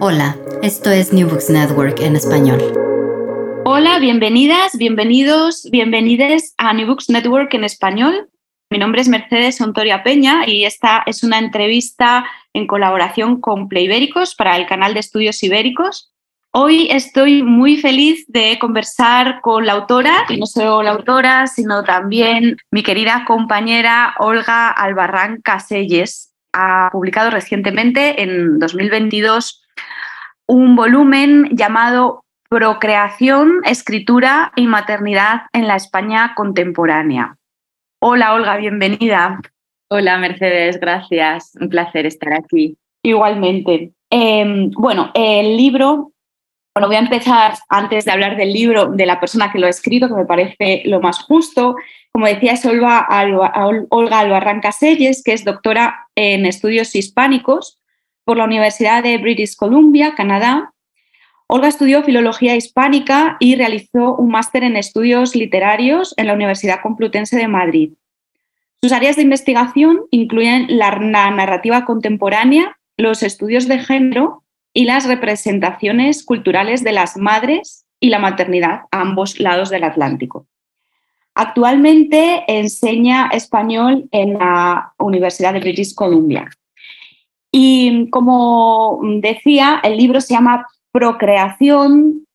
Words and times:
Hola, 0.00 0.36
esto 0.62 0.90
es 0.90 1.12
New 1.12 1.28
Books 1.28 1.48
Network 1.48 2.00
en 2.00 2.16
español. 2.16 2.60
Hola, 3.64 3.98
bienvenidas, 3.98 4.76
bienvenidos, 4.76 5.68
bienvenides 5.70 6.54
a 6.58 6.72
New 6.74 6.86
Books 6.86 7.08
Network 7.08 7.54
en 7.54 7.64
español. 7.64 8.28
Mi 8.70 8.78
nombre 8.78 9.00
es 9.00 9.08
Mercedes 9.08 9.60
Ontoria 9.60 10.02
Peña 10.02 10.46
y 10.46 10.64
esta 10.64 11.02
es 11.06 11.22
una 11.24 11.38
entrevista 11.38 12.26
en 12.52 12.66
colaboración 12.66 13.40
con 13.40 13.68
Playbéricos 13.68 14.34
para 14.34 14.56
el 14.56 14.66
canal 14.66 14.94
de 14.94 15.00
estudios 15.00 15.42
ibéricos. 15.42 16.12
Hoy 16.58 16.88
estoy 16.90 17.42
muy 17.42 17.76
feliz 17.76 18.24
de 18.28 18.58
conversar 18.58 19.42
con 19.42 19.66
la 19.66 19.72
autora, 19.72 20.24
y 20.30 20.38
no 20.38 20.46
solo 20.46 20.82
la 20.82 20.92
autora, 20.92 21.46
sino 21.48 21.84
también 21.84 22.56
mi 22.70 22.82
querida 22.82 23.24
compañera 23.26 24.14
Olga 24.18 24.70
Albarrán 24.70 25.42
Caselles. 25.42 26.32
Ha 26.54 26.88
publicado 26.90 27.28
recientemente, 27.28 28.22
en 28.22 28.58
2022, 28.58 29.65
un 30.46 30.76
volumen 30.76 31.48
llamado 31.52 32.24
Procreación, 32.48 33.62
Escritura 33.64 34.52
y 34.54 34.66
Maternidad 34.66 35.42
en 35.52 35.66
la 35.66 35.74
España 35.74 36.34
Contemporánea. 36.36 37.36
Hola 38.00 38.34
Olga, 38.34 38.56
bienvenida. 38.56 39.40
Hola 39.90 40.18
Mercedes, 40.18 40.78
gracias. 40.78 41.52
Un 41.60 41.68
placer 41.68 42.06
estar 42.06 42.32
aquí. 42.32 42.76
Igualmente. 43.02 43.90
Eh, 44.10 44.70
bueno, 44.76 45.10
el 45.14 45.56
libro, 45.56 46.12
bueno, 46.74 46.86
voy 46.86 46.96
a 46.96 47.00
empezar 47.00 47.54
antes 47.68 48.04
de 48.04 48.12
hablar 48.12 48.36
del 48.36 48.52
libro, 48.52 48.86
de 48.86 49.06
la 49.06 49.18
persona 49.18 49.50
que 49.50 49.58
lo 49.58 49.66
ha 49.66 49.70
escrito, 49.70 50.06
que 50.06 50.14
me 50.14 50.26
parece 50.26 50.82
lo 50.84 51.00
más 51.00 51.24
justo. 51.24 51.74
Como 52.12 52.26
decía, 52.26 52.52
es 52.52 52.64
Olga 52.64 53.00
Albarrán 53.00 54.60
Caselles, 54.60 55.22
que 55.24 55.32
es 55.32 55.44
doctora 55.44 56.08
en 56.14 56.46
estudios 56.46 56.94
hispánicos 56.94 57.75
por 58.26 58.36
la 58.36 58.44
Universidad 58.44 59.04
de 59.04 59.18
British 59.18 59.54
Columbia, 59.54 60.16
Canadá. 60.16 60.72
Olga 61.46 61.68
estudió 61.68 62.02
filología 62.02 62.56
hispánica 62.56 63.36
y 63.38 63.54
realizó 63.54 64.16
un 64.16 64.30
máster 64.30 64.64
en 64.64 64.76
estudios 64.76 65.36
literarios 65.36 66.12
en 66.16 66.26
la 66.26 66.34
Universidad 66.34 66.80
Complutense 66.82 67.36
de 67.36 67.46
Madrid. 67.46 67.92
Sus 68.82 68.90
áreas 68.90 69.14
de 69.14 69.22
investigación 69.22 70.06
incluyen 70.10 70.66
la 70.68 70.90
narrativa 71.30 71.84
contemporánea, 71.84 72.76
los 72.96 73.22
estudios 73.22 73.68
de 73.68 73.78
género 73.78 74.42
y 74.74 74.86
las 74.86 75.06
representaciones 75.06 76.24
culturales 76.24 76.82
de 76.82 76.92
las 76.92 77.16
madres 77.16 77.86
y 78.00 78.10
la 78.10 78.18
maternidad 78.18 78.80
a 78.90 79.02
ambos 79.02 79.38
lados 79.38 79.70
del 79.70 79.84
Atlántico. 79.84 80.48
Actualmente 81.36 82.42
enseña 82.48 83.28
español 83.28 84.08
en 84.10 84.34
la 84.34 84.94
Universidad 84.98 85.52
de 85.52 85.60
British 85.60 85.94
Columbia. 85.94 86.50
Y 87.52 88.10
como 88.10 89.00
decía, 89.20 89.80
el 89.82 89.96
libro 89.96 90.20
se 90.20 90.34
llama 90.34 90.66
Procreación. 90.92 92.26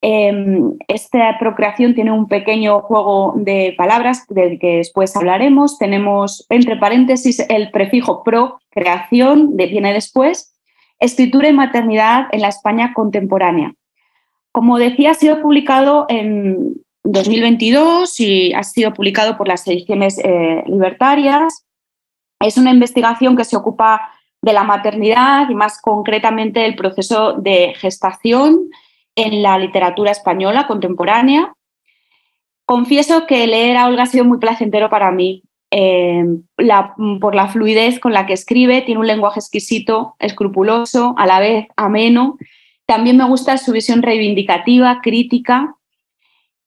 Esta 0.00 1.38
procreación 1.38 1.94
tiene 1.94 2.12
un 2.12 2.28
pequeño 2.28 2.80
juego 2.80 3.32
de 3.36 3.74
palabras 3.78 4.26
del 4.28 4.58
que 4.58 4.76
después 4.76 5.16
hablaremos. 5.16 5.78
Tenemos 5.78 6.46
entre 6.50 6.76
paréntesis 6.76 7.40
el 7.48 7.70
prefijo 7.70 8.22
procreación, 8.22 9.56
de, 9.56 9.66
viene 9.66 9.94
después, 9.94 10.54
escritura 10.98 11.48
y 11.48 11.52
maternidad 11.52 12.26
en 12.32 12.42
la 12.42 12.48
España 12.48 12.92
contemporánea. 12.94 13.74
Como 14.52 14.78
decía, 14.78 15.12
ha 15.12 15.14
sido 15.14 15.40
publicado 15.40 16.06
en 16.08 16.74
2022 17.04 18.20
y 18.20 18.52
ha 18.54 18.62
sido 18.62 18.92
publicado 18.92 19.36
por 19.36 19.46
las 19.48 19.66
ediciones 19.66 20.18
eh, 20.18 20.64
libertarias. 20.66 21.66
Es 22.40 22.56
una 22.56 22.70
investigación 22.70 23.36
que 23.36 23.44
se 23.44 23.56
ocupa 23.56 24.10
de 24.44 24.52
la 24.52 24.62
maternidad 24.62 25.48
y 25.48 25.54
más 25.54 25.80
concretamente 25.80 26.60
del 26.60 26.76
proceso 26.76 27.32
de 27.32 27.72
gestación 27.76 28.68
en 29.16 29.42
la 29.42 29.58
literatura 29.58 30.10
española 30.10 30.66
contemporánea. 30.66 31.54
Confieso 32.66 33.26
que 33.26 33.46
leer 33.46 33.78
a 33.78 33.86
Olga 33.86 34.02
ha 34.02 34.06
sido 34.06 34.24
muy 34.24 34.38
placentero 34.38 34.90
para 34.90 35.10
mí. 35.10 35.42
Eh, 35.70 36.24
por 37.20 37.34
la 37.34 37.48
fluidez 37.48 37.98
con 37.98 38.12
la 38.12 38.26
que 38.26 38.34
escribe, 38.34 38.82
tiene 38.82 39.00
un 39.00 39.06
lenguaje 39.06 39.40
exquisito, 39.40 40.14
escrupuloso, 40.18 41.14
a 41.16 41.26
la 41.26 41.40
vez 41.40 41.66
ameno. 41.76 42.36
También 42.86 43.16
me 43.16 43.26
gusta 43.26 43.56
su 43.56 43.72
visión 43.72 44.02
reivindicativa, 44.02 45.00
crítica. 45.02 45.74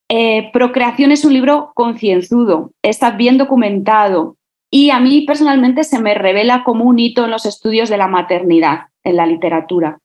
Eh, 0.10 0.50
Procreación 0.52 1.12
es 1.12 1.24
un 1.26 1.34
libro 1.34 1.72
concienzudo, 1.76 2.72
está 2.82 3.12
bien 3.12 3.38
documentado, 3.38 4.38
y 4.70 4.90
a 4.90 5.00
mí 5.00 5.22
personalmente 5.22 5.84
se 5.84 6.00
me 6.00 6.14
revela 6.14 6.64
como 6.64 6.86
un 6.86 7.00
hito 7.00 7.26
en 7.26 7.32
los 7.32 7.46
estudios 7.46 7.90
de 7.90 7.98
la 7.98 8.08
maternidad 8.08 8.88
en 9.04 9.16
la 9.16 9.26
literatura. 9.26 10.00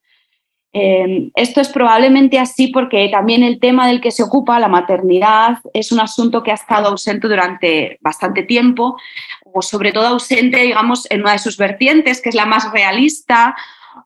Eh, 0.74 1.30
esto 1.34 1.60
es 1.60 1.68
probablemente 1.68 2.38
así 2.38 2.68
porque 2.68 3.06
también 3.10 3.42
el 3.42 3.60
tema 3.60 3.86
del 3.86 4.00
que 4.00 4.10
se 4.10 4.22
ocupa, 4.22 4.58
la 4.58 4.68
maternidad, 4.68 5.58
es 5.74 5.92
un 5.92 6.00
asunto 6.00 6.42
que 6.42 6.50
ha 6.50 6.54
estado 6.54 6.88
ausente 6.88 7.28
durante 7.28 7.98
bastante 8.00 8.42
tiempo, 8.42 8.96
o 9.44 9.60
sobre 9.60 9.92
todo 9.92 10.06
ausente, 10.06 10.62
digamos, 10.62 11.10
en 11.10 11.20
una 11.20 11.32
de 11.32 11.38
sus 11.38 11.58
vertientes, 11.58 12.22
que 12.22 12.30
es 12.30 12.34
la 12.34 12.46
más 12.46 12.72
realista, 12.72 13.54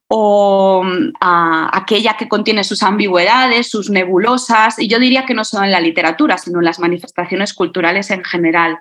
o 0.09 0.83
a, 1.21 1.69
aquella 1.77 2.17
que 2.17 2.27
contiene 2.27 2.65
sus 2.65 2.83
ambigüedades, 2.83 3.69
sus 3.69 3.89
nebulosas, 3.89 4.77
y 4.77 4.89
yo 4.89 4.99
diría 4.99 5.25
que 5.25 5.33
no 5.33 5.45
solo 5.45 5.63
en 5.63 5.71
la 5.71 5.79
literatura, 5.79 6.37
sino 6.37 6.59
en 6.59 6.65
las 6.65 6.79
manifestaciones 6.79 7.53
culturales 7.53 8.11
en 8.11 8.25
general. 8.25 8.79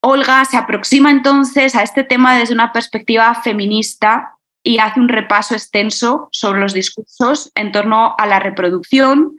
Olga 0.00 0.44
se 0.44 0.56
aproxima 0.56 1.10
entonces 1.10 1.74
a 1.74 1.82
este 1.82 2.04
tema 2.04 2.38
desde 2.38 2.54
una 2.54 2.72
perspectiva 2.72 3.34
feminista 3.34 4.36
y 4.62 4.78
hace 4.78 5.00
un 5.00 5.08
repaso 5.08 5.54
extenso 5.54 6.28
sobre 6.30 6.60
los 6.60 6.72
discursos 6.72 7.50
en 7.54 7.72
torno 7.72 8.14
a 8.16 8.26
la 8.26 8.38
reproducción. 8.38 9.36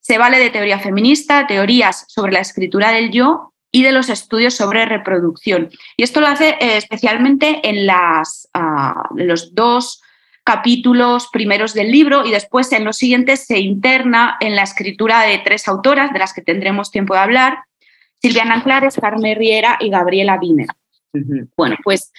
Se 0.00 0.18
vale 0.18 0.38
de 0.38 0.50
teoría 0.50 0.80
feminista, 0.80 1.46
teorías 1.46 2.04
sobre 2.08 2.32
la 2.32 2.40
escritura 2.40 2.90
del 2.90 3.10
yo 3.12 3.52
y 3.70 3.82
de 3.82 3.92
los 3.92 4.08
estudios 4.08 4.54
sobre 4.54 4.84
reproducción. 4.84 5.70
Y 5.96 6.02
esto 6.02 6.20
lo 6.20 6.26
hace 6.26 6.50
eh, 6.60 6.76
especialmente 6.76 7.60
en 7.68 7.86
las, 7.86 8.48
uh, 8.54 9.16
los 9.16 9.54
dos 9.54 10.02
capítulos 10.44 11.28
primeros 11.32 11.72
del 11.72 11.92
libro 11.92 12.26
y 12.26 12.32
después 12.32 12.72
en 12.72 12.84
los 12.84 12.96
siguientes 12.96 13.46
se 13.46 13.60
interna 13.60 14.36
en 14.40 14.56
la 14.56 14.64
escritura 14.64 15.22
de 15.22 15.38
tres 15.38 15.68
autoras 15.68 16.12
de 16.12 16.18
las 16.18 16.32
que 16.32 16.42
tendremos 16.42 16.90
tiempo 16.90 17.14
de 17.14 17.20
hablar, 17.20 17.64
Silviana 18.22 18.54
Anclares, 18.54 18.96
Carmen 19.00 19.36
Riera 19.36 19.76
y 19.80 19.88
Gabriela 19.90 20.38
Wiener. 20.40 20.68
Bueno, 21.56 21.76
pues 21.82 22.12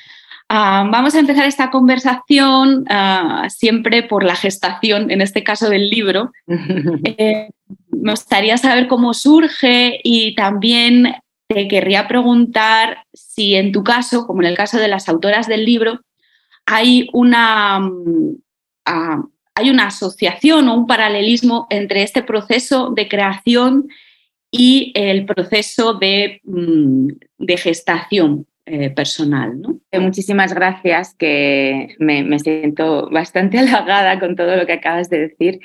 uh, 0.50 0.90
vamos 0.92 1.16
a 1.16 1.20
empezar 1.20 1.46
esta 1.46 1.72
conversación 1.72 2.86
uh, 2.90 3.50
siempre 3.50 4.04
por 4.04 4.24
la 4.24 4.36
gestación, 4.36 5.10
en 5.12 5.22
este 5.22 5.44
caso 5.44 5.70
del 5.70 5.90
libro. 5.90 6.32
eh, 6.48 7.50
me 7.90 8.12
gustaría 8.12 8.58
saber 8.58 8.88
cómo 8.88 9.14
surge 9.14 10.00
y 10.04 10.36
también 10.36 11.16
te 11.48 11.68
querría 11.68 12.08
preguntar 12.08 13.06
si 13.14 13.56
en 13.56 13.72
tu 13.72 13.84
caso, 13.84 14.28
como 14.28 14.42
en 14.42 14.50
el 14.50 14.58
caso 14.58 14.78
de 14.78 14.88
las 14.88 15.08
autoras 15.08 15.48
del 15.48 15.66
libro, 15.66 16.02
hay 16.66 17.10
una, 17.14 17.82
hay 18.86 19.70
una 19.70 19.88
asociación 19.88 20.68
o 20.68 20.76
un 20.76 20.88
paralelismo 20.88 21.68
entre 21.70 22.04
este 22.04 22.24
proceso 22.24 22.92
de 22.92 23.08
creación 23.08 23.88
y 24.56 24.92
el 24.96 25.26
proceso 25.26 25.96
de, 25.96 26.40
mm, 26.44 27.08
gestación 27.58 28.46
eh, 28.66 28.92
personal. 28.92 29.60
Muchísimas 29.92 30.54
gracias, 30.54 31.16
que 31.16 31.96
me, 32.00 32.40
siento 32.40 33.10
bastante 33.10 33.58
halagada 33.60 34.20
con 34.20 34.36
todo 34.36 34.56
lo 34.56 34.66
que 34.66 34.74
acabas 34.74 35.10
de 35.10 35.28
decir. 35.28 35.60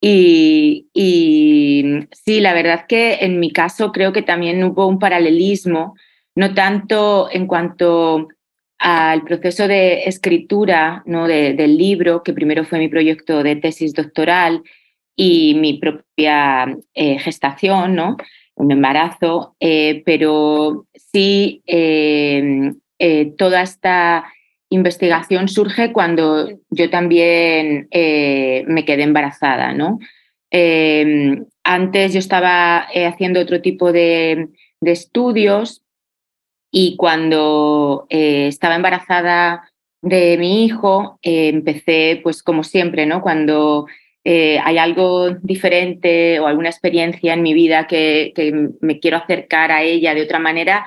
Y, 0.00 0.88
y, 0.92 2.00
sí, 2.10 2.40
la 2.40 2.52
verdad 2.52 2.86
que 2.88 3.18
en 3.20 3.38
mi 3.38 3.52
caso 3.52 3.92
creo 3.92 4.12
que 4.12 4.22
también 4.22 4.62
hubo 4.64 4.88
un 4.88 4.98
paralelismo, 4.98 5.94
no 6.34 6.52
tanto 6.52 7.28
en 7.30 7.46
cuanto 7.46 8.26
al 8.78 9.22
proceso 9.22 9.68
de 9.68 10.02
escritura 10.04 11.04
¿no? 11.06 11.28
del 11.28 11.78
libro, 11.78 12.24
que 12.24 12.32
primero 12.32 12.64
fue 12.64 12.80
mi 12.80 12.88
proyecto 12.88 13.44
de 13.44 13.54
tesis 13.54 13.94
doctoral 13.94 14.64
y 15.16 15.54
mi 15.54 15.74
propia 15.74 16.76
eh, 16.94 17.18
gestación, 17.18 17.94
¿no? 17.94 18.16
un 18.54 18.70
embarazo, 18.70 19.56
eh, 19.60 20.02
pero 20.04 20.86
sí 20.94 21.62
eh, 21.66 22.72
toda 23.36 23.62
esta 23.62 24.24
investigación 24.68 25.48
surge 25.48 25.92
cuando 25.92 26.48
yo 26.70 26.90
también 26.90 27.88
me 27.90 28.84
quedé 28.86 29.02
embarazada. 29.02 29.72
¿no? 29.72 29.98
Antes 31.64 32.12
yo 32.12 32.18
estaba 32.18 32.86
haciendo 33.06 33.40
otro 33.40 33.60
tipo 33.60 33.90
de, 33.92 34.48
de 34.80 34.92
estudios 34.92 35.82
y 36.70 36.96
cuando 36.96 38.06
estaba 38.08 38.76
embarazada 38.76 39.68
de 40.00 40.36
mi 40.38 40.64
hijo, 40.64 41.18
empecé, 41.22 42.20
pues 42.22 42.42
como 42.42 42.62
siempre, 42.64 43.04
¿no? 43.06 43.20
Cuando 43.20 43.86
eh, 44.24 44.58
hay 44.62 44.78
algo 44.78 45.30
diferente 45.30 46.40
o 46.40 46.46
alguna 46.46 46.68
experiencia 46.68 47.34
en 47.34 47.42
mi 47.42 47.54
vida 47.54 47.86
que, 47.86 48.32
me 48.80 49.00
quiero 49.00 49.16
acercar 49.16 49.72
a 49.72 49.82
ella 49.82 50.14
de 50.14 50.22
otra 50.22 50.38
manera, 50.38 50.86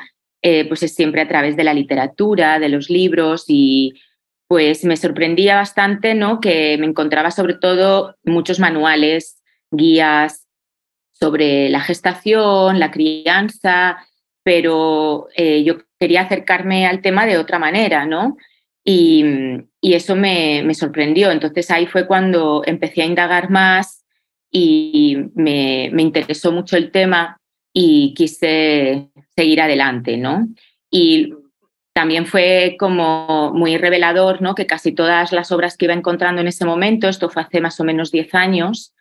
pues 0.69 0.83
es 0.83 0.93
siempre 0.93 1.21
a 1.21 1.27
través 1.27 1.55
de 1.55 1.63
la 1.63 1.73
literatura, 1.73 2.59
de 2.59 2.69
los 2.69 2.91
libros 2.91 3.45
y 3.47 3.95
pues 4.47 4.85
me 4.85 4.95
sorprendía 4.95 5.55
bastante, 5.55 6.13
¿no? 6.13 6.39
Que 6.39 6.77
me 6.77 6.85
encontraba 6.85 7.31
sobre 7.31 7.55
todo 7.55 8.15
muchos 8.23 8.59
manuales, 8.59 9.41
guías 9.71 10.45
sobre 11.11 11.69
la 11.69 11.79
gestación, 11.79 12.79
la 12.79 12.91
crianza, 12.91 13.97
pero 14.43 15.27
eh, 15.35 15.63
yo 15.63 15.77
quería 15.99 16.21
acercarme 16.21 16.85
al 16.85 17.01
tema 17.01 17.25
de 17.25 17.37
otra 17.37 17.57
manera, 17.57 18.05
¿no? 18.05 18.37
Y, 18.87 19.25
eso 19.81 20.15
me, 20.15 20.73
sorprendió. 20.73 21.31
Entonces 21.31 21.69
ahí 21.71 21.87
fue 21.87 22.07
cuando 22.07 22.63
empecé 22.65 23.01
a 23.01 23.05
indagar 23.05 23.49
más 23.49 24.03
y 24.51 25.17
me, 25.33 25.85
interesó 25.97 26.51
mucho 26.51 26.77
el 26.77 26.91
tema 26.91 27.37
y 27.73 28.13
quise 28.15 29.09
seguir 29.35 29.61
adelante, 29.61 30.17
¿no? 30.17 30.47
Y 30.89 31.33
también 31.93 32.25
fue 32.25 32.75
como 32.79 33.51
muy 33.53 33.77
revelador, 33.77 34.41
¿no? 34.41 34.53
Que 34.53 34.65
casi 34.65 34.91
todas 34.91 35.31
las 35.31 35.51
obras 35.51 35.77
que 35.77 35.85
iba 35.85 35.93
encontrando 35.93 36.41
en 36.41 36.47
ese 36.47 36.65
momento, 36.65 37.09
esto 37.09 37.29
fue 37.29 37.41
hace 37.41 37.61
más 37.61 37.79
o 37.79 37.83
menos 37.83 38.11
10 38.11 38.35
años, 38.35 38.93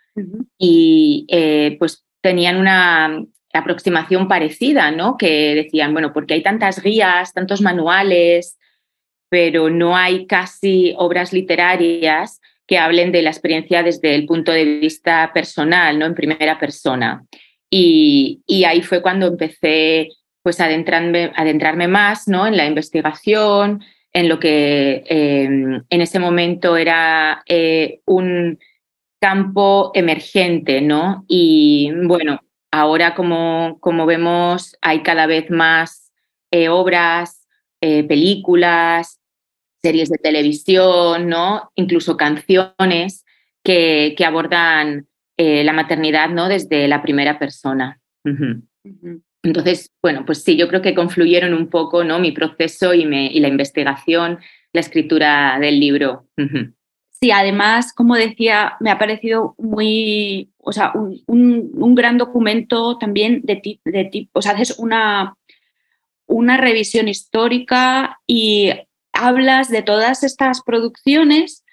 y 0.58 1.26
eh, 1.28 1.76
pues 1.78 2.04
tenían 2.20 2.56
una 2.56 3.20
aproximación 3.52 4.28
parecida, 4.28 4.90
¿no? 4.90 5.16
Que 5.16 5.54
decían, 5.54 5.92
bueno, 5.92 6.12
porque 6.12 6.34
hay 6.34 6.42
tantas 6.42 6.82
guías, 6.82 7.32
tantos 7.32 7.60
manuales, 7.60 8.58
pero 9.34 9.68
no 9.68 9.96
hay 9.96 10.28
casi 10.28 10.94
obras 10.96 11.32
literarias 11.32 12.40
que 12.68 12.78
hablen 12.78 13.10
de 13.10 13.20
la 13.20 13.30
experiencia 13.30 13.82
desde 13.82 14.14
el 14.14 14.26
punto 14.26 14.52
de 14.52 14.64
vista 14.78 15.32
personal, 15.34 15.98
¿no? 15.98 16.06
En 16.06 16.14
primera 16.14 16.56
persona. 16.56 17.24
Y, 17.68 18.44
ahí 18.64 18.80
fue 18.80 19.02
cuando 19.02 19.26
empecé 19.26 20.10
pues 20.40 20.60
a 20.60 20.66
adentrarme, 20.66 21.32
adentrarme 21.34 21.88
más 21.88 22.28
¿no? 22.28 22.46
en 22.46 22.56
la 22.56 22.64
investigación, 22.64 23.82
en 24.12 24.28
lo 24.28 24.38
que 24.38 25.02
em, 25.08 25.82
en 25.90 26.00
ese 26.00 26.20
momento 26.20 26.76
era 26.76 27.42
eh, 27.48 28.02
un 28.06 28.60
campo 29.18 29.90
emergente, 29.94 30.80
¿no? 30.80 31.24
Y 31.26 31.90
bueno, 32.04 32.40
Ahora, 32.70 33.14
como, 33.14 33.78
como 33.78 34.04
vemos, 34.04 34.76
hay 34.80 35.04
cada 35.04 35.26
vez 35.26 35.48
más 35.48 36.12
eh, 36.50 36.68
obras, 36.68 37.46
eh, 37.80 38.02
películas, 38.02 39.20
series 39.84 40.08
de 40.08 40.16
televisión, 40.16 41.28
¿no? 41.28 41.70
incluso 41.74 42.16
canciones 42.16 43.26
que, 43.62 44.14
que 44.16 44.24
abordan 44.24 45.06
eh, 45.36 45.62
la 45.62 45.74
maternidad 45.74 46.30
¿no? 46.30 46.48
desde 46.48 46.88
la 46.88 47.02
primera 47.02 47.38
persona. 47.38 48.00
Entonces, 49.42 49.90
bueno, 50.00 50.24
pues 50.24 50.42
sí, 50.42 50.56
yo 50.56 50.68
creo 50.68 50.80
que 50.80 50.94
confluyeron 50.94 51.52
un 51.52 51.68
poco 51.68 52.02
¿no? 52.02 52.18
mi 52.18 52.32
proceso 52.32 52.94
y, 52.94 53.04
me, 53.04 53.26
y 53.26 53.40
la 53.40 53.48
investigación, 53.48 54.38
la 54.72 54.80
escritura 54.80 55.58
del 55.60 55.78
libro. 55.78 56.28
Sí, 57.10 57.30
además, 57.30 57.92
como 57.92 58.14
decía, 58.14 58.76
me 58.80 58.90
ha 58.90 58.98
parecido 58.98 59.54
muy, 59.58 60.50
o 60.56 60.72
sea, 60.72 60.92
un, 60.94 61.94
gran 61.94 62.16
documento 62.16 62.96
también 62.96 63.42
de 63.44 63.56
tipo, 63.56 63.82
de 63.84 64.28
o 64.32 64.40
sea, 64.40 64.52
haces 64.52 64.78
una, 64.78 65.36
una 66.26 66.56
revisión 66.56 67.08
histórica 67.08 68.18
y 68.26 68.70
hablas 69.14 69.68
de 69.68 69.82
todas 69.82 70.22
estas 70.22 70.62
producciones 70.62 71.64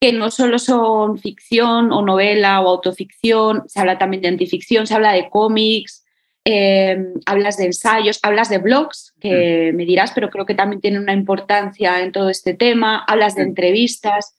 que 0.00 0.12
no 0.12 0.30
solo 0.30 0.58
son 0.58 1.18
ficción 1.18 1.92
o 1.92 2.02
novela 2.02 2.60
o 2.60 2.68
autoficción, 2.68 3.64
se 3.66 3.80
habla 3.80 3.98
también 3.98 4.22
de 4.22 4.28
antificción, 4.28 4.86
se 4.86 4.94
habla 4.94 5.12
de 5.12 5.30
cómics, 5.30 6.04
em, 6.44 7.14
hablas 7.24 7.56
de 7.56 7.66
ensayos, 7.66 8.18
hablas 8.22 8.50
de 8.50 8.58
blogs, 8.58 9.14
que 9.20 9.70
mm. 9.72 9.76
me 9.76 9.84
dirás, 9.86 10.12
pero 10.14 10.28
creo 10.30 10.44
que 10.44 10.54
también 10.54 10.80
tiene 10.80 10.98
una 10.98 11.14
importancia 11.14 12.00
en 12.02 12.12
todo 12.12 12.28
este 12.28 12.54
tema, 12.54 13.04
hablas 13.06 13.36
de 13.36 13.42
entrevistas. 13.42 14.36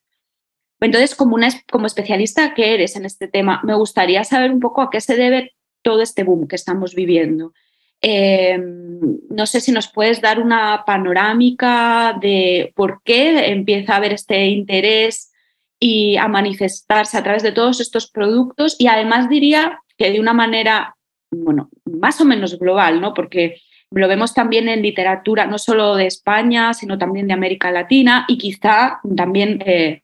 Entonces, 0.80 1.15
como, 1.15 1.36
una, 1.36 1.50
como 1.71 1.88
especialista 1.88 2.54
que 2.54 2.75
eres 2.75 2.95
en 2.95 3.06
este 3.06 3.27
tema, 3.27 3.62
me 3.63 3.74
gustaría 3.74 4.24
saber 4.24 4.51
un 4.51 4.59
poco 4.59 4.81
a 4.81 4.89
qué 4.92 5.01
se 5.01 5.15
debe 5.15 5.56
todo 5.81 6.01
este 6.04 6.24
boom 6.24 6.48
que 6.48 6.56
estamos 6.56 6.94
viviendo. 6.94 7.54
Em, 8.01 9.17
no 9.29 9.45
sé 9.45 9.59
si 9.59 9.71
nos 9.71 9.88
puedes 9.88 10.21
dar 10.21 10.39
una 10.39 10.83
panorámica 10.85 12.17
de 12.21 12.71
por 12.75 13.01
qué 13.03 13.47
empieza 13.47 13.94
a 13.94 13.97
haber 13.97 14.13
este 14.13 14.47
interés 14.47 15.31
y 15.79 16.17
a 16.17 16.27
manifestarse 16.27 17.18
a 17.18 17.23
través 17.23 17.44
de 17.44 17.51
todos 17.51 17.80
estos 17.80 18.09
productos 18.09 18.75
y 18.80 18.87
además 18.87 19.30
diría 19.30 19.80
que 19.97 20.11
de 20.11 20.19
una 20.19 20.33
manera, 20.33 20.95
bueno, 21.31 21.69
más 21.85 22.21
o 22.21 22.25
menos 22.25 22.57
global, 22.59 23.01
¿no? 23.01 23.13
Porque 23.13 23.61
lo 23.92 24.07
vemos 24.07 24.33
también 24.33 24.69
en 24.69 24.81
literatura, 24.81 25.47
no 25.47 25.57
solo 25.57 25.95
de 25.95 26.07
España, 26.07 26.73
sino 26.73 26.97
también 26.97 27.27
de 27.27 27.33
América 27.33 27.71
Latina 27.71 28.25
y 28.27 28.37
quizá 28.37 28.99
también 29.16 29.63
eh, 29.66 30.04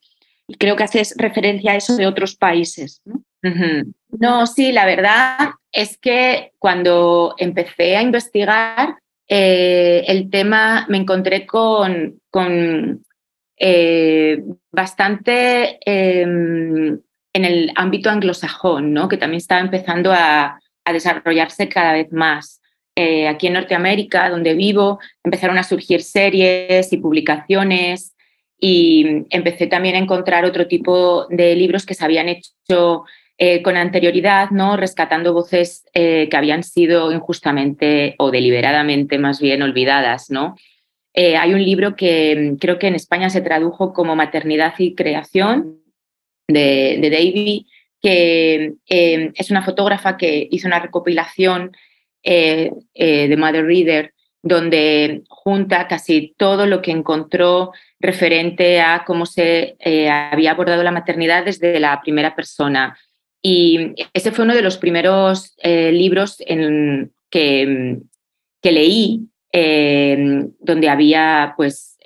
creo 0.58 0.76
que 0.76 0.84
haces 0.84 1.16
referencia 1.18 1.74
a 1.74 1.76
eso 1.76 1.96
de 1.96 2.08
otros 2.08 2.36
países. 2.36 3.02
Sí, 4.46 4.72
la 4.72 4.86
verdad 4.86 5.52
es 5.72 5.98
que 5.98 6.52
cuando 6.60 7.36
empecé 7.38 7.96
a 7.98 8.02
investigar 8.02 8.98
eh, 9.28 10.04
el 10.08 10.30
tema 10.30 10.86
me 10.90 10.98
encontré 10.98 11.46
con, 11.46 12.20
eh, 13.58 14.44
bastante 14.72 15.80
em, 15.86 17.00
en 17.34 17.46
el 17.46 17.72
ámbito 17.76 18.10
anglosajón, 18.10 18.94
¿no? 18.94 19.08
que 19.08 19.18
también 19.18 19.38
estaba 19.38 19.62
empezando 19.62 20.12
a, 20.12 20.60
a 20.86 20.94
desarrollarse 20.94 21.70
cada 21.70 21.94
vez 21.94 22.12
más. 22.12 22.62
Eh, 22.96 23.28
aquí 23.28 23.48
en 23.48 23.54
Norteamérica, 23.54 24.30
donde 24.30 24.54
vivo, 24.54 25.00
empezaron 25.24 25.58
a 25.58 25.64
surgir 25.64 26.04
series 26.04 26.94
y 26.94 26.98
publicaciones 26.98 28.16
y 28.60 29.26
empecé 29.32 29.66
también 29.66 29.96
a 29.96 30.00
encontrar 30.00 30.46
otro 30.46 30.68
tipo 30.68 31.26
de 31.30 31.56
libros 31.56 31.86
que 31.86 31.96
se 31.96 32.06
habían 32.06 32.30
hecho 32.30 33.06
eh, 33.38 33.62
con 33.62 33.78
anterioridad, 33.78 34.52
¿no? 34.52 34.78
rescatando 34.78 35.34
voces 35.34 35.86
eh, 35.94 36.28
que 36.30 36.38
habían 36.38 36.64
sido 36.64 37.12
injustamente 37.12 38.16
o 38.20 38.32
deliberadamente 38.32 39.18
más 39.18 39.40
bien 39.40 39.62
olvidadas. 39.62 40.30
¿no? 40.30 40.56
Eh, 41.14 41.38
hay 41.38 41.54
un 41.54 41.64
libro 41.64 41.96
que 41.96 42.54
mm, 42.54 42.56
creo 42.58 42.80
que 42.80 42.88
en 42.88 42.96
España 42.96 43.30
se 43.30 43.42
tradujo 43.42 43.94
como 43.94 44.16
Maternidad 44.16 44.74
y 44.78 44.96
Creación 44.96 45.82
de, 46.48 46.98
de 47.02 47.10
Davy, 47.10 47.68
que 48.02 48.74
es 48.86 49.50
una 49.50 49.64
fotógrafa 49.64 50.18
que 50.18 50.46
hizo 50.52 50.68
una 50.68 50.80
recopilación 50.80 51.72
de 52.22 53.36
Mother 53.38 53.66
Reader 53.66 54.14
donde 54.44 55.24
junta 55.30 55.88
casi 55.88 56.36
todo 56.38 56.68
lo 56.68 56.82
que 56.82 56.92
encontró 56.92 57.72
referente 58.00 58.82
a 58.82 59.06
cómo 59.08 59.26
se 59.26 59.78
eh, 59.80 60.10
había 60.10 60.52
abordado 60.52 60.84
la 60.84 60.92
maternidad 60.92 61.46
desde 61.46 61.80
la 61.80 62.00
primera 62.02 62.36
persona. 62.36 62.98
Y 63.44 63.94
ese 64.14 64.32
fue 64.32 64.46
uno 64.46 64.56
de 64.56 64.62
los 64.62 64.78
primeros 64.78 65.54
eh, 65.58 65.92
libros 65.92 66.38
en, 66.40 67.12
que, 67.30 68.00
que, 68.62 68.72
leí, 68.72 69.28
eh, 69.52 70.48
donde 70.60 70.90
había 70.90 71.54
pues, 71.58 71.98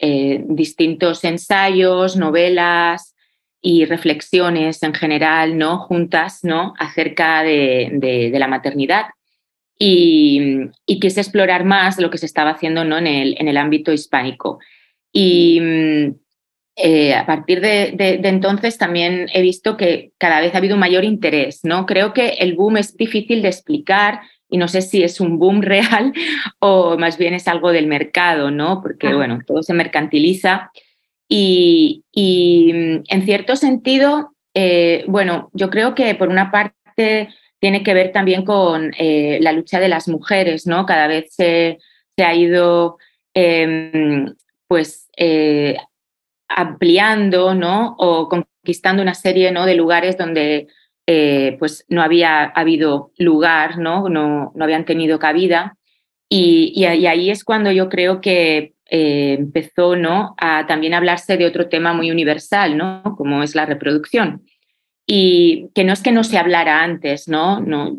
distintos 0.47 1.23
ensayos, 1.23 2.17
novelas, 2.17 3.15
y 3.61 3.85
reflexiones 3.85 4.81
en 4.83 4.93
general, 4.93 5.57
¿no? 5.57 5.79
Juntas, 5.79 6.39
¿no? 6.43 6.73
Acerca 6.79 7.43
de, 7.43 8.31
la 8.33 8.47
maternidad. 8.47 9.05
Y, 9.77 10.69
quise 10.85 11.21
explorar 11.21 11.65
más 11.65 11.99
lo 11.99 12.09
que 12.09 12.17
se 12.17 12.25
estaba 12.25 12.51
haciendo 12.51 12.83
¿no? 12.83 12.97
en, 12.97 13.07
el, 13.07 13.35
en 13.37 13.47
el 13.47 13.57
ámbito 13.57 13.91
hispánico. 13.91 14.59
Y 15.11 15.59
eh, 16.79 17.15
a 17.15 17.25
partir 17.25 17.59
de, 17.59 17.95
entonces 18.23 18.77
también 18.77 19.27
he 19.33 19.41
visto 19.41 19.77
que 19.77 20.11
cada 20.19 20.39
vez 20.39 20.53
ha 20.53 20.59
habido 20.59 20.75
un 20.75 20.79
mayor 20.79 21.03
interés. 21.03 21.61
¿no? 21.63 21.87
Creo 21.87 22.13
que 22.13 22.29
el 22.39 22.53
boom 22.53 22.77
es 22.77 22.95
difícil 22.95 23.41
de 23.41 23.47
explicar 23.47 24.21
y 24.47 24.57
no 24.57 24.67
sé 24.67 24.83
si 24.83 25.01
es 25.01 25.19
un 25.19 25.39
boom 25.39 25.61
real 25.63 26.13
o 26.59 26.95
más 26.99 27.17
bien 27.17 27.33
es 27.33 27.47
algo 27.47 27.71
del 27.71 27.87
mercado, 27.87 28.51
¿no? 28.51 28.81
porque 28.83 29.11
bueno, 29.15 29.39
todo 29.45 29.63
se 29.63 29.73
mercantiliza. 29.73 30.71
Y, 31.27 32.03
mm, 32.13 33.03
en 33.09 33.21
cierto 33.25 33.55
sentido, 33.55 34.35
eh, 34.53 35.03
bueno, 35.07 35.49
yo 35.53 35.71
creo 35.71 35.95
que 35.95 36.13
por 36.13 36.29
una 36.29 36.51
parte 36.51 37.29
tiene 37.59 37.81
que 37.81 37.95
ver 37.95 38.11
también 38.11 38.45
con 38.45 38.91
eh, 38.99 39.39
la 39.41 39.51
lucha 39.51 39.79
de 39.79 39.89
las 39.89 40.07
mujeres, 40.07 40.67
¿no? 40.67 40.85
Cada 40.85 41.07
vez 41.07 41.33
se, 41.33 41.79
ha 42.23 42.33
ido 42.35 42.97
em, 43.33 44.35
pues 44.67 45.09
ampliando, 46.47 47.53
¿no? 47.53 47.95
O 47.97 48.29
conquistando 48.29 49.01
una 49.01 49.13
serie 49.13 49.51
¿no? 49.51 49.65
de 49.65 49.75
lugares 49.75 50.17
donde 50.17 50.67
pues 51.59 51.85
no 51.87 52.01
había 52.01 52.43
habido 52.43 53.11
lugar, 53.17 53.77
¿no? 53.77 54.09
No, 54.09 54.51
no 54.53 54.63
habían 54.63 54.83
tenido 54.83 55.19
cabida. 55.19 55.77
Y, 56.29 56.73
y, 56.75 56.85
ahí 56.85 57.29
es 57.29 57.45
cuando 57.45 57.71
yo 57.71 57.87
creo 57.87 58.19
que 58.19 58.73
eh, 58.89 59.35
empezó 59.37 59.95
¿no? 59.95 60.35
a 60.37 60.65
también 60.65 60.93
hablarse 60.93 61.35
de 61.37 61.45
otro 61.45 61.67
tema 61.67 61.93
muy 61.93 62.09
universal, 62.09 62.77
¿no? 62.77 63.03
como 63.17 63.43
es 63.43 63.53
la 63.55 63.65
reproducción. 63.65 64.45
Y 65.05 65.69
que 65.73 65.83
no 65.83 65.93
es 65.93 66.01
que 66.01 66.11
no 66.11 66.23
se 66.23 66.37
hablara 66.37 66.83
antes, 66.83 67.27
¿no? 67.27 67.61
No, 67.61 67.97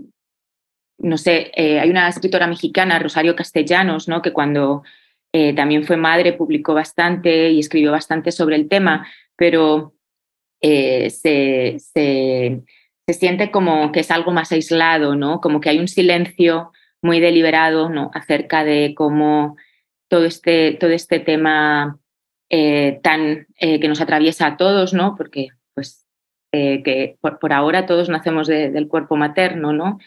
no 0.99 1.19
sé, 1.19 1.53
eh, 1.55 1.81
hay 1.81 1.89
una 1.91 2.09
escritora 2.09 2.47
mexicana, 2.47 2.99
Rosario 2.99 3.35
Castellanos, 3.37 4.09
¿no? 4.09 4.21
que 4.21 4.33
cuando 4.33 4.83
eh, 5.33 5.55
también 5.55 5.85
fue 5.85 5.97
madre 5.97 6.33
publicó 6.33 6.75
bastante 6.75 7.51
y 7.51 7.61
escribió 7.61 7.93
bastante 7.93 8.33
sobre 8.33 8.57
el 8.57 8.69
tema, 8.69 9.07
pero 9.37 9.95
se, 10.61 11.09
se, 11.11 11.77
se, 11.79 13.15
siente 13.15 13.51
como 13.53 13.93
que 13.93 14.01
es 14.01 14.11
algo 14.11 14.33
más 14.33 14.51
aislado, 14.51 15.15
¿no? 15.15 15.41
como 15.41 15.61
que 15.61 15.69
hay 15.69 15.79
un 15.79 15.87
silencio 15.87 16.73
muy 17.01 17.21
deliberado 17.21 17.89
¿no? 17.89 18.11
acerca 18.13 18.65
de 18.65 18.93
cómo 18.97 19.57
todo 20.09 20.25
este, 20.25 20.73
todo 20.73 20.91
este 20.91 21.21
tema 21.21 21.99
eh, 22.51 23.01
tan, 23.03 23.47
eh, 23.61 23.79
que 23.79 23.89
nos 23.89 24.01
atraviesa 24.01 24.47
a 24.47 24.57
todos, 24.57 24.95
¿no? 24.95 25.17
Porque 25.17 25.49
pues, 25.75 26.07
eh, 26.51 26.83
que 26.83 27.19
por, 27.21 27.53
ahora 27.53 27.85
todos 27.85 28.09
nacemos 28.09 28.47
del 28.49 28.89
cuerpo 28.89 29.17
materno, 29.17 29.75
¿no? 29.75 29.99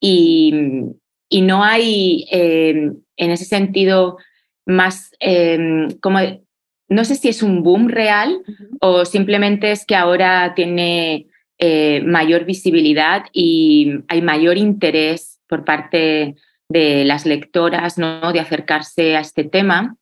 Y, 0.00 0.52
y 1.28 1.42
no 1.42 1.62
hay 1.62 2.26
en 2.30 3.04
ese 3.16 3.44
sentido 3.44 4.18
más 4.66 5.12
em, 5.20 5.90
como 6.00 6.18
no 6.88 7.04
sé 7.04 7.14
si 7.14 7.28
es 7.28 7.42
un 7.42 7.62
boom 7.62 7.88
real 7.88 8.42
o 8.80 9.04
simplemente 9.04 9.70
es 9.70 9.86
que 9.86 9.96
ahora 9.96 10.54
tiene 10.54 11.26
mayor 12.04 12.44
visibilidad 12.44 13.24
y 13.32 13.90
hay 14.08 14.20
mayor 14.20 14.58
interés 14.58 15.40
por 15.48 15.64
parte 15.64 16.34
de 16.68 17.04
las 17.04 17.26
lectoras, 17.26 17.98
¿no? 17.98 18.32
de 18.32 18.40
acercarse 18.40 19.16
a 19.16 19.20
este 19.20 19.44
tema. 19.44 19.96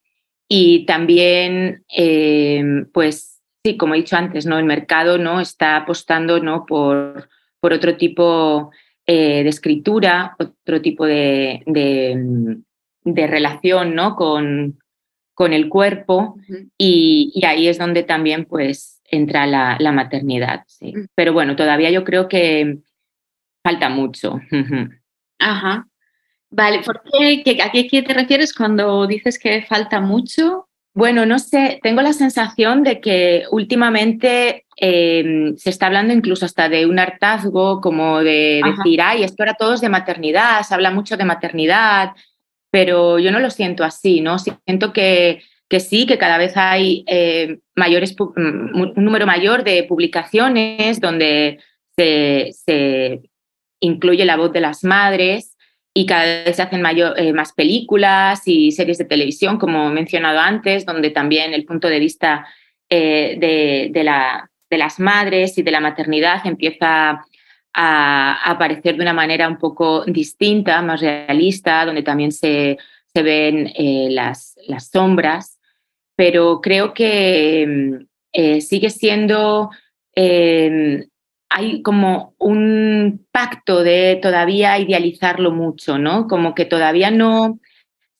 Y 0.48 0.86
también, 0.86 1.84
eh, 1.94 2.62
pues 2.92 3.42
sí, 3.64 3.76
como 3.76 3.94
he 3.94 3.98
dicho 3.98 4.16
antes, 4.16 4.46
¿no? 4.46 4.58
el 4.58 4.64
mercado 4.64 5.18
¿no? 5.18 5.40
está 5.40 5.76
apostando 5.76 6.40
¿no? 6.40 6.66
por, 6.66 7.28
por 7.60 7.72
otro 7.72 7.96
tipo 7.96 8.70
eh, 9.06 9.42
de 9.42 9.48
escritura, 9.48 10.36
otro 10.38 10.80
tipo 10.80 11.06
de, 11.06 11.62
de, 11.66 12.58
relación 13.04 13.94
¿no? 13.94 14.16
con, 14.16 14.78
con 15.34 15.52
el 15.52 15.68
cuerpo 15.68 16.36
y, 16.78 17.40
ahí 17.44 17.68
es 17.68 17.78
donde 17.78 18.02
también 18.02 18.44
pues 18.44 19.00
entra 19.10 19.46
la, 19.46 19.76
la 19.78 19.92
maternidad. 19.92 20.64
Sí. 20.66 20.94
Pero 21.14 21.32
bueno, 21.32 21.56
todavía 21.56 21.90
yo 21.90 22.04
creo 22.04 22.28
que 22.28 22.78
falta 23.62 23.88
mucho. 23.88 24.40
Ajá. 25.38 25.86
Vale, 26.50 26.82
¿por 26.82 27.02
qué, 27.02 27.62
¿a 27.62 27.70
qué 27.70 28.02
te 28.02 28.14
refieres 28.14 28.52
cuando 28.52 29.06
dices 29.06 29.38
que 29.38 29.62
falta 29.62 30.00
mucho? 30.00 30.68
Bueno, 30.94 31.24
no 31.24 31.38
sé, 31.38 31.80
tengo 31.82 32.02
la 32.02 32.12
sensación 32.12 32.82
de 32.82 33.00
que 33.00 33.44
últimamente 33.50 34.66
em, 34.76 35.56
se 35.56 35.70
está 35.70 35.86
hablando 35.86 36.12
incluso 36.12 36.44
hasta 36.44 36.68
de 36.68 36.84
un 36.84 36.98
hartazgo, 36.98 37.80
como 37.80 38.20
de 38.20 38.60
decir, 38.62 39.00
ay, 39.00 39.24
es 39.24 39.34
que 39.34 39.42
ahora 39.42 39.54
todo 39.54 39.72
es 39.72 39.80
de 39.80 39.88
maternidad, 39.88 40.62
se 40.62 40.74
habla 40.74 40.90
mucho 40.90 41.16
de 41.16 41.24
maternidad, 41.24 42.10
pero 42.72 43.18
yo 43.18 43.30
no 43.30 43.38
lo 43.38 43.50
siento 43.50 43.84
así, 43.84 44.22
¿no? 44.22 44.38
Siento 44.38 44.94
que, 44.94 45.42
que 45.68 45.78
sí, 45.78 46.06
que 46.06 46.16
cada 46.16 46.38
vez 46.38 46.56
hay 46.56 47.04
eh, 47.06 47.58
mayores, 47.76 48.16
un 48.18 48.94
número 48.96 49.26
mayor 49.26 49.62
de 49.62 49.84
publicaciones 49.84 50.98
donde 50.98 51.60
se, 51.94 53.20
incluye 53.80 54.24
la 54.24 54.36
voz 54.36 54.52
de 54.52 54.62
las 54.62 54.84
madres 54.84 55.56
y 55.92 56.06
cada 56.06 56.44
vez 56.44 56.56
se 56.56 56.62
hacen 56.62 56.82
eh, 56.86 57.32
más 57.34 57.52
películas 57.52 58.42
y 58.46 58.72
series 58.72 58.96
de 58.96 59.04
televisión, 59.04 59.58
como 59.58 59.90
he 59.90 59.92
mencionado 59.92 60.40
antes, 60.40 60.86
donde 60.86 61.10
también 61.10 61.52
el 61.52 61.66
punto 61.66 61.88
de 61.88 61.98
vista 61.98 62.46
eh, 62.88 63.36
de, 63.38 63.90
de, 63.92 64.04
la, 64.04 64.50
de, 64.70 64.78
las 64.78 64.98
madres 64.98 65.58
y 65.58 65.62
de 65.62 65.70
la 65.72 65.80
maternidad 65.80 66.46
empieza 66.46 67.22
a, 67.74 68.50
aparecer 68.50 68.96
de 68.96 69.02
una 69.02 69.12
manera 69.12 69.48
un 69.48 69.58
poco 69.58 70.04
distinta, 70.04 70.82
más 70.82 71.00
realista, 71.00 71.84
donde 71.84 72.02
también 72.02 72.32
se, 72.32 72.78
se 73.12 73.22
ven 73.22 73.72
eh, 73.76 74.08
las, 74.10 74.56
las, 74.66 74.88
sombras, 74.88 75.58
pero 76.16 76.60
creo 76.60 76.92
que 76.94 78.04
mm, 78.34 78.60
sigue 78.60 78.90
siendo 78.90 79.70
hay 81.54 81.82
como 81.82 82.34
un 82.38 83.26
pacto 83.30 83.82
de 83.82 84.18
todavía 84.22 84.78
idealizarlo 84.78 85.50
mucho, 85.50 85.98
¿no? 85.98 86.26
Como 86.26 86.54
que 86.54 86.64
todavía 86.64 87.10
no 87.10 87.60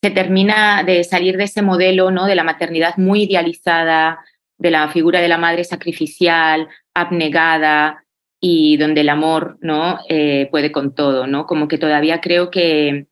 se 0.03 0.11
termina 0.11 0.83
de 0.83 1.03
salir 1.03 1.37
de 1.37 1.45
ese 1.45 1.61
modelo, 1.61 2.11
¿no? 2.11 2.25
De 2.25 2.35
la 2.35 2.43
maternidad 2.43 2.97
muy 2.97 3.23
idealizada, 3.23 4.19
de 4.57 4.71
la 4.71 4.87
figura 4.89 5.19
de 5.19 5.27
la 5.27 5.37
madre 5.37 5.63
sacrificial, 5.63 6.67
abnegada 6.93 8.02
y 8.45 8.75
donde 8.75 9.01
el 9.01 9.09
amor, 9.09 9.57
¿no? 9.61 9.99
Eh, 10.09 10.49
puede 10.51 10.73
con 10.73 10.93
todo, 10.93 11.27
¿no? 11.27 11.45
Como 11.45 11.69
que 11.69 11.77
todavía 11.77 12.19
creo 12.19 12.51
que, 12.51 13.07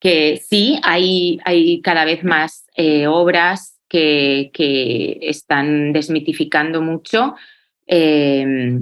que 0.00 0.42
sí, 0.44 0.80
hay, 0.82 1.38
hay 1.44 1.80
cada 1.82 2.04
vez 2.04 2.24
más 2.24 2.66
eh, 2.74 3.06
obras 3.06 3.78
que, 3.88 4.50
que, 4.52 5.20
están 5.22 5.92
desmitificando 5.92 6.82
mucho. 6.82 7.36
Eh, 7.86 8.80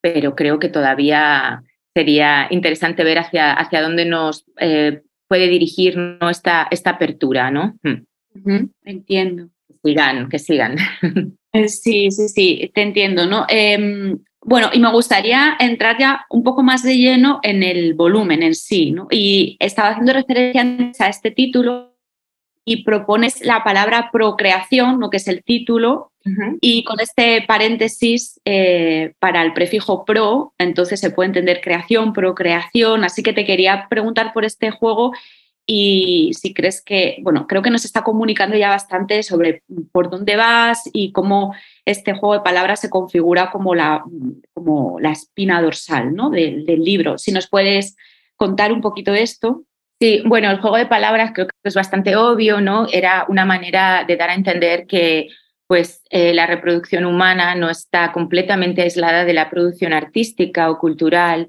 pero 0.00 0.34
creo 0.34 0.58
que 0.58 0.68
todavía 0.68 1.62
sería 1.94 2.48
interesante 2.50 3.04
ver 3.04 3.18
hacia, 3.18 3.52
hacia 3.52 3.82
dónde 3.82 4.06
nos 4.06 4.44
eh, 4.58 5.02
puede 5.28 5.46
dirigir 5.46 5.96
esta, 6.28 6.66
esta 6.72 6.90
apertura, 6.90 7.52
¿no? 7.52 7.78
Hmm. 7.84 8.66
Entiendo. 8.84 9.50
Que 9.68 9.90
sigan, 9.90 10.28
que 10.28 10.38
sigan. 10.40 10.76
Sí, 11.66 12.12
sí, 12.12 12.28
sí, 12.28 12.70
te 12.72 12.82
entiendo, 12.82 13.26
¿no? 13.26 13.44
Em, 13.48 14.20
bueno, 14.42 14.70
y 14.72 14.80
me 14.80 14.90
gustaría 14.90 15.56
entrar 15.58 15.98
ya 15.98 16.24
un 16.30 16.42
poco 16.42 16.62
más 16.62 16.82
de 16.82 16.96
lleno 16.96 17.40
en 17.42 17.62
el 17.62 17.94
volumen 17.94 18.42
en 18.42 18.54
sí, 18.54 18.90
¿no? 18.90 19.06
Y 19.10 19.56
estaba 19.60 19.90
haciendo 19.90 20.12
referencia 20.12 21.06
a 21.06 21.08
este 21.08 21.30
título 21.30 21.90
y 22.64 22.84
propones 22.84 23.44
la 23.44 23.64
palabra 23.64 24.10
procreación, 24.12 25.00
¿no? 25.00 25.10
que 25.10 25.16
es 25.16 25.28
el 25.28 25.42
título, 25.42 26.12
y 26.60 26.84
con 26.84 27.00
este 27.00 27.42
paréntesis 27.48 28.38
eh, 28.44 29.14
para 29.18 29.40
el 29.40 29.54
prefijo 29.54 30.04
pro, 30.04 30.52
entonces 30.58 31.00
se 31.00 31.10
puede 31.10 31.28
entender 31.28 31.62
creación, 31.62 32.12
procreación, 32.12 33.04
así 33.04 33.22
que 33.22 33.32
te 33.32 33.46
quería 33.46 33.86
preguntar 33.88 34.34
por 34.34 34.44
este 34.44 34.70
juego 34.70 35.12
y 35.72 36.32
si 36.34 36.52
crees 36.52 36.82
que, 36.82 37.18
bueno, 37.22 37.46
creo 37.46 37.62
que 37.62 37.70
nos 37.70 37.84
está 37.84 38.02
comunicando 38.02 38.56
ya 38.56 38.70
bastante 38.70 39.22
sobre 39.22 39.62
por 39.92 40.10
dónde 40.10 40.34
vas 40.34 40.82
y 40.92 41.12
cómo 41.12 41.54
este 41.84 42.12
juego 42.12 42.34
de 42.34 42.40
palabras 42.40 42.80
se 42.80 42.90
configura 42.90 43.52
como 43.52 43.76
la, 43.76 44.02
como 44.52 44.98
la 44.98 45.12
espina 45.12 45.62
dorsal 45.62 46.12
¿no? 46.12 46.28
del, 46.30 46.64
libro. 46.64 47.18
Si 47.18 47.30
nos 47.30 47.48
puedes 47.48 47.94
contar 48.34 48.72
un 48.72 48.80
poquito 48.80 49.12
de 49.12 49.22
esto. 49.22 49.62
Sí, 50.00 50.24
bueno, 50.26 50.50
el 50.50 50.60
juego 50.60 50.76
de 50.76 50.86
palabras 50.86 51.30
creo 51.32 51.46
que 51.46 51.52
es 51.62 51.74
bastante 51.76 52.16
obvio, 52.16 52.60
¿no? 52.60 52.88
Era 52.90 53.26
una 53.28 53.44
manera 53.44 54.04
de 54.04 54.16
dar 54.16 54.30
a 54.30 54.34
entender 54.34 54.88
que 54.88 55.28
pues 55.68 56.02
eh, 56.10 56.34
la 56.34 56.48
reproducción 56.48 57.04
humana 57.04 57.54
no 57.54 57.70
está 57.70 58.10
completamente 58.10 58.82
aislada 58.82 59.24
de 59.24 59.34
la 59.34 59.48
producción 59.48 59.92
artística 59.92 60.68
o 60.68 60.78
cultural, 60.78 61.46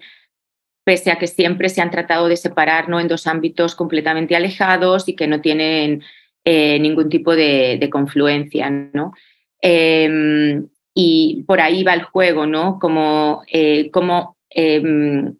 pese 0.84 1.12
a 1.12 1.18
que 1.18 1.28
siempre 1.28 1.70
se 1.70 1.82
han 1.82 1.92
tratado 1.92 2.28
de 2.28 2.38
separar 2.38 2.90
¿no? 2.90 3.00
en 3.00 3.08
dos 3.08 3.28
ámbitos 3.28 3.76
completamente 3.76 4.36
alejados 4.36 5.08
y 5.08 5.16
que 5.16 5.28
no 5.28 5.42
tienen 5.42 6.04
eh, 6.44 6.80
ningún 6.80 7.10
tipo 7.10 7.36
de, 7.36 7.88
confluencia. 7.92 8.70
¿no? 8.70 9.14
Em, 9.62 10.68
y 10.94 11.44
por 11.48 11.62
ahí 11.62 11.84
va 11.84 11.94
el 11.94 12.04
juego, 12.04 12.46
¿no? 12.46 12.80
Como, 12.80 13.44
como 13.92 14.38
em, 14.50 15.36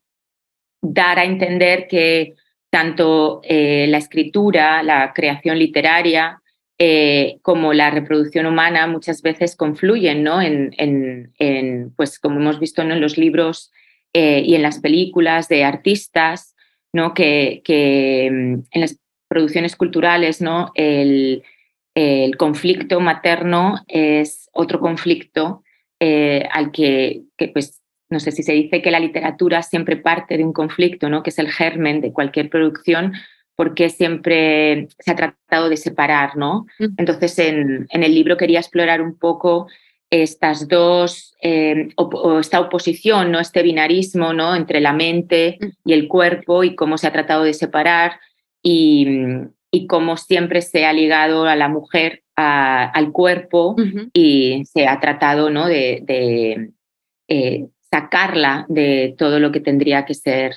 dar 0.82 1.20
a 1.20 1.26
entender 1.26 1.88
que 1.88 2.36
tanto 2.70 3.42
la 3.44 3.98
escritura, 3.98 4.82
la 4.84 5.12
creación 5.14 5.60
literaria, 5.60 6.42
eh, 6.84 7.38
como 7.44 7.74
la 7.74 7.92
reproducción 7.92 8.48
humana 8.48 8.88
muchas 8.88 9.22
veces 9.22 9.56
confluyen 9.56 10.24
¿no? 10.24 10.42
en, 10.42 10.74
en, 10.80 11.94
pues 11.96 12.18
como 12.18 12.40
hemos 12.40 12.60
visto 12.60 12.82
en 12.82 13.00
los 13.00 13.20
libros 13.20 13.72
eh, 14.14 14.44
y 14.46 14.56
en 14.56 14.62
las 14.62 14.80
películas 14.80 15.48
de 15.48 15.64
artistas, 15.64 16.56
¿no? 16.94 17.14
que, 17.14 17.62
que 17.64 18.30
mm, 18.32 18.54
en 18.72 18.82
las 18.82 19.00
producciones 19.28 19.76
culturales 19.76 20.42
¿no? 20.42 20.72
el, 20.76 21.44
el 21.96 22.36
conflicto 22.38 23.00
materno 23.00 23.84
es 23.88 24.50
otro 24.54 24.80
conflicto 24.80 25.64
eh, 26.00 26.48
al 26.52 26.72
que, 26.72 27.22
que, 27.38 27.48
pues, 27.50 27.82
no 28.10 28.20
sé 28.20 28.32
si 28.32 28.44
se 28.44 28.54
dice 28.54 28.82
que 28.82 28.92
la 28.92 29.00
literatura 29.00 29.64
siempre 29.64 29.96
parte 29.96 30.38
de 30.38 30.44
un 30.44 30.52
conflicto, 30.52 31.10
¿no? 31.10 31.24
que 31.24 31.30
es 31.30 31.40
el 31.40 31.50
germen 31.50 32.02
de 32.02 32.12
cualquier 32.12 32.50
producción, 32.50 33.14
porque 33.56 33.90
siempre 33.90 34.88
se 35.00 35.12
ha 35.12 35.16
tratado 35.16 35.70
de 35.70 35.78
separar, 35.78 36.36
¿no? 36.36 36.66
Entonces, 36.98 37.38
en, 37.38 37.88
el 37.92 38.16
libro 38.16 38.36
quería 38.36 38.60
explorar 38.60 39.04
un 39.04 39.18
poco 39.18 39.68
estas 40.12 40.68
dos, 40.68 41.36
eh, 41.42 41.88
o, 41.96 42.40
esta 42.40 42.60
oposición, 42.60 43.32
¿no? 43.32 43.40
este 43.40 43.64
binarismo 43.64 44.34
¿no? 44.34 44.56
entre 44.56 44.82
la 44.82 44.94
mente 44.94 45.58
y 45.86 45.94
el 45.94 46.08
cuerpo 46.08 46.64
y 46.64 46.76
cómo 46.76 46.98
se 46.98 47.08
ha 47.08 47.14
tratado 47.14 47.44
de 47.44 47.54
separar 47.54 48.20
y, 48.62 49.08
y 49.72 49.88
cómo 49.88 50.18
siempre 50.18 50.62
se 50.62 50.86
ha 50.86 50.94
ligado 50.94 51.46
a 51.46 51.56
la 51.56 51.70
mujer 51.70 52.24
al 52.36 53.12
cuerpo 53.12 53.76
y 54.14 54.64
se 54.66 54.88
ha 54.88 55.00
tratado 55.00 55.50
¿no? 55.50 55.68
de, 55.68 56.72
eh, 57.28 57.68
sacarla 57.80 58.66
de 58.68 59.16
todo 59.18 59.40
lo 59.40 59.52
que 59.52 59.60
tendría 59.60 60.06
que 60.06 60.14
ser 60.14 60.54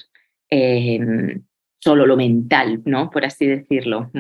eh, 0.51 1.39
solo 1.79 2.07
lo 2.07 2.17
mental, 2.17 2.81
¿no? 2.85 3.11
Por 3.11 3.25
así 3.25 3.47
decirlo. 3.47 4.11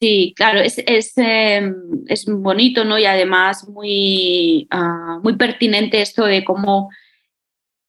Sí, 0.00 0.34
claro, 0.36 0.60
es, 0.60 0.78
em, 1.16 1.74
es, 2.06 2.26
bonito, 2.26 2.84
¿no? 2.84 2.98
Y 2.98 3.06
además 3.06 3.66
muy, 3.68 4.68
ah, 4.70 5.18
muy 5.22 5.36
pertinente 5.36 6.02
esto 6.02 6.26
de 6.26 6.44
cómo 6.44 6.90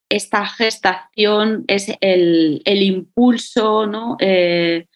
esta 0.08 0.46
gestación 0.46 1.64
es 1.66 1.92
el, 2.00 2.62
el 2.64 2.82
impulso, 2.82 3.86
¿no? 3.86 4.16
Eh, 4.20 4.86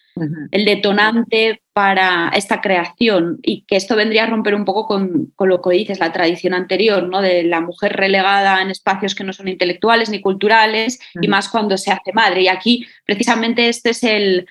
el 0.50 0.64
detonante 0.64 1.62
para 1.73 2.31
esta 2.35 2.61
creación 2.61 3.38
y 3.42 3.64
que 3.64 3.76
esto 3.76 3.97
vendría 3.97 4.25
a 4.25 4.26
romper 4.26 4.54
un 4.54 4.64
poco 4.64 4.87
con, 4.87 5.33
con, 5.37 5.49
lo 5.49 5.62
que 5.62 5.71
dices, 5.75 6.00
la 6.00 6.12
tradición 6.12 6.52
anterior, 6.52 7.09
¿no? 7.09 7.23
de 7.23 7.45
la 7.45 7.62
mujer 7.62 7.95
relegada 7.95 8.61
en 8.61 8.71
espacios 8.71 9.14
que 9.14 9.25
no 9.25 9.33
son 9.33 9.49
intelectuales 9.49 10.11
ni 10.11 10.21
culturales 10.21 11.00
y 11.21 11.28
más 11.28 11.49
cuando 11.49 11.78
se 11.78 11.92
hace 11.92 12.12
madre. 12.12 12.42
Y 12.42 12.49
aquí 12.49 12.87
precisamente 13.07 13.69
este 13.69 13.90
es 13.90 14.02
el, 14.04 14.47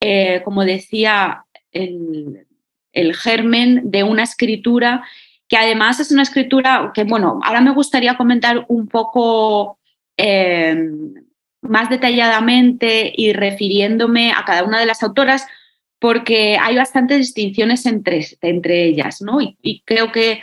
eh, 0.00 0.42
como 0.44 0.64
decía, 0.64 1.44
el, 1.72 2.46
el, 2.92 3.14
germen 3.14 3.90
de 3.90 4.02
una 4.02 4.22
escritura 4.22 5.04
que 5.48 5.56
además 5.56 6.00
es 6.00 6.10
una 6.10 6.22
escritura 6.22 6.92
que, 6.94 7.04
bueno, 7.04 7.40
ahora 7.42 7.60
me 7.60 7.72
gustaría 7.72 8.16
comentar 8.16 8.64
un 8.68 8.88
poco... 8.88 9.78
Eh, 10.16 10.76
más 11.60 11.90
detalladamente 11.90 13.12
y 13.14 13.32
refiriéndome 13.32 14.32
a 14.32 14.44
cada 14.44 14.64
una 14.64 14.78
de 14.80 14.86
las 14.86 15.02
autoras, 15.02 15.46
porque 15.98 16.56
hay 16.60 16.76
bastantes 16.76 17.18
distinciones 17.18 17.84
entre, 17.86 18.24
entre 18.42 18.84
ellas, 18.84 19.20
¿no? 19.20 19.38
Y, 19.40 19.82
creo 19.84 20.12
que 20.12 20.40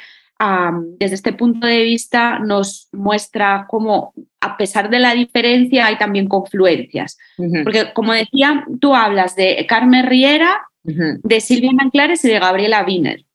desde 1.00 1.16
este 1.16 1.32
punto 1.32 1.66
de 1.66 1.82
vista 1.84 2.40
nos 2.40 2.90
muestra 2.92 3.68
cómo, 3.70 4.14
a 4.42 4.58
pesar 4.58 4.90
de 4.90 5.00
la 5.00 5.14
diferencia, 5.14 5.86
hay 5.86 5.98
también 5.98 6.28
confluencias. 6.28 7.18
Porque, 7.64 7.94
como 7.94 8.12
decía, 8.12 8.66
tú 8.82 8.94
hablas 8.94 9.38
de 9.38 9.66
Carmen 9.68 10.06
Riera, 10.06 10.62
de 10.86 11.42
Silvia 11.42 11.72
Manclares 11.74 12.24
y 12.26 12.30
de 12.30 12.40
Gabriela 12.40 12.86
Wiener. 12.86 13.26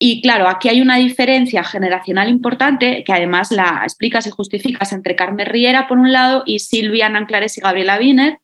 Y 0.00 0.22
claro, 0.22 0.48
aquí 0.48 0.68
hay 0.68 0.80
una 0.80 0.96
diferencia 0.96 1.64
generacional 1.64 2.28
importante 2.28 3.02
que 3.02 3.12
además 3.12 3.50
la 3.50 3.80
explicas 3.82 4.26
y 4.28 4.30
justificas 4.30 4.92
entre 4.92 5.16
Carmen 5.16 5.46
Riera 5.46 5.88
por 5.88 5.98
un 5.98 6.12
lado 6.12 6.44
y 6.46 6.60
Silvia 6.60 7.08
Nanclares 7.08 7.58
y 7.58 7.60
Gabriela 7.60 7.98
Wiener 7.98 8.38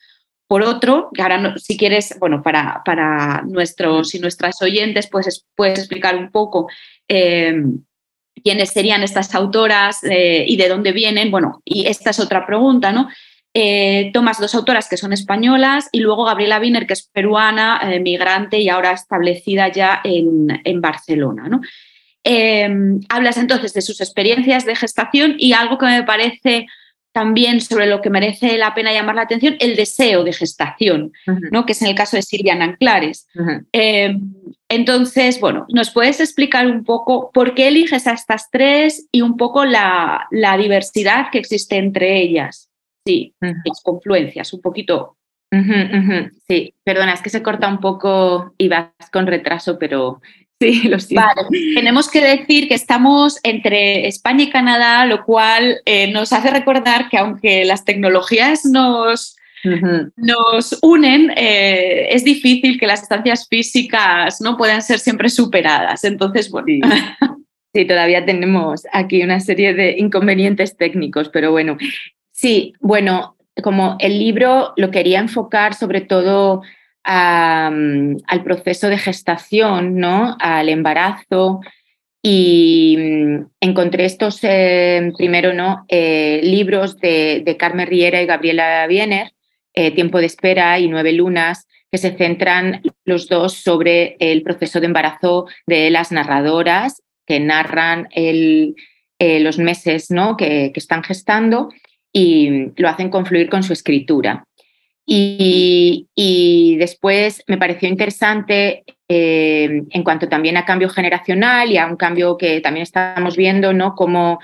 por 0.48 0.62
otro, 0.62 1.10
que 1.14 1.22
ahora 1.22 1.54
si 1.56 1.76
quieres, 1.76 2.16
bueno, 2.18 2.42
para, 2.42 2.82
para 2.84 3.42
nuestros 3.42 4.14
y 4.14 4.18
nuestras 4.18 4.60
oyentes 4.62 5.08
pues, 5.10 5.46
puedes 5.54 5.78
explicar 5.78 6.16
un 6.16 6.30
poco 6.30 6.68
eh, 7.08 7.54
quiénes 8.42 8.70
serían 8.70 9.02
estas 9.02 9.34
autoras 9.34 10.02
eh, 10.02 10.44
y 10.46 10.56
de 10.56 10.68
dónde 10.68 10.92
vienen. 10.92 11.30
Bueno, 11.30 11.62
y 11.64 11.86
esta 11.86 12.10
es 12.10 12.18
otra 12.18 12.46
pregunta, 12.46 12.92
¿no? 12.92 13.08
Eh, 13.56 14.10
tomas 14.12 14.40
dos 14.40 14.52
autoras 14.56 14.88
que 14.88 14.96
son 14.96 15.12
españolas 15.12 15.88
y 15.92 16.00
luego 16.00 16.24
Gabriela 16.24 16.58
Wiener, 16.58 16.88
que 16.88 16.94
es 16.94 17.04
peruana, 17.04 17.80
eh, 17.84 18.00
migrante 18.00 18.58
y 18.58 18.68
ahora 18.68 18.90
establecida 18.90 19.68
ya 19.68 20.00
en, 20.02 20.60
en 20.64 20.80
Barcelona. 20.80 21.48
¿no? 21.48 21.60
Em, 22.24 22.98
hablas 23.08 23.36
entonces 23.36 23.72
de 23.72 23.82
sus 23.82 24.00
experiencias 24.00 24.66
de 24.66 24.74
gestación 24.74 25.36
y 25.38 25.52
algo 25.52 25.78
que 25.78 25.86
me 25.86 26.02
parece 26.02 26.66
también 27.12 27.60
sobre 27.60 27.86
lo 27.86 28.02
que 28.02 28.10
merece 28.10 28.58
la 28.58 28.74
pena 28.74 28.92
llamar 28.92 29.14
la 29.14 29.22
atención, 29.22 29.54
el 29.60 29.76
deseo 29.76 30.24
de 30.24 30.32
gestación, 30.32 31.12
¿no? 31.52 31.64
que 31.64 31.74
es 31.74 31.82
en 31.82 31.86
el 31.86 31.94
caso 31.94 32.16
de 32.16 32.22
Silvia 32.22 32.56
Nanclares. 32.56 33.28
Entonces, 34.68 35.38
bueno, 35.38 35.64
¿nos 35.68 35.90
puedes 35.90 36.18
explicar 36.18 36.66
un 36.66 36.82
poco 36.82 37.30
por 37.32 37.54
qué 37.54 37.68
eliges 37.68 38.08
a 38.08 38.14
estas 38.14 38.50
tres 38.50 39.06
y 39.12 39.20
un 39.20 39.36
poco 39.36 39.64
la, 39.64 40.26
la 40.32 40.56
diversidad 40.56 41.26
que 41.30 41.38
existe 41.38 41.76
entre 41.76 42.20
ellas? 42.20 42.68
Sí, 43.06 43.34
las 43.40 43.82
confluencias, 43.82 44.52
un 44.52 44.60
poquito. 44.60 45.16
Sí, 46.48 46.74
perdona, 46.82 47.12
es 47.12 47.22
que 47.22 47.30
se 47.30 47.42
corta 47.42 47.68
un 47.68 47.78
poco 47.78 48.54
y 48.58 48.68
vas 48.68 48.88
con 49.12 49.26
retraso, 49.26 49.78
pero 49.78 50.20
sí, 50.60 50.88
lo 50.88 50.98
siento. 50.98 51.26
Vale, 51.26 51.74
tenemos 51.74 52.10
que 52.10 52.20
decir 52.20 52.68
que 52.68 52.74
estamos 52.74 53.38
entre 53.42 54.08
España 54.08 54.44
y 54.44 54.50
Canadá, 54.50 55.06
lo 55.06 55.24
cual 55.24 55.80
eh, 55.84 56.10
nos 56.10 56.32
hace 56.32 56.50
recordar 56.50 57.08
que 57.08 57.18
aunque 57.18 57.64
las 57.64 57.84
tecnologías 57.84 58.64
nos, 58.64 59.36
nos 60.16 60.78
unen, 60.82 61.32
eh, 61.36 62.08
es 62.10 62.24
difícil 62.24 62.78
que 62.78 62.86
las 62.86 63.00
distancias 63.00 63.46
físicas 63.48 64.40
no 64.40 64.56
puedan 64.56 64.82
ser 64.82 64.98
siempre 64.98 65.28
superadas. 65.28 66.04
Entonces, 66.04 66.50
bueno. 66.50 66.88
Sí. 67.76 67.86
todavía 67.86 68.24
tenemos 68.24 68.86
aquí 68.92 69.24
una 69.24 69.40
serie 69.40 69.74
de 69.74 69.96
inconvenientes 69.98 70.76
técnicos, 70.76 71.28
pero 71.28 71.50
bueno, 71.50 71.76
Sí, 72.44 72.74
bueno, 72.78 73.38
como 73.62 73.96
el 74.00 74.18
libro 74.18 74.74
lo 74.76 74.90
quería 74.90 75.18
enfocar 75.18 75.72
sobre 75.72 76.02
todo 76.02 76.60
al 77.02 78.42
proceso 78.44 78.88
de 78.88 78.98
gestación, 78.98 79.96
¿no? 79.96 80.36
al 80.38 80.68
embarazo, 80.68 81.62
y 82.22 82.96
mm, 82.98 83.46
encontré 83.60 84.04
estos, 84.04 84.40
eh, 84.42 85.10
primero, 85.16 85.54
¿no? 85.54 85.86
Eh, 85.88 86.42
libros 86.44 86.98
de, 86.98 87.56
Carmen 87.58 87.86
Riera 87.86 88.20
y 88.20 88.26
Gabriela 88.26 88.84
Wiener, 88.90 89.32
eh, 89.72 89.92
Tiempo 89.92 90.18
de 90.18 90.26
espera 90.26 90.78
y 90.78 90.86
Nueve 90.86 91.14
lunas, 91.14 91.66
que 91.90 91.96
se 91.96 92.14
centran 92.14 92.82
los 93.06 93.26
dos 93.26 93.54
sobre 93.54 94.18
el 94.18 94.42
proceso 94.42 94.80
de 94.80 94.86
embarazo 94.86 95.46
de 95.66 95.88
las 95.88 96.12
narradoras 96.12 97.02
que 97.26 97.40
narran 97.40 98.10
los 99.18 99.58
meses 99.58 100.10
¿no? 100.10 100.36
que 100.36 100.72
están 100.74 101.02
gestando 101.02 101.70
y 102.16 102.70
lo 102.76 102.88
hacen 102.88 103.10
confluir 103.10 103.50
con 103.50 103.62
su 103.62 103.74
escritura. 103.74 104.46
Y, 105.06 106.76
después 106.78 107.42
me 107.46 107.58
pareció 107.58 107.88
interesante 107.88 108.84
eh, 109.08 109.82
en 109.90 110.02
cuanto 110.02 110.28
también 110.28 110.56
a 110.56 110.64
cambio 110.64 110.88
generacional 110.88 111.70
y 111.70 111.76
a 111.76 111.86
un 111.86 111.96
cambio 111.96 112.38
que 112.38 112.60
también 112.60 112.84
estamos 112.84 113.36
viendo, 113.36 113.72
¿no? 113.72 113.94
Como 113.94 114.38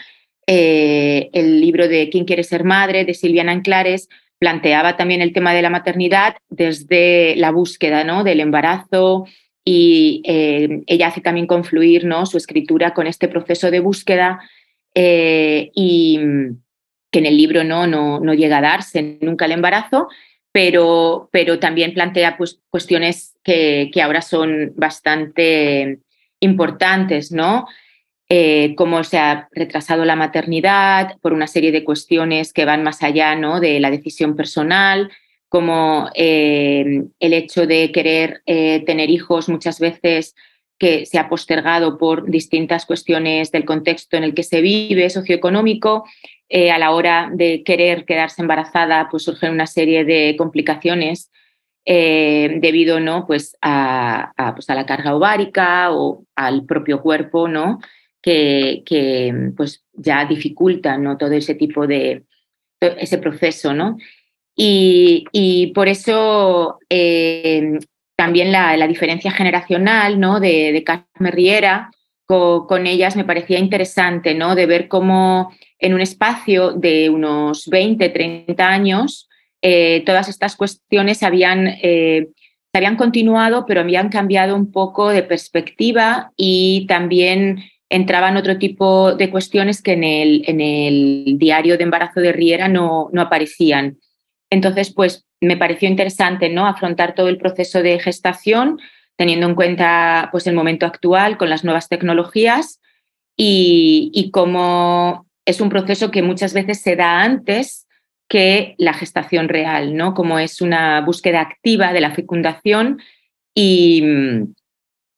eh, 0.46 1.30
el 1.32 1.60
libro 1.60 1.88
de 1.88 2.10
¿Quién 2.10 2.24
quiere 2.24 2.42
ser 2.42 2.64
madre? 2.64 3.04
de 3.04 3.14
Silviana 3.14 3.52
Anclares 3.52 4.08
planteaba 4.38 4.96
también 4.96 5.22
el 5.22 5.32
tema 5.32 5.54
de 5.54 5.62
la 5.62 5.70
maternidad 5.70 6.36
desde 6.48 7.36
la 7.36 7.50
búsqueda 7.52 8.04
¿no? 8.04 8.24
del 8.24 8.40
embarazo 8.40 9.26
y 9.64 10.22
eh, 10.24 10.82
ella 10.86 11.08
hace 11.08 11.20
también 11.20 11.46
confluir 11.46 12.06
¿no? 12.06 12.24
su 12.24 12.38
escritura 12.38 12.94
con 12.94 13.06
este 13.06 13.28
proceso 13.28 13.70
de 13.70 13.80
búsqueda 13.80 14.40
y 14.94 16.18
que 17.10 17.18
en 17.18 17.26
el 17.26 17.36
libro 17.36 17.64
no, 17.64 17.86
no, 17.86 18.20
no 18.20 18.34
llega 18.34 18.58
a 18.58 18.62
darse 18.62 19.18
nunca 19.20 19.46
el 19.46 19.52
embarazo, 19.52 20.08
pero, 20.52 21.28
pero 21.32 21.58
también 21.58 21.94
plantea 21.94 22.36
pues, 22.36 22.60
cuestiones 22.70 23.36
que, 23.42 23.90
que 23.92 24.02
ahora 24.02 24.22
son 24.22 24.72
bastante 24.76 26.00
importantes, 26.40 27.32
¿no? 27.32 27.66
Eh, 28.32 28.76
cómo 28.76 29.02
se 29.02 29.18
ha 29.18 29.48
retrasado 29.50 30.04
la 30.04 30.14
maternidad 30.14 31.18
por 31.20 31.32
una 31.32 31.48
serie 31.48 31.72
de 31.72 31.82
cuestiones 31.82 32.52
que 32.52 32.64
van 32.64 32.84
más 32.84 33.02
allá 33.02 33.34
¿no? 33.34 33.58
de 33.58 33.80
la 33.80 33.90
decisión 33.90 34.36
personal, 34.36 35.10
como 35.48 36.08
eh, 36.14 37.02
el 37.18 37.32
hecho 37.32 37.66
de 37.66 37.90
querer 37.90 38.40
eh, 38.46 38.84
tener 38.86 39.10
hijos 39.10 39.48
muchas 39.48 39.80
veces 39.80 40.36
que 40.80 41.04
se 41.04 41.18
ha 41.18 41.28
postergado 41.28 41.98
por 41.98 42.28
distintas 42.30 42.86
cuestiones 42.86 43.52
del 43.52 43.66
contexto 43.66 44.16
en 44.16 44.24
el 44.24 44.34
que 44.34 44.42
se 44.42 44.62
vive, 44.62 45.10
socioeconómico. 45.10 46.04
Eh, 46.48 46.70
a 46.70 46.78
la 46.78 46.92
hora 46.92 47.30
de 47.32 47.62
querer 47.62 48.06
quedarse 48.06 48.40
embarazada, 48.40 49.06
pues 49.10 49.24
surgen 49.24 49.52
una 49.52 49.66
serie 49.66 50.04
de 50.04 50.34
complicaciones 50.38 51.30
eh, 51.84 52.56
debido 52.60 52.98
¿no? 52.98 53.26
pues 53.26 53.56
a, 53.60 54.32
pues 54.54 54.70
a, 54.70 54.74
la 54.74 54.86
carga 54.86 55.14
ovárica 55.14 55.92
o 55.92 56.24
al 56.34 56.64
propio 56.64 57.02
cuerpo, 57.02 57.46
¿no? 57.46 57.78
que, 58.22 58.82
pues 59.56 59.84
ya 59.92 60.24
dificulta 60.24 60.96
¿no? 60.96 61.18
todo 61.18 61.32
ese 61.32 61.54
tipo 61.54 61.86
de 61.86 62.24
ese 62.80 63.18
proceso. 63.18 63.74
¿no? 63.74 63.98
Y, 64.56 65.26
y 65.30 65.68
por 65.68 65.88
eso 65.88 66.78
eh, 66.88 67.78
también 68.20 68.52
la, 68.52 68.86
diferencia 68.86 69.30
generacional 69.30 70.20
¿no? 70.20 70.40
de, 70.40 70.72
de 70.72 70.84
Carmen 70.84 71.32
Riera 71.32 71.90
con, 72.26 72.66
con, 72.66 72.86
ellas 72.86 73.16
me 73.16 73.24
parecía 73.24 73.58
interesante, 73.58 74.34
¿no? 74.34 74.54
de 74.54 74.66
ver 74.66 74.88
cómo 74.88 75.50
en 75.78 75.94
un 75.94 76.02
espacio 76.02 76.72
de 76.72 77.08
unos 77.08 77.66
20, 77.68 78.10
30 78.10 78.68
años, 78.68 79.26
eh, 79.62 80.02
todas 80.04 80.28
estas 80.28 80.54
cuestiones 80.54 81.22
habían, 81.22 81.66
eh, 81.66 82.26
se 82.70 82.76
habían 82.76 82.96
continuado, 82.96 83.64
pero 83.64 83.80
habían 83.80 84.10
cambiado 84.10 84.54
un 84.54 84.70
poco 84.70 85.08
de 85.08 85.22
perspectiva 85.22 86.30
y 86.36 86.84
también 86.88 87.64
entraban 87.88 88.36
otro 88.36 88.58
tipo 88.58 89.14
de 89.14 89.30
cuestiones 89.30 89.80
que 89.80 89.92
en 89.92 90.04
el, 90.04 90.42
en 90.46 90.60
el 90.60 91.38
diario 91.38 91.78
de 91.78 91.84
embarazo 91.84 92.20
de 92.20 92.32
Riera 92.32 92.68
no, 92.68 93.08
no 93.14 93.22
aparecían. 93.22 93.96
Entonces, 94.50 94.92
pues 94.92 95.24
me 95.40 95.56
pareció 95.56 95.88
interesante 95.88 96.48
¿no? 96.48 96.66
afrontar 96.66 97.14
todo 97.14 97.28
el 97.28 97.38
proceso 97.38 97.82
de 97.82 97.98
gestación, 97.98 98.78
teniendo 99.16 99.46
en 99.46 99.54
cuenta 99.54 100.28
pues, 100.32 100.46
el 100.46 100.54
momento 100.54 100.86
actual 100.86 101.36
con 101.36 101.50
las 101.50 101.64
nuevas 101.64 101.88
tecnologías 101.88 102.80
y, 103.36 104.30
cómo 104.32 105.26
es 105.46 105.60
un 105.60 105.70
proceso 105.70 106.10
que 106.10 106.22
muchas 106.22 106.52
veces 106.52 106.82
se 106.82 106.94
da 106.94 107.22
antes 107.22 107.86
que 108.28 108.74
la 108.78 108.92
gestación 108.92 109.48
real, 109.48 109.96
¿no? 109.96 110.14
Como 110.14 110.38
es 110.38 110.60
una 110.60 111.00
búsqueda 111.00 111.40
activa 111.40 111.92
de 111.92 112.00
la 112.00 112.14
fecundación 112.14 113.00
y 113.54 114.02
mm, 114.02 114.54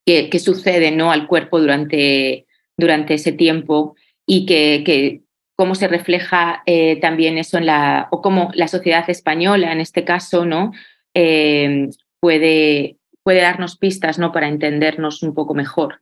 que, 0.07 0.39
sucede 0.39 0.93
¿no? 0.93 1.11
al 1.13 1.27
cuerpo 1.27 1.61
durante, 1.61 2.47
durante 2.77 3.15
ese 3.15 3.33
tiempo 3.33 3.97
y 4.25 4.47
que 4.47 5.23
cómo 5.57 5.75
se 5.75 5.89
refleja 5.89 6.63
eh, 6.67 6.97
también 7.01 7.39
eso 7.39 7.59
en 7.59 7.67
la, 7.67 8.09
o 8.11 8.23
cómo 8.23 8.51
la 8.55 8.69
sociedad 8.69 9.09
española, 9.09 9.73
en 9.73 9.81
este 9.81 10.05
caso, 10.05 10.45
¿no? 10.45 10.73
Eh, 11.15 11.89
puede, 12.21 12.97
puede 13.23 13.41
darnos 13.41 13.77
pistas 13.77 14.19
¿no? 14.19 14.33
para 14.33 14.49
entendernos 14.49 15.23
un 15.23 15.35
poco 15.35 15.55
mejor. 15.55 16.01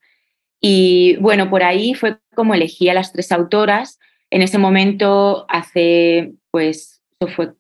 Y 0.61 1.17
bueno, 1.17 1.51
por 1.51 1.63
ahí 1.63 1.95
fue 1.95 2.19
como 2.35 2.55
elegí 2.55 2.89
a 2.89 2.95
las 2.95 3.13
tres 3.13 3.33
autoras. 3.33 3.99
En 4.31 4.43
ese 4.43 4.59
momento, 4.59 5.47
hace, 5.49 6.35
pues, 6.51 7.03
eso 7.19 7.33
fue 7.33 7.53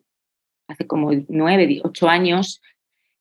hace 0.68 0.86
como 0.86 1.10
nueve, 1.28 1.80
ocho 1.82 2.08
años, 2.08 2.62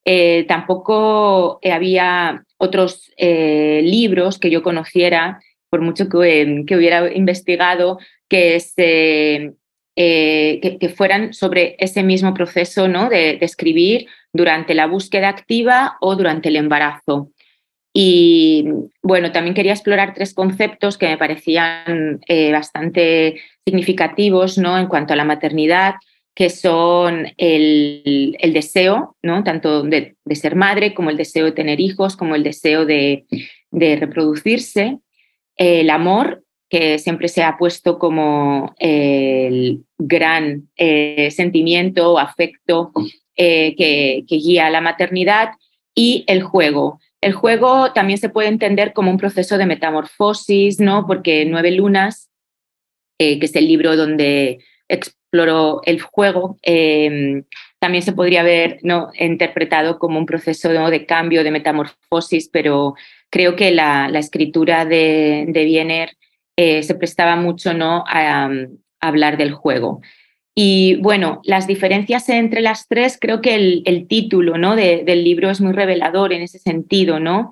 eh, 0.04 0.44
tampoco 0.46 1.58
había 1.64 2.44
otros 2.58 3.10
libros 3.18 4.38
que 4.38 4.50
yo 4.50 4.62
conociera, 4.62 5.40
por 5.68 5.80
mucho 5.80 6.08
que, 6.08 6.64
que 6.66 6.76
hubiera 6.76 7.12
investigado, 7.12 7.98
que, 8.30 8.60
se, 8.60 9.54
eh, 9.96 10.78
que, 10.80 10.88
fueran 10.88 11.34
sobre 11.34 11.76
ese 11.78 12.02
mismo 12.02 12.32
proceso 12.32 12.88
¿no? 12.88 13.10
de, 13.10 13.36
escribir 13.42 14.06
durante 14.32 14.72
la 14.72 14.86
búsqueda 14.86 15.28
activa 15.28 15.98
o 16.00 16.16
durante 16.16 16.48
el 16.48 16.56
embarazo. 16.56 17.30
Y 17.92 18.66
bueno, 19.02 19.32
también 19.32 19.54
quería 19.54 19.72
explorar 19.72 20.14
tres 20.14 20.32
conceptos 20.32 20.96
que 20.96 21.08
me 21.08 21.18
parecían 21.18 22.20
eh, 22.28 22.52
bastante 22.52 23.40
significativos 23.66 24.56
¿no? 24.58 24.78
en 24.78 24.86
cuanto 24.86 25.12
a 25.12 25.16
la 25.16 25.24
maternidad, 25.24 25.96
que 26.32 26.50
son 26.50 27.26
el, 27.36 28.36
el 28.38 28.52
deseo, 28.52 29.16
¿no? 29.24 29.42
tanto 29.42 29.82
de, 29.82 30.14
de, 30.24 30.36
ser 30.36 30.54
madre 30.54 30.94
como 30.94 31.10
el 31.10 31.16
deseo 31.16 31.46
de 31.46 31.52
tener 31.52 31.80
hijos, 31.80 32.16
como 32.16 32.36
el 32.36 32.44
deseo 32.44 32.86
de, 32.86 33.26
de 33.72 33.96
reproducirse, 33.96 34.98
el 35.56 35.90
amor 35.90 36.44
que 36.70 37.00
siempre 37.00 37.26
se 37.26 37.42
ha 37.42 37.58
puesto 37.58 37.98
como 37.98 38.74
el 38.78 39.84
gran 39.98 40.68
eh, 40.76 41.30
sentimiento 41.32 42.12
o 42.12 42.18
afecto 42.18 42.92
eh, 43.36 43.74
que, 43.76 44.24
guía 44.28 44.70
la 44.70 44.80
maternidad 44.80 45.50
y 45.96 46.24
el 46.28 46.44
juego. 46.44 47.00
El 47.20 47.32
juego 47.32 47.92
también 47.92 48.18
se 48.20 48.28
puede 48.28 48.48
entender 48.48 48.92
como 48.92 49.10
un 49.10 49.18
proceso 49.18 49.58
de 49.58 49.66
metamorfosis, 49.66 50.78
¿no? 50.78 51.06
Porque 51.08 51.44
Nueve 51.44 51.72
Lunas, 51.72 52.30
eh, 53.18 53.40
que 53.40 53.46
es 53.46 53.56
el 53.56 53.66
libro 53.66 53.96
donde 53.96 54.60
exploró 54.88 55.80
el 55.84 56.00
juego, 56.00 56.56
también 57.80 58.02
se 58.02 58.12
podría 58.12 58.42
haber 58.42 58.78
¿no? 58.82 59.10
interpretado 59.18 59.98
como 59.98 60.18
un 60.18 60.26
proceso 60.26 60.68
de 60.68 61.06
cambio, 61.06 61.42
de 61.42 61.50
metamorfosis, 61.50 62.48
pero 62.48 62.94
creo 63.28 63.56
que 63.56 63.72
la, 63.72 64.08
escritura 64.14 64.84
de, 64.84 65.46
de 65.48 65.64
Wiener 65.64 66.10
eh, 66.62 66.82
se 66.82 66.94
prestaba 66.94 67.36
mucho 67.36 67.72
¿no? 67.72 68.04
a, 68.06 68.50
hablar 69.00 69.38
del 69.38 69.52
juego. 69.52 70.02
Y 70.54 70.96
bueno, 70.96 71.40
las 71.42 71.66
diferencias 71.66 72.28
entre 72.28 72.60
las 72.60 72.86
tres, 72.86 73.16
creo 73.18 73.40
que 73.40 73.54
el, 73.82 74.06
título 74.08 74.58
¿no? 74.58 74.76
del 74.76 75.24
libro 75.24 75.48
es 75.48 75.62
muy 75.62 75.72
revelador 75.72 76.34
en 76.34 76.42
ese 76.42 76.58
sentido, 76.58 77.18
¿no? 77.18 77.50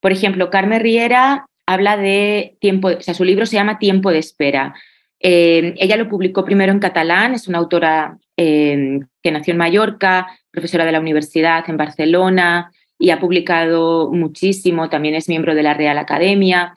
Por 0.00 0.12
ejemplo, 0.12 0.50
Carmen 0.50 0.82
Riera 0.82 1.46
habla 1.64 1.96
de 1.96 2.58
tiempo, 2.60 2.88
o 2.88 3.00
sea, 3.00 3.14
su 3.14 3.24
libro 3.24 3.46
se 3.46 3.56
llama 3.56 3.78
Tiempo 3.78 4.10
de 4.10 4.18
espera. 4.18 4.74
Eh, 5.20 5.72
ella 5.78 5.96
lo 5.96 6.10
publicó 6.10 6.44
primero 6.44 6.70
en 6.70 6.80
catalán, 6.80 7.32
es 7.32 7.48
una 7.48 7.56
autora 7.56 8.18
eh, 8.36 9.00
que 9.22 9.32
nació 9.32 9.52
en 9.52 9.58
Mallorca, 9.58 10.26
profesora 10.50 10.84
de 10.84 10.92
la 10.92 11.00
universidad 11.00 11.64
en 11.66 11.78
Barcelona 11.78 12.72
y 12.98 13.08
ha 13.08 13.20
publicado 13.20 14.10
muchísimo, 14.12 14.90
también 14.90 15.14
es 15.14 15.30
miembro 15.30 15.54
de 15.54 15.62
la 15.62 15.72
Real 15.72 15.96
Academia. 15.96 16.74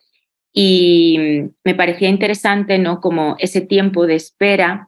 Y 0.53 1.17
me 1.63 1.73
parecía 1.73 2.09
interesante, 2.09 2.77
¿no? 2.77 3.01
Como 3.01 3.35
ese 3.39 3.61
tiempo 3.61 4.05
de 4.05 4.15
espera, 4.15 4.87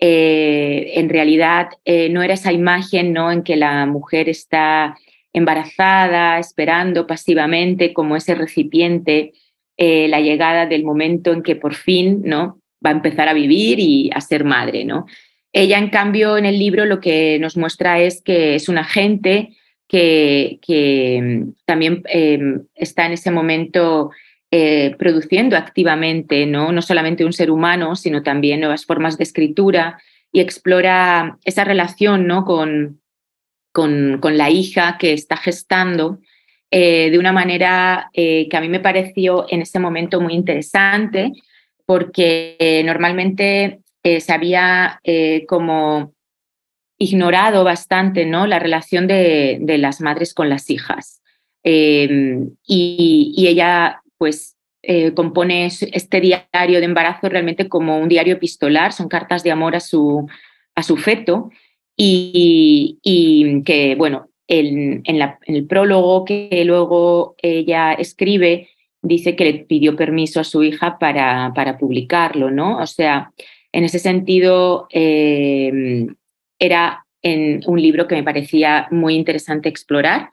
eh, 0.00 0.92
en 0.96 1.08
realidad 1.08 1.68
eh, 1.84 2.08
no 2.10 2.22
era 2.22 2.34
esa 2.34 2.52
imagen, 2.52 3.12
¿no? 3.12 3.30
En 3.30 3.44
que 3.44 3.56
la 3.56 3.86
mujer 3.86 4.28
está 4.28 4.96
embarazada, 5.32 6.38
esperando 6.38 7.06
pasivamente 7.06 7.92
como 7.92 8.16
ese 8.16 8.34
recipiente, 8.34 9.32
eh, 9.76 10.08
la 10.08 10.20
llegada 10.20 10.66
del 10.66 10.84
momento 10.84 11.32
en 11.32 11.42
que 11.42 11.54
por 11.54 11.74
fin, 11.74 12.22
¿no? 12.24 12.60
Va 12.84 12.90
a 12.90 12.94
empezar 12.94 13.28
a 13.28 13.34
vivir 13.34 13.78
y 13.78 14.10
a 14.12 14.20
ser 14.20 14.44
madre, 14.44 14.84
¿no? 14.84 15.06
Ella, 15.52 15.78
en 15.78 15.90
cambio, 15.90 16.36
en 16.36 16.46
el 16.46 16.58
libro 16.58 16.84
lo 16.84 17.00
que 17.00 17.38
nos 17.38 17.56
muestra 17.56 18.00
es 18.00 18.20
que 18.20 18.56
es 18.56 18.68
una 18.68 18.82
gente 18.82 19.50
que, 19.86 20.58
que 20.60 21.44
también 21.64 22.02
está 22.74 23.06
en 23.06 23.12
ese 23.12 23.30
momento 23.30 24.10
eh, 24.56 24.94
produciendo 25.00 25.56
activamente, 25.56 26.46
¿no? 26.46 26.70
no 26.70 26.80
solamente 26.80 27.24
un 27.24 27.32
ser 27.32 27.50
humano, 27.50 27.96
sino 27.96 28.22
también 28.22 28.60
nuevas 28.60 28.86
formas 28.86 29.18
de 29.18 29.24
escritura 29.24 30.00
y 30.30 30.38
explora 30.38 31.38
esa 31.44 31.64
relación 31.64 32.28
¿no? 32.28 32.44
con, 32.44 33.00
con, 33.72 34.18
con 34.20 34.38
la 34.38 34.50
hija 34.50 34.96
que 34.96 35.12
está 35.12 35.36
gestando 35.36 36.20
eh, 36.70 37.10
de 37.10 37.18
una 37.18 37.32
manera 37.32 38.10
eh, 38.12 38.48
que 38.48 38.56
a 38.56 38.60
mí 38.60 38.68
me 38.68 38.78
pareció 38.78 39.44
en 39.50 39.62
ese 39.62 39.80
momento 39.80 40.20
muy 40.20 40.34
interesante, 40.34 41.32
porque 41.84 42.84
normalmente 42.86 43.80
se 44.04 44.32
había 44.32 45.00
como 45.48 46.14
ignorado 46.96 47.64
bastante 47.64 48.24
¿no? 48.24 48.46
la 48.46 48.60
relación 48.60 49.08
de, 49.08 49.58
de 49.60 49.78
las 49.78 50.00
madres 50.00 50.32
con 50.32 50.48
las 50.48 50.70
hijas. 50.70 51.22
y, 51.64 52.44
y, 52.64 53.46
ella 53.48 54.00
pues 54.24 54.56
eh, 54.82 55.12
compone 55.12 55.66
este 55.66 56.18
diario 56.18 56.78
de 56.78 56.86
embarazo 56.86 57.28
realmente 57.28 57.68
como 57.68 57.98
un 57.98 58.08
diario 58.08 58.32
epistolar, 58.32 58.94
son 58.94 59.06
cartas 59.06 59.42
de 59.42 59.50
amor 59.50 59.76
a 59.76 59.80
su, 59.80 60.26
a 60.74 60.82
su 60.82 60.96
feto 60.96 61.50
y, 61.94 62.98
que, 63.66 63.96
bueno, 63.96 64.30
en, 64.48 65.02
el 65.04 65.66
prólogo 65.66 66.24
que 66.24 66.62
luego 66.64 67.34
ella 67.42 67.92
escribe 67.92 68.70
dice 69.02 69.36
que 69.36 69.44
le 69.44 69.54
pidió 69.66 69.94
permiso 69.94 70.40
a 70.40 70.44
su 70.44 70.62
hija 70.62 70.98
para, 70.98 71.52
para 71.54 71.76
publicarlo, 71.76 72.50
¿no? 72.50 72.78
O 72.78 72.86
sea, 72.86 73.30
en 73.72 73.84
ese 73.84 73.98
sentido 73.98 74.86
eh, 74.90 76.06
era 76.58 77.04
en 77.20 77.60
un 77.66 77.78
libro 77.78 78.08
que 78.08 78.14
me 78.14 78.24
parecía 78.24 78.88
muy 78.90 79.16
interesante 79.16 79.68
explorar 79.68 80.30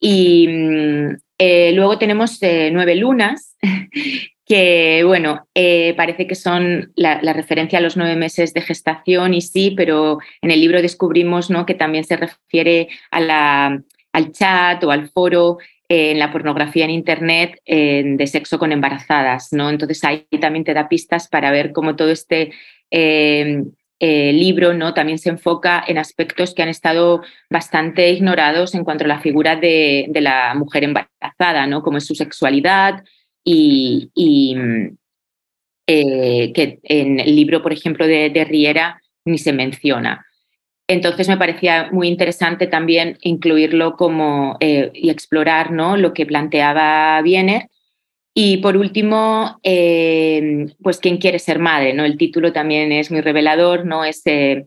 y 0.00 0.48
mm, 0.48 1.16
eh, 1.38 1.72
luego 1.72 1.98
tenemos 1.98 2.42
eh, 2.42 2.70
Nueve 2.72 2.94
Lunas, 2.96 3.56
que 4.46 5.02
bueno, 5.04 5.46
eh, 5.54 5.94
parece 5.96 6.26
que 6.26 6.34
son 6.34 6.92
la, 6.94 7.20
referencia 7.32 7.78
a 7.78 7.82
los 7.82 7.96
nueve 7.96 8.16
meses 8.16 8.54
de 8.54 8.62
gestación 8.62 9.34
y 9.34 9.40
sí, 9.40 9.72
pero 9.76 10.18
en 10.40 10.50
el 10.50 10.60
libro 10.60 10.80
descubrimos 10.80 11.50
¿no? 11.50 11.66
que 11.66 11.74
también 11.74 12.04
se 12.04 12.16
refiere 12.16 12.88
a 13.10 13.20
la, 13.20 13.82
al 14.12 14.32
chat 14.32 14.82
o 14.84 14.90
al 14.90 15.10
foro 15.10 15.58
en 15.88 16.18
la 16.18 16.32
pornografía 16.32 16.84
en 16.84 16.90
Internet 16.90 17.60
de 17.64 18.26
sexo 18.26 18.58
con 18.58 18.72
embarazadas, 18.72 19.52
¿no? 19.52 19.70
Entonces 19.70 20.02
ahí 20.02 20.26
también 20.40 20.64
te 20.64 20.74
da 20.74 20.88
pistas 20.88 21.28
para 21.28 21.52
ver 21.52 21.70
cómo 21.70 21.94
todo 21.94 22.10
este 22.10 22.50
eh, 24.00 24.32
libro 24.32 24.74
¿no? 24.74 24.94
también 24.94 25.18
se 25.18 25.30
enfoca 25.30 25.82
en 25.86 25.98
aspectos 25.98 26.54
que 26.54 26.62
han 26.62 26.68
estado 26.68 27.22
bastante 27.50 28.10
ignorados 28.10 28.74
en 28.74 28.84
cuanto 28.84 29.04
a 29.04 29.08
la 29.08 29.20
figura 29.20 29.56
de, 29.56 30.08
la 30.14 30.54
mujer 30.54 30.84
embarazada, 30.84 31.66
¿no? 31.66 31.82
como 31.82 31.98
es 31.98 32.06
su 32.06 32.14
sexualidad 32.14 33.04
y, 33.44 34.10
eh, 35.86 36.52
que 36.52 36.80
en 36.82 37.20
el 37.20 37.36
libro, 37.36 37.62
por 37.62 37.72
ejemplo, 37.72 38.06
de 38.06 38.46
Riera 38.48 39.00
ni 39.24 39.38
se 39.38 39.52
menciona. 39.52 40.26
Entonces 40.88 41.28
me 41.28 41.36
parecía 41.36 41.88
muy 41.90 42.06
interesante 42.06 42.68
también 42.68 43.18
incluirlo 43.22 43.96
como 43.96 44.56
eh, 44.60 44.90
y 44.94 45.10
explorar 45.10 45.72
¿no? 45.72 45.96
lo 45.96 46.12
que 46.12 46.26
planteaba 46.26 47.20
Wiener. 47.22 47.68
Y 48.38 48.58
por 48.58 48.76
último, 48.76 49.58
eh, 49.62 50.66
pues 50.82 50.98
quién 50.98 51.16
quiere 51.16 51.38
ser 51.38 51.58
madre, 51.58 51.94
¿no? 51.94 52.04
El 52.04 52.18
título 52.18 52.52
también 52.52 52.92
es 52.92 53.10
muy 53.10 53.22
revelador, 53.22 53.86
¿no? 53.86 54.04
Es 54.04 54.20
eh, 54.26 54.66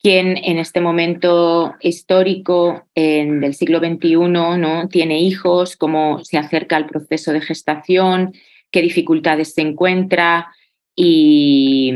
quién 0.00 0.36
en 0.36 0.58
este 0.58 0.80
momento 0.80 1.74
histórico 1.80 2.86
del 2.94 3.52
siglo 3.54 3.80
XXI 3.80 4.16
¿no? 4.28 4.86
tiene 4.88 5.18
hijos, 5.18 5.76
cómo 5.76 6.22
se 6.22 6.36
acerca 6.36 6.76
al 6.76 6.86
proceso 6.86 7.32
de 7.32 7.40
gestación, 7.40 8.32
qué 8.70 8.82
dificultades 8.82 9.54
se 9.54 9.62
encuentra 9.62 10.54
y, 10.94 11.92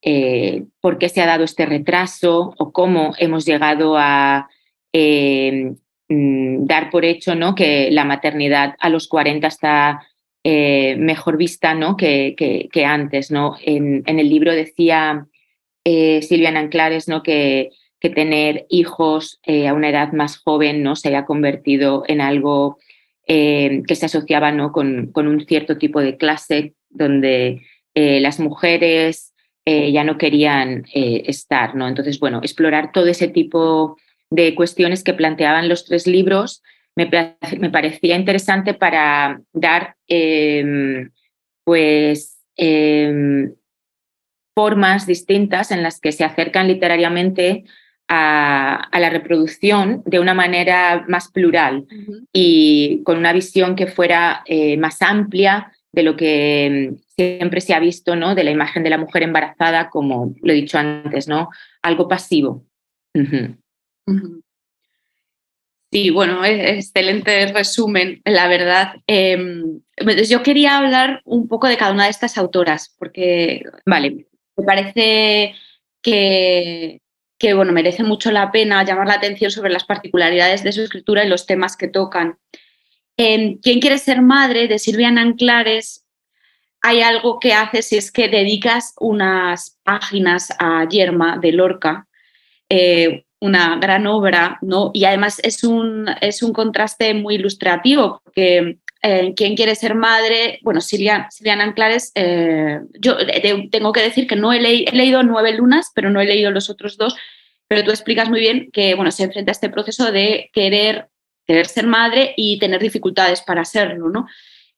eh, 0.00 0.64
por 0.80 0.96
qué 0.96 1.10
se 1.10 1.20
ha 1.20 1.26
dado 1.26 1.44
este 1.44 1.66
retraso 1.66 2.54
o 2.56 2.72
cómo 2.72 3.12
hemos 3.18 3.44
llegado 3.44 3.98
a 3.98 4.48
eh, 4.94 5.74
mm, 6.08 6.64
dar 6.64 6.88
por 6.88 7.04
hecho 7.04 7.34
¿no? 7.34 7.54
que 7.54 7.90
la 7.90 8.06
maternidad 8.06 8.74
a 8.80 8.88
los 8.88 9.06
40 9.06 9.46
está 9.46 10.00
eh, 10.44 10.96
mejor 10.96 11.36
vista 11.36 11.74
¿no? 11.74 11.96
que, 11.96 12.34
que, 12.70 12.84
antes. 12.84 13.30
¿no? 13.30 13.56
En, 13.62 14.02
el 14.06 14.28
libro 14.28 14.52
decía 14.52 15.26
Silvia 15.84 16.50
Nanclares 16.50 17.08
¿no? 17.08 17.22
que, 17.22 17.70
que 18.00 18.10
tener 18.10 18.66
hijos 18.68 19.40
a 19.46 19.72
una 19.72 19.90
edad 19.90 20.12
más 20.12 20.38
joven 20.38 20.82
¿no? 20.82 20.96
se 20.96 21.08
haya 21.08 21.24
convertido 21.24 22.04
en 22.06 22.20
algo 22.20 22.78
que 23.26 23.94
se 23.94 24.06
asociaba 24.06 24.50
¿no? 24.50 24.72
con, 24.72 25.12
con, 25.12 25.28
un 25.28 25.46
cierto 25.46 25.78
tipo 25.78 26.00
de 26.00 26.16
clase 26.16 26.74
donde 26.88 27.62
las 27.94 28.40
mujeres 28.40 29.30
eh, 29.66 29.92
ya 29.92 30.04
no 30.04 30.16
querían 30.18 30.86
eh, 30.94 31.24
estar. 31.26 31.74
¿no? 31.74 31.86
Entonces, 31.86 32.18
bueno, 32.18 32.40
explorar 32.42 32.92
todo 32.92 33.06
ese 33.06 33.28
tipo 33.28 33.96
de 34.30 34.54
cuestiones 34.54 35.04
que 35.04 35.14
planteaban 35.14 35.68
los 35.68 35.84
tres 35.84 36.06
libros 36.06 36.62
me, 37.06 37.70
parecía 37.70 38.16
interesante 38.16 38.74
para 38.74 39.40
dar 39.52 39.96
em, 40.06 41.10
pues 41.64 42.40
em, 42.56 43.54
formas 44.54 45.06
distintas 45.06 45.70
en 45.70 45.82
las 45.82 46.00
que 46.00 46.12
se 46.12 46.24
acercan 46.24 46.68
literariamente 46.68 47.64
a, 48.08 48.88
la 48.92 49.08
reproducción 49.08 50.02
de 50.04 50.18
una 50.18 50.34
manera 50.34 51.04
más 51.08 51.30
plural 51.30 51.86
y 52.32 53.02
con 53.04 53.16
una 53.16 53.32
visión 53.32 53.76
que 53.76 53.86
fuera 53.86 54.42
eh, 54.46 54.76
más 54.76 55.00
amplia 55.00 55.72
de 55.92 56.02
lo 56.02 56.16
que 56.16 56.90
mm, 56.92 56.96
siempre 57.16 57.60
se 57.60 57.74
ha 57.74 57.80
visto, 57.80 58.16
¿no? 58.16 58.34
De 58.34 58.44
la 58.44 58.50
imagen 58.50 58.82
de 58.82 58.90
la 58.90 58.98
mujer 58.98 59.22
embarazada 59.22 59.90
como, 59.90 60.34
lo 60.42 60.52
he 60.52 60.56
dicho 60.56 60.78
antes, 60.78 61.28
¿no? 61.28 61.50
Algo 61.82 62.08
pasivo. 62.08 62.64
Sí, 65.92 66.10
bueno, 66.10 66.44
excelente 66.44 67.52
resumen, 67.52 68.20
la 68.24 68.46
verdad. 68.46 68.94
Em, 69.08 69.80
yo 70.28 70.42
quería 70.42 70.78
hablar 70.78 71.20
un 71.24 71.48
poco 71.48 71.66
de 71.66 71.76
cada 71.76 71.92
una 71.92 72.04
de 72.04 72.10
estas 72.10 72.38
autoras, 72.38 72.94
porque, 72.98 73.64
vale, 73.84 74.26
me 74.56 74.64
parece 74.64 75.54
que, 76.00 77.00
que 77.38 77.54
bueno, 77.54 77.72
merece 77.72 78.04
mucho 78.04 78.30
la 78.30 78.52
pena 78.52 78.84
llamar 78.84 79.08
la 79.08 79.14
atención 79.14 79.50
sobre 79.50 79.72
las 79.72 79.84
particularidades 79.84 80.62
de 80.62 80.72
su 80.72 80.82
escritura 80.82 81.24
y 81.24 81.28
los 81.28 81.46
temas 81.46 81.76
que 81.76 81.88
tocan. 81.88 82.38
En 83.16 83.58
¿Quién 83.58 83.80
quiere 83.80 83.98
ser 83.98 84.22
madre? 84.22 84.68
de 84.68 84.78
Silvia 84.78 85.10
Nanclares 85.10 86.06
hay 86.82 87.02
algo 87.02 87.38
que 87.38 87.52
haces 87.52 87.88
si 87.88 87.96
es 87.96 88.10
que 88.10 88.28
dedicas 88.28 88.94
unas 88.98 89.78
páginas 89.82 90.48
a 90.58 90.86
Yerma 90.88 91.38
de 91.38 91.52
Lorca, 91.52 92.06
eh, 92.68 93.24
una 93.40 93.78
gran 93.78 94.06
obra, 94.06 94.58
¿no? 94.62 94.90
Y 94.92 95.04
además 95.04 95.40
es 95.42 95.64
un, 95.64 96.06
es 96.20 96.42
un 96.42 96.52
contraste 96.52 97.14
muy 97.14 97.36
ilustrativo, 97.36 98.20
porque 98.24 98.78
eh, 99.02 99.32
¿Quién 99.34 99.56
quiere 99.56 99.74
ser 99.74 99.94
madre? 99.94 100.58
Bueno, 100.62 100.82
Silvia, 100.82 101.26
Silvia 101.30 101.56
Nanclares, 101.56 102.12
eh, 102.14 102.80
yo 102.98 103.16
tengo 103.70 103.92
que 103.92 104.02
decir 104.02 104.26
que 104.26 104.36
no 104.36 104.52
he, 104.52 104.60
leído 104.60 105.22
Nueve 105.22 105.54
Lunas, 105.54 105.90
pero 105.94 106.10
no 106.10 106.20
he 106.20 106.26
leído 106.26 106.50
los 106.50 106.68
otros 106.68 106.98
dos, 106.98 107.16
pero 107.66 107.82
tú 107.82 107.90
explicas 107.92 108.28
muy 108.28 108.40
bien 108.40 108.70
que 108.72 108.94
bueno, 108.94 109.10
se 109.10 109.24
enfrenta 109.24 109.52
a 109.52 109.54
este 109.54 109.70
proceso 109.70 110.12
de 110.12 110.50
querer 110.52 111.08
querer 111.46 111.66
ser 111.66 111.86
madre 111.86 112.34
y 112.36 112.58
tener 112.58 112.80
dificultades 112.80 113.40
para 113.40 113.64
serlo, 113.64 114.08
¿no? 114.10 114.26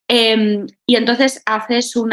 Em, 0.08 0.66
y 0.86 0.96
entonces 0.96 1.42
haces 1.44 1.96
un 1.96 2.10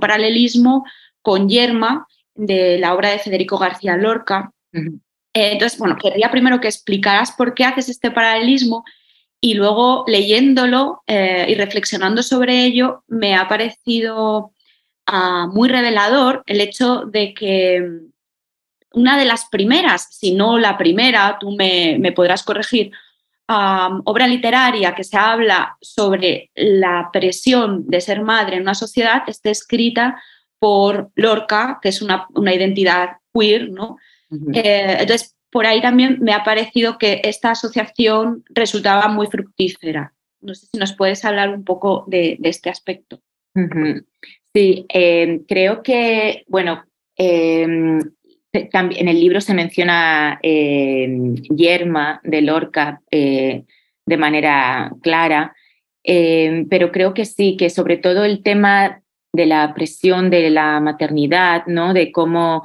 paralelismo 0.00 0.84
con 1.22 1.48
Yerma 1.48 2.06
de 2.34 2.78
la 2.78 2.94
obra 2.94 3.10
de 3.10 3.18
Federico 3.18 3.58
García 3.58 3.96
Lorca. 3.96 4.52
Eh, 4.72 4.90
entonces, 5.32 5.78
bueno, 5.78 5.96
querría 5.96 6.30
primero 6.30 6.60
que 6.60 6.68
explicaras 6.68 7.32
por 7.32 7.54
qué 7.54 7.64
haces 7.64 7.88
este 7.88 8.10
paralelismo 8.10 8.84
y 9.40 9.54
luego 9.54 10.04
leyéndolo 10.06 11.02
eh, 11.06 11.46
y 11.48 11.54
reflexionando 11.54 12.22
sobre 12.22 12.64
ello, 12.64 13.04
me 13.08 13.34
ha 13.34 13.48
parecido 13.48 14.52
ah, 15.06 15.48
muy 15.52 15.68
revelador 15.68 16.42
el 16.46 16.60
hecho 16.60 17.04
de 17.06 17.32
que 17.32 17.82
una 18.92 19.18
de 19.18 19.24
las 19.24 19.46
primeras, 19.48 20.08
si 20.10 20.34
no 20.34 20.58
la 20.58 20.76
primera, 20.76 21.38
tú 21.40 21.52
me, 21.52 21.96
me 22.00 22.12
podrás 22.12 22.42
corregir, 22.42 22.90
obra 24.04 24.26
literaria 24.26 24.94
que 24.94 25.04
se 25.04 25.16
habla 25.16 25.76
sobre 25.80 26.50
la 26.54 27.10
presión 27.12 27.86
de 27.88 28.00
ser 28.00 28.22
madre 28.22 28.56
en 28.56 28.62
una 28.62 28.74
sociedad 28.74 29.22
está 29.26 29.50
escrita 29.50 30.22
por 30.58 31.10
Lorca, 31.14 31.78
que 31.82 31.88
es 31.88 32.02
una, 32.02 32.26
identidad 32.36 33.16
queer, 33.34 33.70
¿no? 33.70 33.96
Eh, 34.52 34.96
entonces, 35.00 35.36
por 35.50 35.66
ahí 35.66 35.80
también 35.80 36.18
me 36.20 36.32
ha 36.32 36.44
parecido 36.44 36.98
que 36.98 37.20
esta 37.24 37.50
asociación 37.50 38.44
resultaba 38.50 39.08
muy 39.08 39.26
fructífera. 39.26 40.14
No 40.40 40.54
sé 40.54 40.66
si 40.66 40.78
nos 40.78 40.94
puedes 40.94 41.24
hablar 41.24 41.50
un 41.50 41.64
poco 41.64 42.04
de, 42.06 42.38
este 42.42 42.70
aspecto. 42.70 43.20
Sí, 44.54 44.86
eh, 44.88 45.42
creo 45.46 45.82
que, 45.82 46.44
bueno, 46.48 46.84
eh, 47.16 47.98
en 48.52 49.08
el 49.08 49.20
libro 49.20 49.40
se 49.40 49.54
menciona 49.54 50.38
eh, 50.42 51.08
Yerma 51.50 52.20
de 52.24 52.42
Lorca 52.42 53.00
eh, 53.10 53.64
de 54.06 54.16
manera 54.16 54.92
clara, 55.02 55.54
eh, 56.02 56.66
pero 56.68 56.90
creo 56.90 57.14
que 57.14 57.24
sí, 57.24 57.56
que 57.56 57.70
sobre 57.70 57.96
todo 57.96 58.24
el 58.24 58.42
tema 58.42 59.02
de 59.32 59.46
la 59.46 59.72
presión 59.74 60.30
de 60.30 60.50
la 60.50 60.80
maternidad, 60.80 61.64
¿no? 61.66 61.94
de 61.94 62.10
cómo 62.10 62.64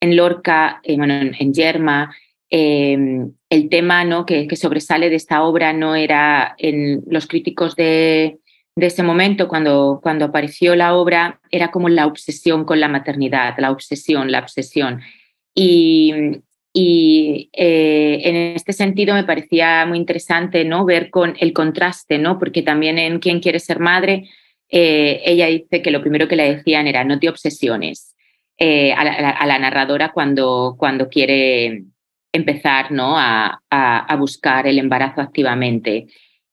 en 0.00 0.16
Lorca, 0.16 0.80
bueno, 0.96 1.14
en, 1.14 1.52
Yerma, 1.52 2.14
el 2.50 3.68
tema 3.70 4.04
¿no? 4.04 4.26
que, 4.26 4.48
sobresale 4.56 5.10
de 5.10 5.16
esta 5.16 5.42
obra 5.42 5.72
no 5.72 5.94
era 5.94 6.54
en 6.58 7.02
los 7.06 7.26
críticos 7.26 7.76
de, 7.76 8.38
de 8.76 8.86
ese 8.86 9.02
momento, 9.02 9.48
cuando, 9.48 10.00
cuando 10.02 10.26
apareció 10.26 10.76
la 10.76 10.94
obra, 10.94 11.40
era 11.50 11.70
como 11.70 11.88
la 11.88 12.06
obsesión 12.06 12.64
con 12.64 12.80
la 12.80 12.88
maternidad, 12.88 13.54
la 13.58 13.70
obsesión, 13.70 14.30
la 14.30 14.40
obsesión. 14.40 15.00
Y, 15.54 16.34
eh, 16.74 18.20
en 18.22 18.36
este 18.54 18.72
sentido 18.72 19.14
me 19.14 19.24
parecía 19.24 19.84
muy 19.84 19.98
interesante 19.98 20.64
¿no? 20.64 20.84
ver 20.84 21.10
con 21.10 21.34
el 21.40 21.52
contraste, 21.52 22.18
¿no? 22.18 22.38
porque 22.38 22.62
también 22.62 22.98
en 22.98 23.18
Quién 23.18 23.40
quiere 23.40 23.58
ser 23.58 23.80
madre, 23.80 24.28
eh, 24.68 25.22
ella 25.24 25.46
dice 25.46 25.82
que 25.82 25.90
lo 25.90 26.00
primero 26.00 26.28
que 26.28 26.36
le 26.36 26.54
decían 26.54 26.86
era 26.86 27.02
no 27.02 27.18
te 27.18 27.28
obsesiones 27.28 28.14
eh, 28.58 28.92
a, 28.92 29.46
la, 29.46 29.58
narradora 29.58 30.10
cuando, 30.12 30.74
cuando 30.78 31.08
quiere 31.08 31.84
empezar 32.32 32.90
¿no? 32.92 33.14
a, 33.16 33.60
buscar 34.18 34.66
el 34.66 34.78
embarazo 34.78 35.20
activamente. 35.20 36.06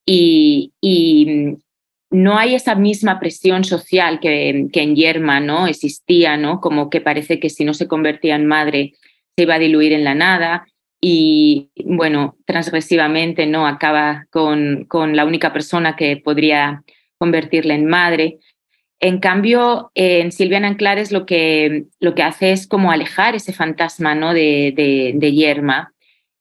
Y, 0.06 0.72
no 2.12 2.38
hay 2.38 2.56
esa 2.56 2.76
misma 2.76 3.20
presión 3.20 3.66
social 3.66 4.20
que, 4.22 4.68
que, 4.72 4.84
en 4.84 4.96
Yerma 4.96 5.42
¿no? 5.42 5.68
existía, 5.68 6.38
¿no? 6.38 6.62
como 6.62 6.90
que 6.90 7.02
parece 7.02 7.40
que 7.40 7.50
si 7.50 7.66
no 7.66 7.74
se 7.74 7.90
convertía 7.90 8.36
en 8.36 8.46
madre 8.46 8.94
se 9.36 9.44
iba 9.44 9.56
a 9.56 9.60
diluir 9.60 9.92
en 9.92 10.06
la 10.06 10.16
nada 10.16 10.66
y, 11.02 11.72
bueno, 11.84 12.38
transgresivamente 12.46 13.46
¿no? 13.48 13.68
acaba 13.68 14.28
con, 14.30 14.86
con 14.86 15.16
la 15.16 15.26
única 15.26 15.52
persona 15.52 15.96
que 15.96 16.18
podría 16.18 16.84
convertirla 17.18 17.76
en 17.76 17.86
madre. 17.86 18.40
En 19.06 19.20
cambio, 19.20 19.92
en 19.94 20.32
Silvia 20.32 20.60
Nanclares 20.60 21.12
lo 21.12 21.28
que, 21.28 21.86
lo 22.00 22.16
que 22.16 22.24
hace 22.24 22.52
es 22.52 22.66
como 22.66 22.90
alejar 22.90 23.36
ese 23.36 23.54
fantasma 23.54 24.16
¿no? 24.16 24.34
de, 24.34 24.74
de, 25.16 25.32
Yerma 25.32 25.94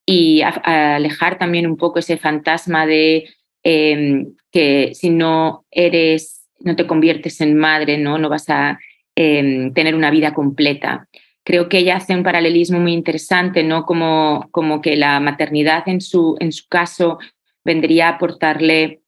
y 0.07 0.40
alejar 0.40 1.37
también 1.37 1.66
un 1.66 1.77
poco 1.77 1.98
ese 1.98 2.16
fantasma 2.16 2.87
de 2.87 3.29
em, 3.62 4.35
que 4.50 4.94
si 4.94 5.11
no 5.11 5.66
eres, 5.70 6.48
no 6.59 6.74
te 6.74 6.87
conviertes 6.87 7.42
en 7.42 7.55
madre, 7.55 7.98
no, 7.98 8.16
no 8.16 8.31
vas 8.31 8.48
a 8.48 8.79
em, 9.14 9.74
tener 9.74 9.94
una 9.94 10.11
vida 10.11 10.33
completa. 10.33 11.07
Creo 11.44 11.68
que 11.68 11.81
ella 11.81 11.96
hace 11.96 12.14
un 12.14 12.22
paralelismo 12.22 12.81
muy 12.81 12.94
interesante, 12.94 13.62
¿no? 13.62 13.85
Como, 13.85 14.48
como 14.53 14.81
que 14.81 14.96
la 14.96 15.20
maternidad 15.20 15.87
en 15.87 16.00
su, 16.00 16.38
en 16.40 16.50
su 16.50 16.66
caso 16.66 17.18
vendría 17.62 18.09
a 18.09 18.12
aportarle 18.12 19.03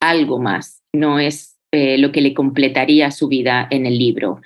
algo 0.00 0.38
más, 0.38 0.82
no 0.94 1.18
es 1.18 1.47
eh, 1.72 1.98
lo 1.98 2.12
que 2.12 2.20
le 2.20 2.34
completaría 2.34 3.10
su 3.10 3.28
vida 3.28 3.66
en 3.70 3.86
el 3.86 3.98
libro, 3.98 4.40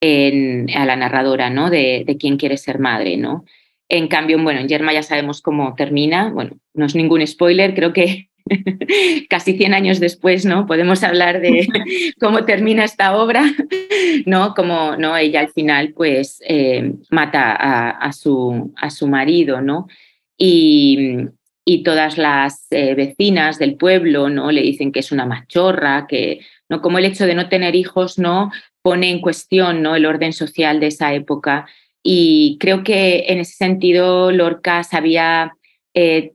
a 0.00 0.86
la 0.86 0.96
narradora, 0.96 1.50
¿no? 1.50 1.70
De, 1.70 2.16
quién 2.20 2.36
quiere 2.36 2.56
ser 2.56 2.78
madre, 2.78 3.16
¿no? 3.16 3.44
En 3.88 4.06
cambio, 4.06 4.40
bueno, 4.40 4.60
en 4.60 4.68
Yerma 4.68 4.92
ya 4.92 5.02
sabemos 5.02 5.42
cómo 5.42 5.74
termina, 5.74 6.30
bueno, 6.30 6.52
no 6.74 6.86
es 6.86 6.94
ningún 6.94 7.26
spoiler, 7.26 7.74
creo 7.74 7.92
que 7.92 8.28
casi 9.28 9.56
100 9.56 9.74
años 9.74 9.98
después, 9.98 10.44
¿no? 10.44 10.66
Podemos 10.66 11.02
hablar 11.02 11.40
de 11.40 11.66
cómo 12.20 12.44
termina 12.44 12.84
esta 12.84 13.16
obra, 13.16 13.44
¿no? 14.26 14.54
Como 14.54 14.96
¿no? 14.96 15.16
ella 15.16 15.40
al 15.40 15.48
final, 15.48 15.92
pues, 15.94 16.40
eh, 16.46 16.92
mata 17.10 17.52
a, 17.52 17.90
a, 17.90 18.12
su, 18.12 18.72
a 18.76 18.90
su 18.90 19.08
marido, 19.08 19.60
¿no? 19.60 19.88
Y, 20.36 21.16
y 21.64 21.82
todas 21.82 22.16
las 22.16 22.66
eh, 22.70 22.94
vecinas 22.94 23.58
del 23.58 23.76
pueblo 23.76 24.30
no 24.30 24.50
le 24.50 24.62
dicen 24.62 24.90
que 24.92 25.00
es 25.00 25.12
una 25.12 25.26
machorra, 25.26 26.06
que 26.08 26.40
no 26.68 26.80
como 26.82 26.98
el 26.98 27.04
hecho 27.04 27.26
de 27.26 27.34
no 27.34 27.48
tener 27.48 27.74
hijos 27.74 28.18
no 28.18 28.50
pone 28.82 29.10
en 29.10 29.20
cuestión 29.20 29.82
no 29.82 29.96
el 29.96 30.06
orden 30.06 30.32
social 30.32 30.80
de 30.80 30.88
esa 30.88 31.14
época 31.14 31.66
y 32.02 32.56
creo 32.60 32.84
que 32.84 33.26
en 33.28 33.38
ese 33.40 33.54
sentido 33.54 34.30
Lorca 34.32 34.82
sabía 34.84 35.52
eh, 35.94 36.32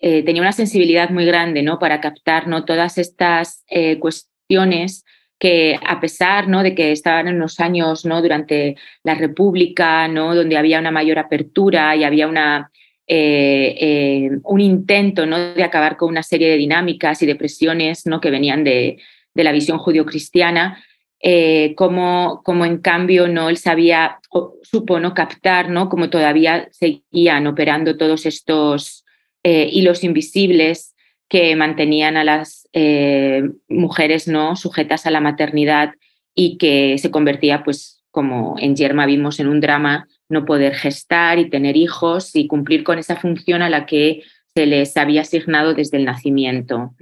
eh, 0.00 0.22
tenía 0.22 0.42
una 0.42 0.52
sensibilidad 0.52 1.10
muy 1.10 1.24
grande 1.24 1.62
no 1.62 1.78
para 1.78 2.00
captar 2.00 2.46
no 2.48 2.64
todas 2.64 2.98
estas 2.98 3.64
eh, 3.68 3.98
cuestiones 3.98 5.04
que 5.38 5.78
a 5.86 6.00
pesar 6.00 6.48
¿no? 6.48 6.62
de 6.62 6.74
que 6.74 6.92
estaban 6.92 7.28
en 7.28 7.38
los 7.38 7.60
años 7.60 8.04
¿no? 8.04 8.22
durante 8.22 8.76
la 9.02 9.14
República, 9.14 10.08
¿no? 10.08 10.34
donde 10.34 10.56
había 10.56 10.78
una 10.78 10.90
mayor 10.90 11.18
apertura 11.18 11.94
y 11.96 12.04
había 12.04 12.28
una, 12.28 12.70
un 13.08 14.60
intento 14.60 15.26
¿no? 15.26 15.54
de 15.54 15.64
acabar 15.64 15.96
con 15.96 16.08
una 16.08 16.22
serie 16.22 16.48
de 16.48 16.56
dinámicas 16.56 17.20
y 17.20 17.26
de 17.26 17.36
presiones 17.36 18.06
¿no? 18.06 18.20
que 18.20 18.30
venían 18.30 18.64
de, 18.64 18.98
de 19.34 19.44
la 19.44 19.52
visión 19.52 19.78
judio-cristiana, 19.78 20.82
eh, 21.20 21.74
como, 21.76 22.42
como, 22.44 22.64
en 22.64 22.78
cambio 22.78 23.28
no 23.28 23.48
él 23.48 23.56
sabía, 23.56 24.18
o, 24.30 24.56
supo 24.62 25.00
no 25.00 25.14
captar, 25.14 25.70
¿no? 25.70 25.88
como 25.88 26.10
todavía 26.10 26.68
seguían 26.70 27.46
operando 27.46 27.96
todos 27.96 28.26
estos 28.26 29.04
eh, 29.42 29.68
hilos 29.72 30.04
invisibles 30.04 30.94
que 31.28 31.56
mantenían 31.56 32.16
a 32.16 32.24
las 32.24 32.68
eh, 32.72 33.42
mujeres 33.68 34.28
no 34.28 34.56
sujetas 34.56 35.06
a 35.06 35.10
la 35.10 35.20
maternidad 35.20 35.94
y 36.34 36.58
que 36.58 36.98
se 36.98 37.10
convertía, 37.10 37.64
pues, 37.64 38.02
como 38.10 38.56
en 38.58 38.76
Yerma 38.76 39.06
vimos 39.06 39.40
en 39.40 39.48
un 39.48 39.60
drama 39.60 40.06
no 40.28 40.44
poder 40.44 40.74
gestar 40.74 41.38
y 41.38 41.50
tener 41.50 41.76
hijos 41.76 42.36
y 42.36 42.46
cumplir 42.46 42.84
con 42.84 42.98
esa 42.98 43.16
función 43.16 43.62
a 43.62 43.70
la 43.70 43.86
que 43.86 44.22
se 44.54 44.66
les 44.66 44.96
había 44.96 45.22
asignado 45.22 45.74
desde 45.74 45.96
el 45.96 46.04
nacimiento. 46.04 46.94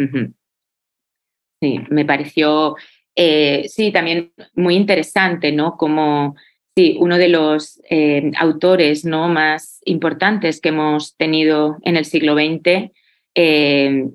Sí, 1.62 1.80
me 1.90 2.04
pareció, 2.04 2.76
eh, 3.14 3.66
sí, 3.68 3.92
también 3.92 4.32
muy 4.54 4.74
interesante, 4.74 5.52
¿no? 5.52 5.76
Como, 5.76 6.34
sí, 6.76 6.96
uno 6.98 7.16
de 7.16 7.28
los 7.28 7.80
eh, 7.88 8.32
autores, 8.36 9.04
¿no? 9.04 9.28
Más 9.28 9.80
importantes 9.84 10.60
que 10.60 10.70
hemos 10.70 11.16
tenido 11.16 11.78
en 11.84 11.96
el 11.96 12.04
siglo 12.04 12.34
XX, 12.34 12.90
eh, 13.36 14.08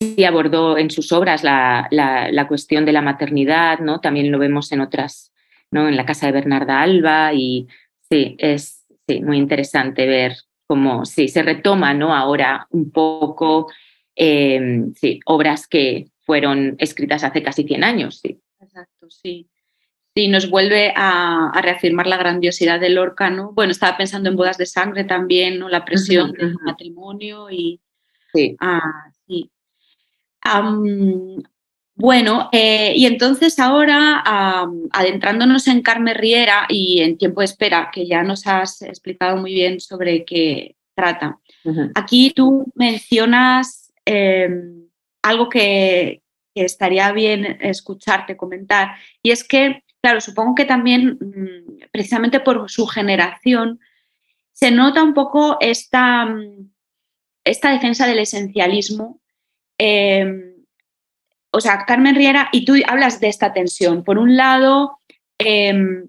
sí 0.00 0.24
abordó 0.24 0.76
en 0.76 0.90
sus 0.90 1.12
obras 1.12 1.44
la, 1.44 1.86
la, 1.90 2.48
cuestión 2.48 2.84
de 2.84 2.92
la 2.92 3.02
maternidad, 3.02 3.78
¿no? 3.78 4.00
También 4.00 4.32
lo 4.32 4.38
vemos 4.38 4.72
en 4.72 4.80
otras, 4.80 5.32
¿no? 5.70 5.88
En 5.88 5.96
la 5.96 6.04
casa 6.04 6.26
de 6.26 6.32
Bernarda 6.32 6.82
Alba 6.82 7.32
y 7.32 7.68
Sí, 8.10 8.36
es 8.38 8.86
muy 9.22 9.36
interesante 9.36 10.06
ver 10.06 10.36
cómo 10.66 11.04
sí, 11.04 11.28
se 11.28 11.42
retoma 11.42 11.92
¿no? 11.94 12.14
ahora 12.14 12.66
un 12.70 12.90
poco 12.90 13.70
eh, 14.16 14.84
sí, 14.96 15.20
obras 15.26 15.66
que 15.66 16.06
fueron 16.28 16.76
escritas 16.78 17.24
hace 17.24 17.42
casi 17.42 17.64
100 17.64 17.84
años. 17.84 18.20
Sí. 18.20 18.38
Exacto, 18.60 19.08
sí. 19.08 19.48
Sí, 20.14 20.28
nos 20.28 20.50
vuelve 20.50 20.92
a, 20.94 21.48
a, 21.54 21.62
reafirmar 21.62 22.06
la 22.06 22.18
grandiosidad 22.18 22.78
del 22.78 22.96
Lorca, 22.96 23.30
¿no? 23.30 23.52
Bueno, 23.52 23.72
estaba 23.72 23.96
pensando 23.96 24.28
en 24.28 24.36
Bodas 24.36 24.58
de 24.58 24.66
Sangre 24.66 25.04
también, 25.04 25.58
¿no? 25.58 25.70
La 25.70 25.86
presión 25.86 26.30
uh 26.30 26.32
-huh, 26.34 26.36
uh 26.36 26.42
-huh. 26.42 26.48
del 26.48 26.56
matrimonio 26.64 27.50
y... 27.50 27.80
Sí. 28.34 28.56
Ah, 28.60 29.10
sí. 29.26 29.50
Um, 30.44 31.42
bueno, 31.94 32.50
eh, 32.52 32.92
y 32.94 33.06
entonces 33.06 33.58
ahora, 33.58 34.22
um, 34.66 34.86
adentrándonos 34.92 35.66
en 35.66 35.80
Carmen 35.80 36.14
Riera 36.14 36.66
y 36.68 37.00
en 37.00 37.16
Tiempo 37.16 37.40
de 37.40 37.46
Espera, 37.46 37.90
que 37.90 38.06
ya 38.06 38.22
nos 38.22 38.46
has 38.46 38.82
explicado 38.82 39.38
muy 39.38 39.54
bien 39.54 39.80
sobre 39.80 40.26
qué 40.26 40.76
trata, 40.94 41.38
uh 41.64 41.72
-huh. 41.72 41.92
aquí 41.94 42.32
tú 42.36 42.70
mencionas 42.74 43.94
eh, 44.04 44.48
algo 45.28 45.48
que, 45.48 46.22
estaría 46.54 47.12
bien 47.12 47.58
escucharte 47.60 48.36
comentar, 48.36 48.96
y 49.22 49.30
es 49.30 49.46
que, 49.46 49.84
claro, 50.02 50.20
supongo 50.20 50.56
que 50.56 50.64
también, 50.64 51.16
mm, 51.20 51.88
precisamente 51.92 52.40
por 52.40 52.68
su 52.68 52.84
generación, 52.88 53.78
se 54.52 54.72
nota 54.72 55.04
un 55.04 55.14
poco 55.14 55.56
esta, 55.60 56.26
mm, 56.26 56.72
esta 57.44 57.70
defensa 57.70 58.08
del 58.08 58.18
esencialismo. 58.18 59.20
Eh, 59.78 60.48
o 61.52 61.60
sea, 61.60 61.84
Carmen 61.86 62.16
Riera, 62.16 62.48
y 62.50 62.64
tú 62.64 62.74
hablas 62.88 63.20
de 63.20 63.28
esta 63.28 63.52
tensión. 63.52 64.02
Por 64.02 64.18
un 64.18 64.36
lado, 64.36 64.98
eh, 65.38 66.08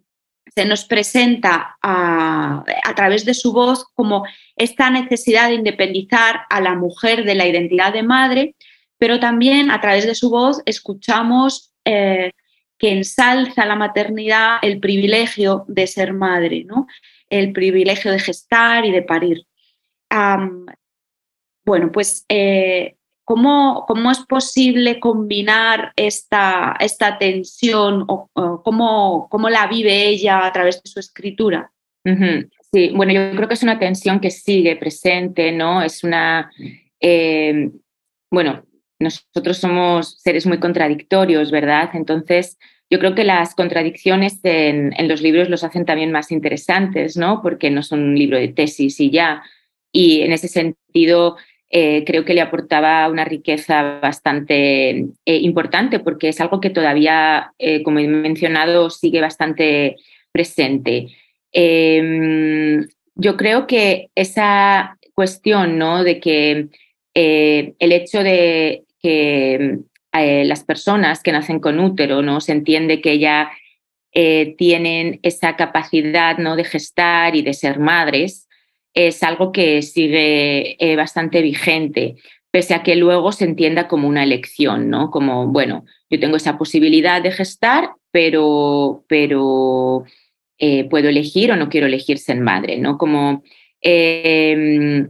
se 0.56 0.66
nos 0.66 0.86
presenta 0.86 1.78
a, 1.82 2.64
a, 2.84 2.96
través 2.96 3.24
de 3.24 3.34
su 3.34 3.54
voz 3.54 3.86
como 3.94 4.26
esta 4.56 4.90
necesidad 4.90 5.50
de 5.50 5.56
independizar 5.56 6.42
a 6.50 6.60
la 6.60 6.76
mujer 6.76 7.24
de 7.24 7.36
la 7.36 7.48
identidad 7.48 7.94
de 7.94 8.04
madre, 8.04 8.56
pero 9.00 9.20
también 9.20 9.72
a 9.72 9.82
través 9.82 10.06
de 10.06 10.14
su 10.14 10.30
voz 10.30 10.62
escuchamos 10.66 11.74
eh, 11.86 12.32
que 12.78 12.92
ensalza 12.92 13.66
la 13.66 13.76
maternidad 13.76 14.58
el 14.62 14.80
privilegio 14.80 15.66
de 15.68 15.88
ser 15.88 16.14
madre, 16.14 16.66
¿no? 16.66 16.86
el 17.30 17.54
privilegio 17.54 18.12
de 18.12 18.20
gestar 18.20 18.86
y 18.86 18.92
de 18.92 19.02
parir. 19.02 19.46
Bueno, 21.66 21.92
pues 21.92 22.26
eh, 22.30 22.96
¿Cómo, 23.30 23.86
¿Cómo, 23.88 24.10
es 24.10 24.26
posible 24.26 25.00
combinar 25.00 25.94
esta, 25.96 26.76
esta 26.80 27.20
tensión 27.20 28.04
o, 28.08 28.28
cómo, 28.64 29.28
cómo, 29.30 29.52
la 29.52 29.68
vive 29.68 30.08
ella 30.08 30.48
a 30.48 30.52
través 30.52 30.82
de 30.82 30.90
su 30.90 31.00
escritura? 31.00 31.72
Sí, 32.72 32.92
bueno, 32.96 33.14
yo 33.14 33.36
creo 33.36 33.48
que 33.48 33.54
es 33.54 33.62
una 33.62 33.78
tensión 33.78 34.20
que 34.20 34.32
sigue 34.32 34.76
presente, 34.78 35.52
¿no? 35.52 35.84
Es 35.84 36.04
una, 36.04 36.52
eh, 37.00 37.70
bueno, 38.32 38.64
nosotros 39.00 39.58
somos 39.58 40.20
seres 40.20 40.46
muy 40.46 40.60
contradictorios, 40.60 41.52
¿verdad? 41.52 41.90
Entonces, 41.94 42.58
yo 42.90 43.00
creo 43.00 43.16
que 43.16 43.24
las 43.24 43.56
contradicciones 43.56 44.40
en, 44.44 44.94
los 45.08 45.22
libros 45.22 45.50
los 45.50 45.64
hacen 45.64 45.86
también 45.86 46.12
más 46.12 46.32
interesantes, 46.32 47.18
¿no? 47.18 47.42
Porque 47.42 47.70
no 47.70 47.84
son 47.84 48.02
un 48.02 48.16
libro 48.18 48.38
de 48.38 48.48
tesis 48.50 49.00
y 49.00 49.12
ya. 49.12 49.44
Y 49.92 50.22
en 50.22 50.34
ese 50.34 50.48
sentido, 50.48 51.38
eh, 51.70 52.04
creo 52.06 52.26
que 52.26 52.34
le 52.34 52.42
aportaba 52.42 53.08
una 53.10 53.26
riqueza 53.26 54.00
bastante 54.02 54.90
eh, 54.90 55.08
importante 55.26 56.00
porque 56.00 56.30
es 56.30 56.42
algo 56.42 56.60
que 56.60 56.72
todavía, 56.72 57.54
eh, 57.60 57.84
como 57.84 58.00
he 58.00 58.08
mencionado, 58.08 58.90
sigue 58.90 59.22
bastante 59.22 59.96
presente. 60.32 61.08
Em, 61.52 62.88
yo 63.16 63.38
creo 63.38 63.68
que 63.68 64.10
esa 64.16 64.98
cuestión 65.14 65.78
¿no? 65.78 66.04
de 66.04 66.20
que 66.20 66.70
el 67.14 67.92
hecho 67.92 68.24
de 68.24 68.86
que 69.02 69.80
las 70.12 70.64
personas 70.64 71.22
que 71.22 71.32
nacen 71.32 71.60
con 71.60 71.80
útero 71.80 72.22
no 72.22 72.42
se 72.42 72.52
entiende 72.52 73.00
que 73.00 73.20
ya 73.20 73.52
tienen 74.12 75.20
esa 75.22 75.56
capacidad 75.56 76.38
¿no? 76.40 76.56
de 76.56 76.64
gestar 76.64 77.36
y 77.36 77.44
de 77.44 77.54
ser 77.54 77.80
madres, 77.80 78.50
es 78.94 79.24
algo 79.24 79.52
que 79.52 79.82
sigue 79.82 80.76
eh, 80.80 80.96
bastante 80.96 81.42
vigente, 81.42 82.16
pese 82.52 82.74
a 82.74 82.84
que 82.84 82.96
luego 82.96 83.32
se 83.32 83.46
entienda 83.46 83.88
como 83.88 84.08
una 84.08 84.24
elección, 84.24 84.90
¿no? 84.90 85.12
Como, 85.12 85.48
bueno, 85.48 85.86
yo 86.10 86.20
tengo 86.20 86.38
esa 86.38 86.58
posibilidad 86.58 87.22
de 87.22 87.32
gestar, 87.32 87.92
pero, 88.12 89.06
pero 89.08 90.04
eh, 90.58 90.86
puedo 90.86 91.10
elegir 91.10 91.52
o 91.52 91.56
no 91.56 91.70
quiero 91.70 91.88
elegir 91.88 92.18
ser 92.18 92.40
madre, 92.40 92.78
¿no? 92.78 92.98
Como 92.98 93.44
eh, 93.82 95.08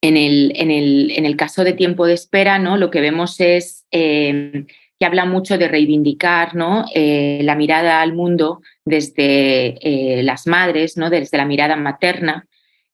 en, 0.00 0.16
el, 0.16 0.52
en, 0.56 0.70
el, 0.70 1.10
en, 1.12 1.26
el, 1.26 1.36
caso 1.36 1.64
de 1.64 1.72
tiempo 1.72 2.06
de 2.06 2.14
espera, 2.14 2.58
¿no? 2.58 2.76
Lo 2.76 2.90
que 2.90 3.00
vemos 3.00 3.40
es 3.40 3.86
que 3.90 4.66
habla 5.06 5.24
mucho 5.24 5.58
de 5.58 5.68
reivindicar 5.68 6.54
¿no? 6.54 6.84
la 6.94 7.54
mirada 7.54 8.02
al 8.02 8.12
mundo 8.12 8.60
desde 8.84 10.22
las 10.22 10.46
madres, 10.46 10.96
¿no? 10.98 11.08
desde 11.08 11.38
la 11.38 11.46
mirada 11.46 11.76
materna, 11.76 12.46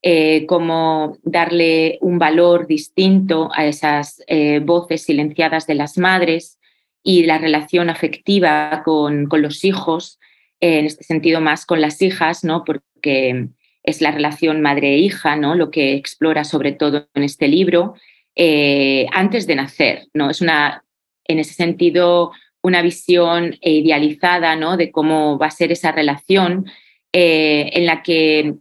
eh, 0.09 0.47
cómo 0.47 1.19
darle 1.25 1.99
un 2.01 2.21
valor 2.21 2.69
distinto 2.69 3.51
a 3.53 3.67
esas 3.67 4.23
eh, 4.29 4.61
voces 4.61 5.03
silenciadas 5.03 5.67
de 5.67 5.75
las 5.75 5.99
madres 5.99 6.61
y 7.03 7.25
la 7.25 7.39
relación 7.39 7.91
afectiva 7.91 8.83
con, 8.85 9.27
con 9.27 9.43
los 9.43 9.65
hijos, 9.65 10.21
en 10.61 10.85
este 10.85 11.03
sentido 11.03 11.41
más 11.41 11.67
con 11.67 11.81
las 11.81 12.01
hijas, 12.03 12.45
¿no? 12.45 12.63
porque 12.65 13.49
es 13.87 14.03
la 14.03 14.11
relación 14.11 14.61
madre-hija, 14.61 15.37
¿no? 15.37 15.55
lo 15.55 15.71
que 15.71 15.95
explora 15.95 16.45
sobre 16.45 16.73
todo 16.73 17.09
en 17.15 17.23
este 17.23 17.49
libro, 17.49 17.95
eh, 18.35 19.07
antes 19.13 19.47
de 19.47 19.55
nacer. 19.55 20.09
¿no? 20.13 20.29
Es 20.29 20.41
una, 20.41 20.85
en 21.25 21.39
ese 21.39 21.55
sentido, 21.55 22.33
una 22.63 22.83
visión 22.83 23.57
idealizada 23.63 24.57
¿no? 24.57 24.77
de 24.77 24.91
cómo 24.91 25.39
va 25.39 25.47
a 25.47 25.53
ser 25.53 25.71
esa 25.71 25.93
relación 25.93 26.67
eh, 27.13 27.71
en 27.73 27.87
la 27.87 28.03
que 28.03 28.55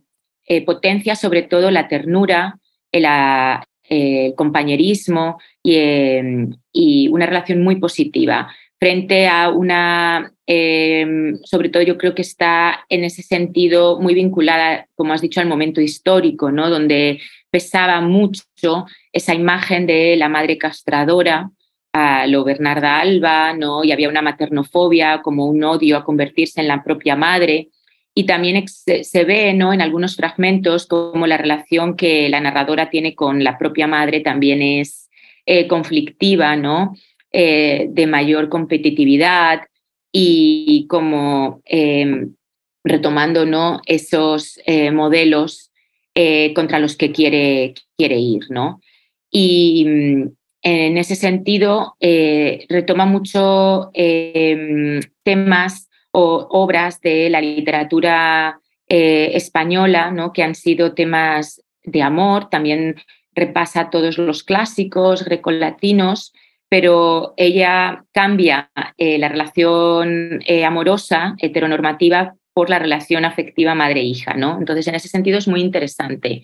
eh, 0.46 0.64
potencia 0.64 1.16
sobre 1.16 1.42
todo 1.42 1.72
la 1.72 1.88
ternura, 1.88 2.60
el, 2.92 3.06
compañerismo 4.36 5.40
y, 5.62 7.08
una 7.10 7.26
relación 7.26 7.64
muy 7.64 7.76
positiva 7.76 8.48
frente 8.80 9.28
a 9.28 9.50
una, 9.50 10.34
sobre 10.46 11.70
todo 11.70 11.82
yo 11.84 11.98
creo 11.98 12.14
que 12.14 12.22
está 12.22 12.86
en 12.90 13.04
ese 13.04 13.24
sentido 13.24 14.00
muy 14.00 14.14
vinculada, 14.14 14.88
como 14.96 15.14
has 15.14 15.22
dicho, 15.22 15.40
al 15.40 15.48
momento 15.48 15.82
histórico, 15.82 16.52
¿no? 16.52 16.70
donde 16.70 17.22
pesaba 17.50 18.02
mucho 18.02 18.86
esa 19.12 19.34
imagen 19.34 19.88
de 19.88 20.16
la 20.18 20.30
madre 20.30 20.58
castradora, 20.58 21.50
a 21.94 22.28
lo 22.28 22.44
Bernarda 22.44 23.00
Alba, 23.00 23.54
¿no? 23.54 23.86
y 23.86 23.94
había 23.94 24.10
una 24.10 24.22
maternofobia, 24.22 25.22
como 25.22 25.46
un 25.46 25.64
odio 25.64 25.96
a 25.96 26.04
convertirse 26.04 26.60
en 26.60 26.68
la 26.68 26.84
propia 26.84 27.16
madre. 27.16 27.70
Y 28.14 28.26
también 28.26 28.66
se 28.68 29.24
ve 29.24 29.54
¿no? 29.54 29.72
en 29.72 29.82
algunos 29.82 30.18
fragmentos 30.18 30.88
como 30.88 31.26
la 31.26 31.38
relación 31.38 31.96
que 31.96 32.28
la 32.28 32.42
narradora 32.42 32.90
tiene 32.90 33.16
con 33.16 33.46
la 33.46 33.58
propia 33.58 33.88
madre 33.88 34.20
también 34.20 34.62
es 34.62 35.10
eh, 35.46 35.68
conflictiva, 35.68 36.56
¿no? 36.56 36.96
Eh, 37.32 37.88
de 37.90 38.08
mayor 38.08 38.48
competitividad 38.48 39.62
y 40.12 40.88
como 40.88 41.62
em, 41.66 42.34
retomando 42.84 43.46
¿no? 43.46 43.82
esos 43.86 44.58
eh, 44.66 44.92
modelos 44.92 45.72
contra 46.56 46.80
los 46.80 46.96
que 46.96 47.12
quiere, 47.12 47.74
quiere 47.98 48.18
ir. 48.18 48.44
¿no? 48.50 48.80
Y 49.30 49.86
mm, 49.86 50.30
en 50.66 50.98
ese 50.98 51.16
sentido, 51.16 51.96
eh, 52.00 52.66
retoma 52.70 53.06
mucho 53.06 53.92
em, 53.94 55.00
temas 55.22 55.92
o 56.12 56.48
obras 56.50 57.02
de 57.02 57.30
la 57.30 57.40
literatura 57.40 58.60
eh, 58.90 59.30
española, 59.36 60.10
¿no? 60.10 60.34
que 60.34 60.42
han 60.42 60.56
sido 60.56 60.96
temas 60.96 61.62
de 61.84 62.02
amor, 62.02 62.50
también 62.50 62.96
repasa 63.36 63.92
todos 63.92 64.18
los 64.18 64.44
clásicos 64.44 65.24
grecolatinos, 65.24 66.34
pero 66.76 67.34
ella 67.38 68.04
cambia 68.12 68.70
eh, 68.98 69.18
la 69.18 69.30
relación 69.30 70.42
amorosa 70.66 71.34
heteronormativa 71.40 72.36
por 72.52 72.70
la 72.70 72.80
relación 72.80 73.24
afectiva 73.24 73.76
madre-hija, 73.76 74.34
¿no? 74.34 74.58
Entonces, 74.60 74.86
en 74.88 74.96
ese 74.96 75.08
sentido 75.08 75.38
es 75.38 75.48
muy 75.48 75.62
interesante. 75.62 76.44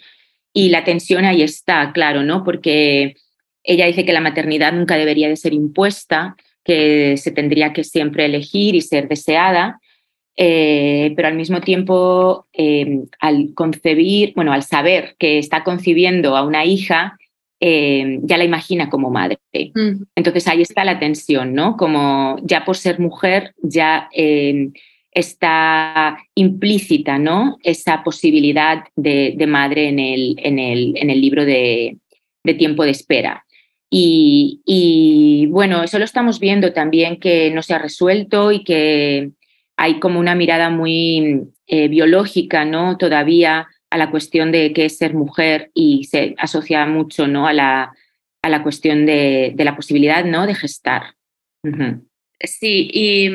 Y 0.54 0.70
la 0.70 0.86
tensión 0.86 1.26
ahí 1.26 1.42
está, 1.42 1.92
claro, 1.92 2.24
¿no? 2.24 2.46
Porque 2.46 3.16
ella 3.62 3.88
dice 3.88 4.06
que 4.06 4.14
la 4.14 4.22
maternidad 4.22 4.72
nunca 4.72 4.96
debería 4.96 5.28
de 5.28 5.36
ser 5.36 5.54
impuesta, 5.54 6.38
que 6.64 7.18
se 7.18 7.32
tendría 7.32 7.74
que 7.74 7.84
siempre 7.84 8.24
elegir 8.24 8.74
y 8.74 8.80
ser 8.80 9.10
deseada, 9.10 9.82
eh, 10.38 11.12
pero 11.18 11.28
al 11.28 11.36
mismo 11.36 11.60
tiempo, 11.60 12.48
eh, 12.54 13.02
al 13.20 13.54
concebir, 13.54 14.32
bueno, 14.34 14.54
al 14.54 14.64
saber 14.64 15.18
que 15.20 15.40
está 15.40 15.66
concibiendo 15.66 16.38
a 16.38 16.44
una 16.44 16.64
hija, 16.64 17.18
eh, 17.62 18.20
ya 18.24 18.38
la 18.38 18.44
imagina 18.44 18.90
como 18.90 19.10
madre. 19.10 19.40
Mm. 19.54 20.04
Entonces 20.16 20.48
ahí 20.50 20.62
está 20.62 20.84
la 20.84 21.00
tensión, 21.00 21.54
¿no? 21.54 21.78
Como 21.78 22.38
ya 22.44 22.66
por 22.66 22.76
ser 22.76 23.00
mujer, 23.00 23.54
ya 23.64 24.10
está 25.12 26.18
implícita, 26.36 27.18
¿no? 27.18 27.58
Esa 27.64 28.04
posibilidad 28.04 28.84
de, 28.96 29.46
madre 29.48 29.88
en 29.88 30.00
el, 30.00 30.36
en 30.40 30.60
el, 30.60 30.94
en 30.98 31.10
el 31.10 31.22
libro 31.22 31.46
de, 31.46 31.98
de 32.44 32.54
tiempo 32.54 32.84
de 32.84 32.92
espera. 32.92 33.46
Y, 33.94 35.48
bueno, 35.50 35.84
eso 35.84 36.00
lo 36.00 36.06
estamos 36.06 36.40
viendo 36.40 36.72
también 36.72 37.20
que 37.20 37.52
no 37.52 37.62
se 37.62 37.74
ha 37.74 37.78
resuelto 37.78 38.54
y 38.54 38.64
que 38.64 39.32
hay 39.76 40.00
como 40.00 40.20
una 40.20 40.34
mirada 40.34 40.70
muy 40.70 41.42
eh, 41.68 41.88
biológica, 41.90 42.64
¿no? 42.64 42.98
Todavía 42.98 43.68
a 43.92 43.98
la 43.98 44.10
cuestión 44.10 44.52
de 44.52 44.74
qué 44.74 44.86
es 44.86 44.98
ser 44.98 45.14
mujer 45.14 45.70
y 45.74 46.06
se 46.06 46.34
asocia 46.38 46.86
mucho, 46.86 47.28
¿no? 47.28 47.46
A 47.46 47.54
la, 47.54 47.94
a 48.42 48.50
la 48.50 48.64
cuestión 48.64 49.06
de, 49.06 49.54
la 49.58 49.76
posibilidad, 49.76 50.26
¿no? 50.26 50.48
De 50.48 50.56
gestar. 50.56 51.16
Sí, 52.40 52.90
y, 52.92 53.30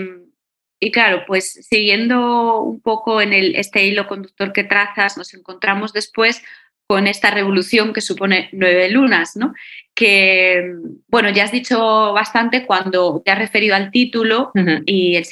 y, 0.81 0.91
claro, 0.91 1.25
pues 1.27 1.53
siguiendo 1.69 2.63
un 2.63 2.81
poco 2.81 3.21
en 3.21 3.33
el, 3.33 3.55
este 3.55 3.87
hilo 3.87 4.09
conductor 4.09 4.53
que 4.53 4.65
trazas, 4.65 5.17
nos 5.17 5.33
encontramos 5.35 5.93
después 5.93 6.43
con 6.89 7.07
esta 7.07 7.31
revolución 7.31 7.93
que 7.93 8.01
supone 8.01 8.49
Nueve 8.53 8.89
Lunas, 8.91 9.37
¿no? 9.37 9.55
Que, 9.95 10.73
bueno, 11.09 11.31
ya 11.31 11.45
has 11.45 11.53
dicho 11.53 12.13
bastante 12.13 12.65
cuando 12.65 13.21
te 13.25 13.31
has 13.31 13.39
referido 13.39 13.75
al 13.75 13.91
título 13.91 14.53
y 14.87 15.17
el 15.17 15.25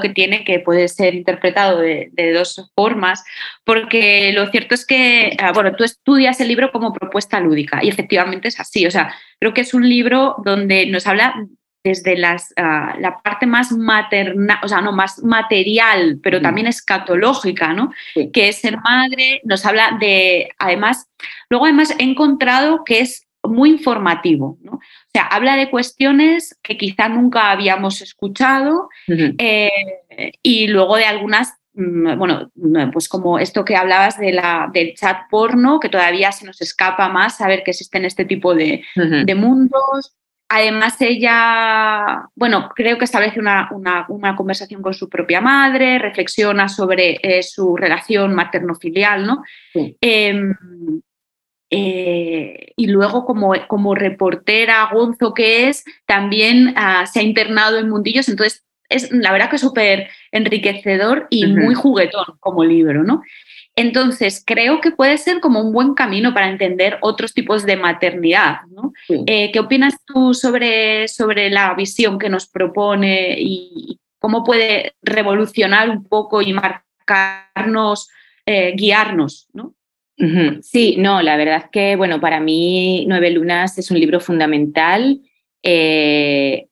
que 0.00 0.10
tiene, 0.10 0.44
que 0.44 0.60
puede 0.60 0.88
ser 0.88 1.14
interpretado 1.14 1.78
de, 1.78 2.10
dos 2.34 2.70
formas, 2.76 3.24
porque 3.64 4.32
lo 4.32 4.50
cierto 4.50 4.74
es 4.74 4.86
que, 4.86 5.36
ah, 5.40 5.52
bueno, 5.52 5.74
tú 5.74 5.84
estudias 5.84 6.40
el 6.40 6.48
libro 6.48 6.70
como 6.70 6.92
propuesta 6.92 7.40
lúdica 7.40 7.82
y 7.82 7.88
efectivamente 7.88 8.48
es 8.48 8.60
así, 8.60 8.86
o 8.86 8.90
sea, 8.90 9.14
creo 9.40 9.54
que 9.54 9.62
es 9.62 9.74
un 9.74 9.88
libro 9.88 10.36
donde 10.44 10.86
nos 10.86 11.06
habla 11.06 11.34
desde 11.82 12.16
las, 12.16 12.52
ah, 12.56 12.94
la 12.98 13.20
parte 13.22 13.46
más 13.46 13.72
materna, 13.72 14.60
o 14.62 14.68
sea, 14.68 14.82
no 14.82 14.92
más 14.92 15.22
material, 15.22 16.20
pero 16.22 16.42
también 16.42 16.66
escatológica, 16.66 17.72
¿no? 17.72 17.92
Que 18.14 18.48
es 18.50 18.56
ser 18.56 18.76
madre, 18.78 19.40
nos 19.44 19.64
habla 19.64 19.96
de, 19.98 20.50
además, 20.58 21.08
luego 21.48 21.64
además 21.64 21.94
he 21.98 22.02
encontrado 22.02 22.84
que 22.84 23.00
es 23.00 23.26
muy 23.42 23.70
informativo, 23.70 24.58
¿no? 24.62 24.72
O 24.72 25.10
sea, 25.12 25.26
habla 25.26 25.56
de 25.56 25.70
cuestiones 25.70 26.58
que 26.62 26.76
quizá 26.76 27.08
nunca 27.08 27.50
habíamos 27.50 28.02
escuchado 28.02 28.88
eh, 29.08 29.70
y 30.42 30.68
luego 30.68 30.96
de 30.96 31.04
algunas 31.04 31.54
mm, 31.74 32.18
bueno, 32.18 32.50
pues 32.92 33.08
como 33.08 33.38
esto 33.38 33.64
que 33.64 33.76
hablabas 33.76 34.18
de 34.18 34.32
la, 34.32 34.70
del 34.72 34.94
chat 34.94 35.22
porno, 35.30 35.80
que 35.80 35.88
todavía 35.88 36.32
se 36.32 36.46
nos 36.46 36.60
escapa 36.60 37.08
más 37.08 37.38
saber 37.38 37.62
que 37.62 37.70
existen 37.70 38.04
este 38.04 38.24
tipo 38.24 38.54
de, 38.54 38.84
de 38.94 39.34
mundos, 39.34 40.14
Además, 40.52 40.96
ella, 41.00 42.28
bueno, 42.34 42.70
creo 42.74 42.98
que 42.98 43.04
establece 43.04 43.38
una, 43.38 43.68
conversación 44.36 44.82
con 44.82 44.92
su 44.92 45.08
propia 45.08 45.40
madre, 45.40 46.00
reflexiona 46.00 46.68
sobre 46.68 47.20
eh, 47.22 47.44
su 47.44 47.76
relación 47.76 48.34
materno-filial, 48.34 49.24
¿no? 49.24 49.44
Em, 50.00 50.50
eh, 50.50 50.54
y 51.70 52.86
luego, 52.86 53.24
como, 53.24 53.52
como 53.68 53.94
reportera 53.94 54.88
gonzo 54.92 55.34
que 55.34 55.68
es, 55.68 55.84
también 56.06 56.74
ah, 56.76 57.06
se 57.06 57.20
ha 57.20 57.22
internado 57.22 57.78
en 57.78 57.88
mundillos, 57.88 58.28
entonces 58.28 58.64
es 58.88 59.12
la 59.12 59.30
verdad 59.32 59.48
que 59.48 59.56
es 59.56 59.62
súper 59.62 60.08
enriquecedor 60.32 61.28
y 61.30 61.46
muy 61.46 61.74
juguetón 61.74 62.24
como 62.40 62.64
libro, 62.64 63.04
¿no? 63.04 63.22
Entonces, 63.76 64.42
creo 64.44 64.80
que 64.80 64.90
puede 64.90 65.16
ser 65.16 65.40
como 65.40 65.60
un 65.60 65.72
buen 65.72 65.94
camino 65.94 66.34
para 66.34 66.50
entender 66.50 66.98
otros 67.00 67.32
tipos 67.32 67.64
de 67.64 67.76
maternidad. 67.76 68.58
¿no? 68.68 68.92
Eh, 69.08 69.50
¿Qué 69.52 69.60
opinas 69.60 69.94
tú 70.04 70.34
sobre, 70.34 71.08
sobre 71.08 71.50
la 71.50 71.72
visión 71.74 72.18
que 72.18 72.28
nos 72.28 72.46
propone 72.46 73.36
y 73.38 73.98
cómo 74.18 74.44
puede 74.44 74.94
revolucionar 75.02 75.88
un 75.88 76.04
poco 76.04 76.42
y 76.42 76.52
marcarnos, 76.52 78.10
eh, 78.44 78.74
guiarnos? 78.76 79.48
¿no? 79.52 79.74
Sí, 80.62 80.96
no, 80.98 81.22
la 81.22 81.36
verdad 81.36 81.70
que, 81.72 81.96
bueno, 81.96 82.20
para 82.20 82.40
mí 82.40 83.04
Nueve 83.08 83.30
Lunas 83.30 83.78
es 83.78 83.90
un 83.90 83.98
libro 83.98 84.20
fundamental 84.20 85.20
eh, 85.62 86.66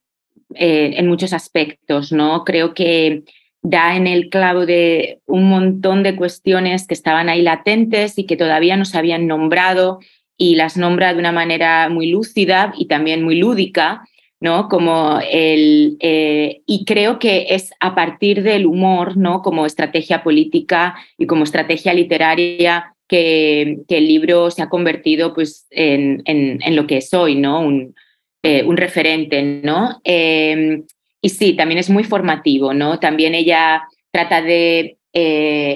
en 0.50 1.06
muchos 1.06 1.32
aspectos, 1.32 2.12
¿no? 2.12 2.44
Creo 2.44 2.74
que 2.74 3.22
da 3.62 3.96
en 3.96 4.06
el 4.06 4.28
clavo 4.28 4.66
de 4.66 5.20
un 5.26 5.48
montón 5.48 6.02
de 6.02 6.16
cuestiones 6.16 6.86
que 6.86 6.94
estaban 6.94 7.28
ahí 7.28 7.42
latentes 7.42 8.18
y 8.18 8.24
que 8.24 8.36
todavía 8.36 8.76
no 8.76 8.84
se 8.84 8.98
habían 8.98 9.26
nombrado 9.26 9.98
y 10.36 10.54
las 10.54 10.76
nombra 10.76 11.12
de 11.12 11.18
una 11.18 11.32
manera 11.32 11.88
muy 11.88 12.10
lúcida 12.10 12.72
y 12.78 12.86
también 12.86 13.22
muy 13.24 13.36
lúdica, 13.36 14.06
¿no? 14.40 14.68
Como 14.68 15.18
el, 15.28 15.96
eh, 16.00 16.60
y 16.64 16.84
creo 16.84 17.18
que 17.18 17.46
es 17.50 17.72
a 17.80 17.94
partir 17.94 18.42
del 18.42 18.66
humor, 18.66 19.16
¿no? 19.16 19.42
Como 19.42 19.66
estrategia 19.66 20.22
política 20.22 20.94
y 21.18 21.26
como 21.26 21.42
estrategia 21.44 21.92
literaria 21.92 22.94
que, 23.08 23.78
el 23.88 24.06
libro 24.06 24.50
se 24.50 24.62
ha 24.62 24.68
convertido 24.68 25.34
pues, 25.34 25.66
en, 25.70 26.22
en, 26.26 26.76
lo 26.76 26.86
que 26.86 26.98
es 26.98 27.12
hoy, 27.14 27.34
¿no? 27.34 27.60
Un, 27.60 27.94
eh, 28.42 28.62
un 28.64 28.76
referente, 28.76 29.42
¿no? 29.42 30.00
Em, 30.04 30.84
y 31.20 31.28
sí, 31.30 31.54
también 31.54 31.78
es 31.78 31.90
muy 31.90 32.04
formativo, 32.04 32.74
¿no? 32.74 33.00
También 33.00 33.34
ella 33.34 33.82
trata 34.12 34.42
de 34.42 34.96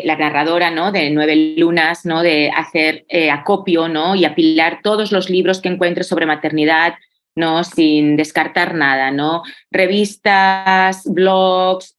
la 0.04 0.14
narradora, 0.14 0.70
¿no? 0.70 0.92
De 0.92 1.10
Nueve 1.10 1.54
Lunas, 1.56 2.06
¿no? 2.06 2.22
De 2.22 2.52
hacer 2.54 3.04
acopio, 3.32 3.88
¿no? 3.88 4.14
Y 4.14 4.24
apilar 4.24 4.78
todos 4.84 5.10
los 5.10 5.28
libros 5.30 5.60
que 5.60 5.68
encuentre 5.68 6.04
sobre 6.04 6.26
maternidad, 6.26 6.94
¿no? 7.34 7.64
Sin 7.64 8.16
descartar 8.16 8.74
nada, 8.74 9.10
¿no? 9.10 9.42
Revistas, 9.72 11.02
blogs, 11.12 11.96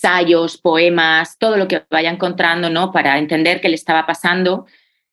ensayos, 0.00 0.56
poemas, 0.56 1.36
todo 1.38 1.56
lo 1.56 1.68
que 1.68 1.82
vaya 1.90 2.10
encontrando, 2.10 2.70
¿no? 2.70 2.90
Para 2.90 3.18
entender 3.18 3.60
qué 3.60 3.68
le 3.68 3.74
estaba 3.74 4.06
pasando. 4.06 4.66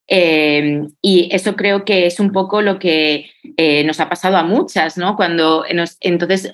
Eh, 0.08 0.84
y 1.02 1.30
eso 1.34 1.56
creo 1.56 1.84
que 1.84 2.06
es 2.06 2.20
un 2.22 2.32
poco 2.32 2.62
lo 2.62 2.80
que 2.80 3.30
eh, 3.58 3.84
nos 3.84 4.00
ha 4.00 4.08
pasado 4.08 4.38
a 4.38 4.44
muchas, 4.44 4.98
¿no? 4.98 5.18
Cuando 5.18 5.66
entonces 6.00 6.54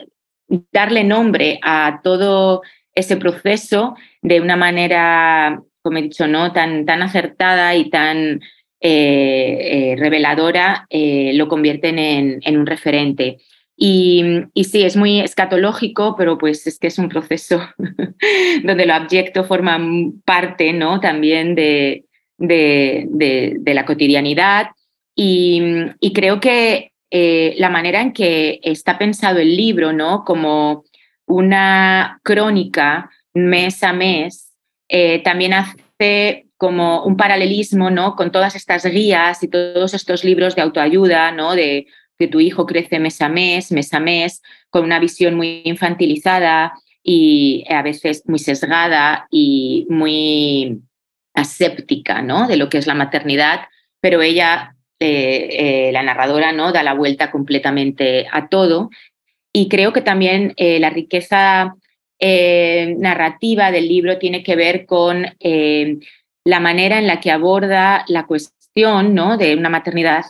darle 0.71 1.03
nombre 1.03 1.59
a 1.61 2.01
todo 2.03 2.63
ese 2.95 3.17
proceso 3.17 3.95
de 4.21 4.41
una 4.41 4.55
manera, 4.55 5.61
como 5.83 5.99
he 5.99 6.01
dicho, 6.01 6.27
¿no? 6.27 6.51
Tan, 6.53 6.85
tan 6.85 7.03
acertada 7.03 7.75
y 7.75 7.89
tan 7.91 8.41
eh, 8.81 9.95
reveladora, 9.99 10.87
lo 10.89 11.47
convierten 11.47 11.99
en, 11.99 12.39
en 12.41 12.57
un 12.57 12.65
referente. 12.65 13.37
Y, 13.75 14.23
sí, 14.63 14.83
es 14.83 14.95
muy 14.95 15.19
escatológico, 15.19 16.15
pero 16.15 16.37
pues 16.37 16.67
es 16.67 16.77
que 16.77 16.87
es 16.87 16.99
un 16.99 17.09
proceso 17.09 17.61
donde 18.63 18.85
lo 18.85 18.93
abyecto 18.93 19.43
forma 19.43 19.79
parte 20.25 20.73
¿no? 20.73 20.99
también 20.99 21.55
de, 21.55 22.05
de, 22.37 23.73
la 23.73 23.85
cotidianidad. 23.85 24.67
Y, 25.15 25.61
creo 26.13 26.39
que 26.39 26.91
eh, 27.11 27.55
la 27.57 27.69
manera 27.69 28.01
en 28.01 28.13
que 28.13 28.59
está 28.63 28.97
pensado 28.97 29.39
el 29.39 29.55
libro, 29.55 29.93
¿no? 29.93 30.23
como 30.23 30.83
una 31.25 32.19
crónica 32.23 33.09
mes 33.33 33.83
a 33.83 33.93
mes, 33.93 34.53
eh, 34.89 35.21
también 35.23 35.53
hace 35.53 36.47
como 36.57 37.03
un 37.03 37.17
paralelismo 37.17 37.89
¿no? 37.89 38.15
con 38.15 38.31
todas 38.31 38.55
estas 38.55 38.85
guías 38.85 39.43
y 39.43 39.47
todos 39.47 39.93
estos 39.93 40.23
libros 40.23 40.55
de 40.55 40.61
autoayuda, 40.61 41.31
¿no? 41.31 41.55
de 41.55 41.87
que 42.17 42.27
tu 42.27 42.39
hijo 42.39 42.65
crece 42.65 42.99
mes 42.99 43.21
a 43.21 43.29
mes, 43.29 43.71
mes 43.71 43.93
a 43.93 43.99
mes, 43.99 44.41
con 44.69 44.83
una 44.83 44.99
visión 44.99 45.35
muy 45.35 45.61
infantilizada 45.65 46.73
y 47.03 47.65
a 47.69 47.81
veces 47.81 48.23
muy 48.25 48.39
sesgada 48.39 49.27
y 49.29 49.85
muy 49.89 50.81
aséptica 51.33 52.21
¿no? 52.21 52.47
de 52.47 52.57
lo 52.57 52.69
que 52.69 52.77
es 52.77 52.87
la 52.87 52.95
maternidad, 52.95 53.61
pero 53.99 54.21
ella, 54.21 54.75
eh, 54.99 55.87
eh, 55.87 55.91
la 55.91 56.03
narradora, 56.03 56.51
¿no? 56.51 56.71
da 56.71 56.83
la 56.83 56.93
vuelta 56.93 57.31
completamente 57.31 58.27
a 58.31 58.47
todo. 58.47 58.89
Y 59.51 59.67
creo 59.67 59.93
que 59.93 60.01
también 60.01 60.53
eh, 60.57 60.79
la 60.79 60.89
riqueza 60.89 61.75
narrativa 62.25 63.69
del 63.69 63.89
libro 63.89 64.17
tiene 64.17 64.43
que 64.43 64.55
ver 64.55 64.85
con 64.85 65.25
la 66.45 66.59
manera 66.61 66.97
en 66.97 67.05
la 67.05 67.19
que 67.19 67.31
aborda 67.31 68.05
la 68.07 68.25
cuestión 68.27 69.13
¿no? 69.13 69.35
de 69.35 69.57
una 69.57 69.67
maternidad 69.67 70.23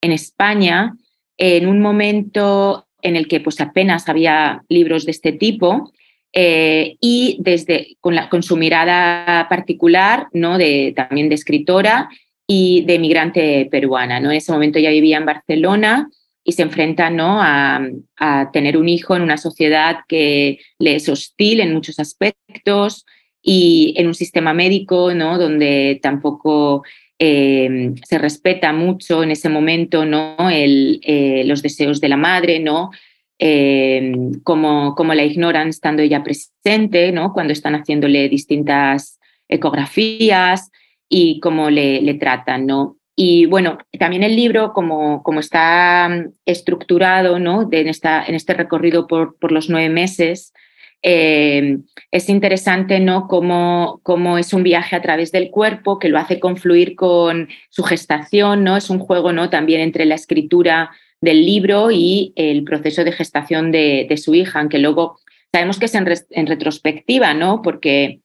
en 0.00 0.12
España 0.12 0.94
en 1.36 1.66
un 1.66 1.80
momento 1.80 2.86
en 3.02 3.16
el 3.16 3.28
que 3.28 3.40
pues 3.40 3.60
apenas 3.60 4.08
había 4.08 4.62
libros 4.68 5.04
de 5.06 5.12
este 5.12 5.32
tipo 5.32 5.90
eh, 6.32 6.96
y 7.00 7.38
desde 7.40 7.96
con, 8.00 8.14
la, 8.14 8.28
con, 8.28 8.42
su 8.42 8.56
mirada 8.56 9.48
particular, 9.48 10.28
¿no? 10.32 10.58
de, 10.58 10.92
también 10.94 11.28
de 11.28 11.34
escritora 11.34 12.08
y 12.46 12.84
de 12.86 12.98
migrante 12.98 13.68
peruana. 13.70 14.20
¿no? 14.20 14.30
En 14.30 14.36
ese 14.36 14.52
momento 14.52 14.78
ya 14.78 14.90
vivía 14.90 15.16
en 15.16 15.26
Barcelona 15.26 16.10
y 16.44 16.52
se 16.52 16.62
enfrenta 16.62 17.10
¿no? 17.10 17.42
a, 17.42 17.80
a, 18.16 18.50
tener 18.52 18.76
un 18.76 18.88
hijo 18.88 19.16
en 19.16 19.22
una 19.22 19.38
sociedad 19.38 20.00
que 20.06 20.60
le 20.78 20.96
es 20.96 21.08
hostil 21.08 21.60
en 21.60 21.72
muchos 21.72 21.98
aspectos 21.98 23.06
y 23.42 23.94
en 23.96 24.06
un 24.06 24.14
sistema 24.14 24.52
médico 24.52 25.14
¿no? 25.14 25.38
donde 25.38 25.98
tampoco 26.02 26.84
Em, 27.22 27.96
se 27.96 28.16
respeta 28.16 28.72
mucho 28.72 29.22
en 29.22 29.30
ese 29.30 29.50
momento 29.50 30.06
¿no? 30.06 30.36
Eh, 30.50 31.42
los 31.44 31.60
deseos 31.60 32.00
de 32.00 32.08
la 32.08 32.16
madre, 32.16 32.60
¿no? 32.60 32.90
Em, 33.38 34.40
como, 34.42 34.94
la 35.14 35.24
ignoran 35.24 35.68
estando 35.68 36.02
ella 36.02 36.22
presente, 36.22 37.12
¿no? 37.12 37.34
cuando 37.34 37.52
están 37.52 37.74
haciéndole 37.74 38.30
distintas 38.30 39.18
ecografías 39.48 40.70
y 41.10 41.40
cómo 41.40 41.68
le, 41.68 42.00
le 42.00 42.14
tratan. 42.14 42.64
¿no? 42.64 42.96
Y 43.16 43.44
bueno, 43.44 43.76
también 43.98 44.22
el 44.22 44.34
libro, 44.34 44.72
como, 44.72 45.22
como 45.22 45.40
está 45.40 46.24
estructurado 46.46 47.38
¿no? 47.38 47.66
de, 47.66 47.80
en, 47.80 47.88
esta, 47.88 48.24
en 48.24 48.34
este 48.34 48.54
recorrido 48.54 49.06
por, 49.06 49.38
por 49.38 49.52
los 49.52 49.68
nueve 49.68 49.90
meses, 49.90 50.54
eh, 51.02 51.78
es 52.10 52.28
interesante 52.28 53.00
¿no? 53.00 53.26
Cómo, 53.26 54.00
cómo, 54.02 54.36
es 54.38 54.52
un 54.52 54.62
viaje 54.62 54.96
a 54.96 55.02
través 55.02 55.32
del 55.32 55.50
cuerpo 55.50 55.98
que 55.98 56.08
lo 56.08 56.18
hace 56.18 56.40
confluir 56.40 56.94
con 56.94 57.48
su 57.70 57.82
gestación, 57.82 58.64
¿no? 58.64 58.76
es 58.76 58.90
un 58.90 58.98
juego 58.98 59.32
¿no? 59.32 59.48
también 59.48 59.80
entre 59.80 60.04
la 60.04 60.16
escritura 60.16 60.90
del 61.20 61.44
libro 61.44 61.90
y 61.90 62.32
el 62.36 62.64
proceso 62.64 63.04
de 63.04 63.12
gestación 63.12 63.72
de, 63.72 64.14
su 64.22 64.34
hija, 64.34 64.60
aunque 64.60 64.78
luego 64.78 65.18
sabemos 65.52 65.78
que 65.78 65.86
es 65.86 65.94
en, 65.94 66.46
retrospectiva, 66.46 67.34
¿no? 67.34 67.62
porque 67.62 68.20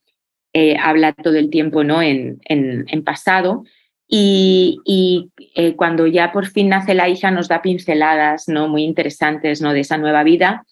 eh, 0.53 0.77
habla 0.81 1.13
todo 1.13 1.35
el 1.35 1.49
tiempo 1.49 1.83
¿no? 1.83 2.01
en, 2.01 2.39
en, 2.45 3.03
pasado. 3.03 3.63
Y, 4.07 4.79
y 4.85 5.31
eh, 5.55 5.75
cuando 5.75 6.07
ya 6.07 6.31
por 6.31 6.45
fin 6.47 6.69
nace 6.69 6.93
la 6.93 7.09
hija 7.09 7.31
nos 7.31 7.47
da 7.47 7.61
pinceladas 7.61 8.47
¿no? 8.47 8.67
muy 8.67 8.83
interesantes 8.83 9.61
¿no? 9.61 9.73
de 9.73 9.79
esa 9.79 9.97
nueva 9.97 10.23
vida 10.23 10.65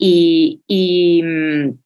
y, 0.00 1.22
mm, 1.22 1.78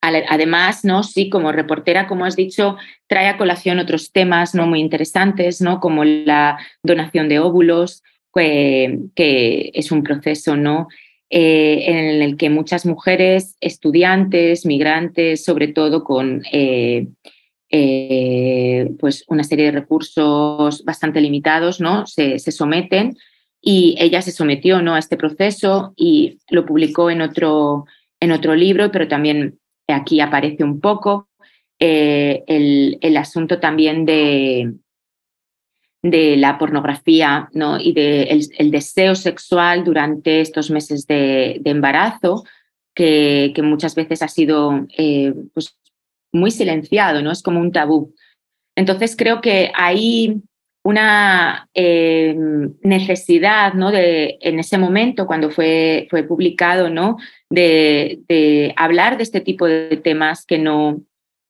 además, 0.00 0.84
¿no? 0.84 1.02
Sí, 1.02 1.30
como 1.30 1.50
reportera, 1.50 2.06
como 2.06 2.24
has 2.24 2.36
dicho, 2.36 2.76
trae 3.06 3.28
a 3.28 3.38
colación 3.38 3.78
otros 3.78 4.12
temas 4.12 4.54
¿no? 4.54 4.66
muy 4.66 4.80
interesantes, 4.80 5.60
¿no? 5.60 5.80
Como 5.80 6.04
la 6.04 6.58
donación 6.82 7.28
de 7.28 7.40
óvulos, 7.40 8.02
que, 8.34 9.70
es 9.74 9.90
un 9.90 10.02
proceso, 10.02 10.56
¿no? 10.56 10.88
Eh, 11.30 11.84
en 11.86 12.22
el 12.22 12.36
que 12.36 12.48
muchas 12.48 12.86
mujeres, 12.86 13.56
estudiantes, 13.60 14.64
migrantes, 14.64 15.44
sobre 15.44 15.68
todo 15.68 16.04
con 16.04 16.42
eh, 16.52 17.08
eh, 17.70 18.88
pues 18.98 19.24
una 19.28 19.44
serie 19.44 19.66
de 19.66 19.72
recursos 19.72 20.84
bastante 20.84 21.20
limitados, 21.20 21.80
¿no? 21.80 22.06
se, 22.06 22.38
se 22.38 22.50
someten 22.50 23.14
y 23.60 23.96
ella 23.98 24.22
se 24.22 24.32
sometió 24.32 24.82
¿no? 24.82 24.94
a 24.94 24.98
este 24.98 25.16
proceso 25.16 25.92
y 25.96 26.38
lo 26.48 26.64
publicó 26.64 27.10
en 27.10 27.20
otro, 27.20 27.86
en 28.20 28.32
otro 28.32 28.54
libro, 28.54 28.90
pero 28.90 29.08
también 29.08 29.58
aquí 29.88 30.20
aparece 30.20 30.64
un 30.64 30.80
poco 30.80 31.28
eh, 31.80 32.44
el, 32.46 33.16
asunto 33.16 33.60
también 33.60 34.04
de, 34.04 34.72
de 36.02 36.36
la 36.36 36.58
pornografía 36.58 37.48
¿no? 37.52 37.78
y 37.78 37.92
del 37.92 38.26
de 38.26 38.48
el 38.58 38.70
deseo 38.70 39.14
sexual 39.14 39.84
durante 39.84 40.40
estos 40.40 40.70
meses 40.70 41.06
de, 41.06 41.60
embarazo, 41.64 42.44
que, 42.94 43.52
que, 43.54 43.62
muchas 43.62 43.94
veces 43.94 44.22
ha 44.22 44.28
sido 44.28 44.86
eh, 44.96 45.32
pues, 45.54 45.78
muy 46.32 46.50
silenciado, 46.50 47.22
¿no? 47.22 47.30
es 47.30 47.42
como 47.42 47.60
un 47.60 47.72
tabú. 47.72 48.14
Entonces 48.76 49.16
creo 49.16 49.40
que 49.40 49.72
ahí 49.74 50.40
una 50.88 51.68
eh, 51.74 52.34
necesidad 52.82 53.74
¿no? 53.74 53.90
de, 53.90 54.38
en 54.40 54.58
ese 54.58 54.78
momento, 54.78 55.26
cuando 55.26 55.50
fue, 55.50 56.06
fue 56.08 56.22
publicado, 56.22 56.88
¿no? 56.88 57.18
de, 57.50 58.72
hablar 58.74 59.18
de 59.18 59.22
este 59.22 59.42
tipo 59.42 59.66
de 59.66 59.98
temas 59.98 60.46
que 60.46 60.56
no, 60.56 61.02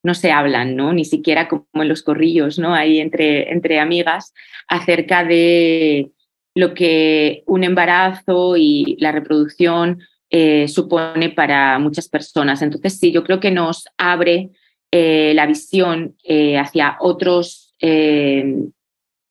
no 0.02 0.14
se 0.14 0.32
hablan, 0.32 0.74
¿no? 0.74 0.92
ni 0.92 1.04
siquiera 1.04 1.46
como 1.46 1.68
en 1.74 1.86
los 1.86 2.02
corrillos, 2.02 2.58
¿no? 2.58 2.74
ahí 2.74 2.98
entre, 2.98 3.52
entre 3.52 3.78
amigas, 3.78 4.34
acerca 4.66 5.22
de 5.22 6.10
lo 6.56 6.74
que 6.74 7.44
un 7.46 7.62
embarazo 7.62 8.56
y 8.56 8.96
la 8.98 9.12
reproducción 9.12 10.00
eh, 10.30 10.66
supone 10.66 11.30
para 11.30 11.78
muchas 11.78 12.08
personas. 12.08 12.60
Entonces, 12.60 12.98
sí, 12.98 13.12
yo 13.12 13.22
creo 13.22 13.38
que 13.38 13.52
nos 13.52 13.84
abre 13.98 14.50
eh, 14.90 15.32
la 15.36 15.46
visión 15.46 16.16
hacia 16.26 16.96
otros 16.98 17.66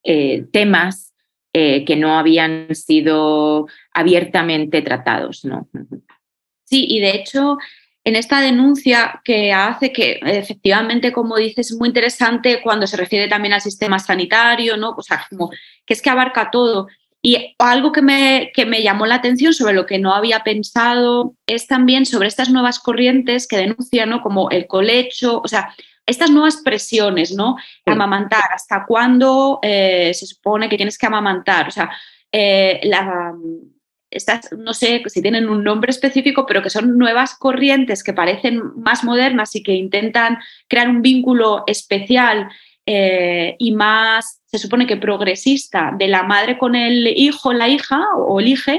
eh, 0.10 0.46
temas 0.54 1.14
eh, 1.52 1.84
que 1.84 1.98
no 1.98 2.18
habían 2.18 2.74
sido 2.74 3.68
abiertamente 3.94 4.82
tratados. 4.82 5.44
¿no? 5.44 5.68
Sí, 6.64 6.86
y 6.88 7.02
de 7.02 7.10
hecho, 7.10 7.58
en 8.06 8.16
esta 8.16 8.40
denuncia 8.40 9.22
que 9.26 9.52
hace 9.52 9.92
que 9.92 10.22
efectivamente, 10.24 11.12
como 11.12 11.36
dices, 11.36 11.72
es 11.72 11.78
muy 11.78 11.90
interesante 11.90 12.62
cuando 12.64 12.88
se 12.88 12.96
refiere 12.96 13.28
también 13.28 13.54
al 13.54 13.60
sistema 13.60 14.00
sanitario, 14.00 14.78
¿no? 14.78 14.92
O 14.92 15.02
sea, 15.02 15.26
como 15.30 15.50
que 15.86 15.94
es 15.94 16.02
que 16.02 16.10
abarca 16.10 16.50
todo. 16.52 16.88
Y 17.22 17.54
algo 17.60 17.92
que 17.92 18.02
me, 18.02 18.52
que 18.54 18.66
me 18.66 18.82
llamó 18.82 19.06
la 19.06 19.16
atención 19.16 19.54
sobre 19.54 19.74
lo 19.74 19.86
que 19.86 20.00
no 20.00 20.14
había 20.14 20.46
pensado 20.46 21.36
es 21.48 21.68
también 21.68 22.06
sobre 22.06 22.30
estas 22.30 22.50
nuevas 22.50 22.80
corrientes 22.80 23.46
que 23.46 23.58
denuncian, 23.58 24.10
¿no? 24.10 24.22
Como 24.22 24.50
el 24.52 24.68
colecho, 24.68 25.42
o 25.44 25.48
sea, 25.50 25.76
estas 26.08 26.32
nuevas 26.32 26.58
presiones, 26.64 27.34
¿no? 27.34 27.58
Amamantar, 27.86 28.46
¿hasta 28.54 28.86
cuándo 28.88 29.60
eh, 29.62 30.12
se 30.14 30.26
supone 30.26 30.70
que 30.70 30.78
tienes 30.78 30.98
que 30.98 31.06
amamantar? 31.06 31.68
O 31.68 31.72
sea, 31.72 31.92
eh, 32.32 32.82
estas, 34.10 34.52
no 34.54 34.74
sé 34.74 35.04
si 35.08 35.22
tienen 35.22 35.50
un 35.50 35.66
nombre 35.66 35.92
específico, 35.92 36.46
pero 36.46 36.64
que 36.64 36.70
son 36.70 36.98
nuevas 36.98 37.36
corrientes 37.36 38.04
que 38.04 38.14
parecen 38.14 38.62
más 38.78 39.04
modernas 39.04 39.54
y 39.56 39.64
que 39.64 39.74
intentan 39.74 40.40
crear 40.70 40.90
un 40.90 41.02
vínculo 41.02 41.66
especial 41.68 42.50
eh, 42.86 43.58
y 43.60 43.74
más, 43.76 44.42
se 44.46 44.58
supone 44.60 44.88
que 44.88 44.96
progresista, 44.96 45.94
de 45.98 46.08
la 46.08 46.24
madre 46.24 46.58
con 46.58 46.74
el 46.74 47.08
hijo, 47.08 47.52
la 47.52 47.68
hija 47.68 48.02
o 48.16 48.40
el 48.40 48.48
hijo, 48.48 48.72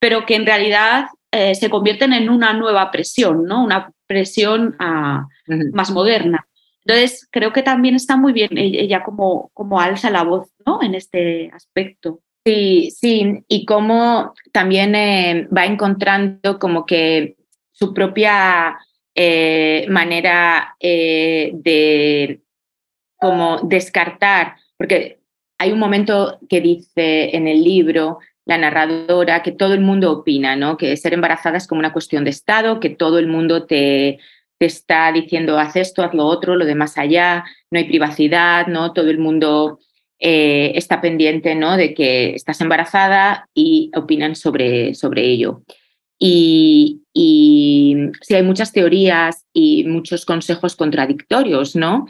pero 0.00 0.26
que 0.26 0.34
en 0.34 0.46
realidad 0.46 1.06
eh, 1.30 1.54
se 1.54 1.70
convierten 1.70 2.12
en 2.12 2.28
una 2.28 2.52
nueva 2.54 2.90
presión, 2.90 3.44
¿no? 3.44 3.62
Una 3.62 3.92
presión 4.08 4.74
ah, 4.80 5.26
más 5.72 5.92
moderna. 5.92 6.44
Entonces, 6.84 7.28
creo 7.30 7.52
que 7.52 7.62
también 7.62 7.94
está 7.94 8.16
muy 8.16 8.32
bien 8.32 8.50
ella 8.56 9.02
como, 9.04 9.50
como 9.54 9.80
alza 9.80 10.10
la 10.10 10.24
voz 10.24 10.48
¿no? 10.66 10.82
en 10.82 10.94
este 10.94 11.50
aspecto. 11.52 12.20
Sí, 12.44 12.90
sí, 12.90 13.44
y 13.46 13.64
cómo 13.64 14.34
también 14.50 14.96
eh, 14.96 15.48
va 15.56 15.64
encontrando 15.64 16.58
como 16.58 16.84
que 16.86 17.36
su 17.70 17.94
propia 17.94 18.78
eh, 19.14 19.86
manera 19.88 20.76
eh, 20.80 21.52
de 21.54 22.40
como 23.16 23.60
descartar, 23.62 24.56
porque 24.76 25.20
hay 25.58 25.70
un 25.70 25.78
momento 25.78 26.40
que 26.48 26.60
dice 26.60 27.36
en 27.36 27.46
el 27.46 27.62
libro 27.62 28.18
la 28.44 28.58
narradora 28.58 29.44
que 29.44 29.52
todo 29.52 29.74
el 29.74 29.80
mundo 29.80 30.10
opina, 30.10 30.56
¿no? 30.56 30.76
Que 30.76 30.96
ser 30.96 31.14
embarazada 31.14 31.58
es 31.58 31.68
como 31.68 31.78
una 31.78 31.92
cuestión 31.92 32.24
de 32.24 32.30
estado, 32.30 32.80
que 32.80 32.90
todo 32.90 33.20
el 33.20 33.28
mundo 33.28 33.66
te, 33.66 34.18
te 34.58 34.66
está 34.66 35.10
diciendo 35.12 35.58
haz 35.58 35.76
esto, 35.76 36.02
haz 36.02 36.14
lo 36.14 36.24
otro, 36.26 36.56
lo 36.56 36.64
de 36.64 36.74
más 36.74 36.98
allá, 36.98 37.44
no 37.70 37.78
hay 37.78 37.84
privacidad, 37.84 38.66
¿no? 38.66 38.92
Todo 38.92 39.10
el 39.10 39.18
mundo 39.18 39.78
eh, 40.24 40.78
está 40.78 41.00
pendiente 41.00 41.56
¿no? 41.56 41.76
de 41.76 41.94
que 41.94 42.36
estás 42.36 42.60
embarazada 42.60 43.48
y 43.54 43.90
opinan 43.96 44.36
sobre, 44.36 44.94
sobre 44.94 45.24
ello. 45.24 45.62
Y, 46.16 47.02
y 47.12 47.96
sí, 48.20 48.34
hay 48.34 48.44
muchas 48.44 48.70
teorías 48.70 49.44
y 49.52 49.82
muchos 49.82 50.24
consejos 50.24 50.76
contradictorios, 50.76 51.74
¿no? 51.74 52.06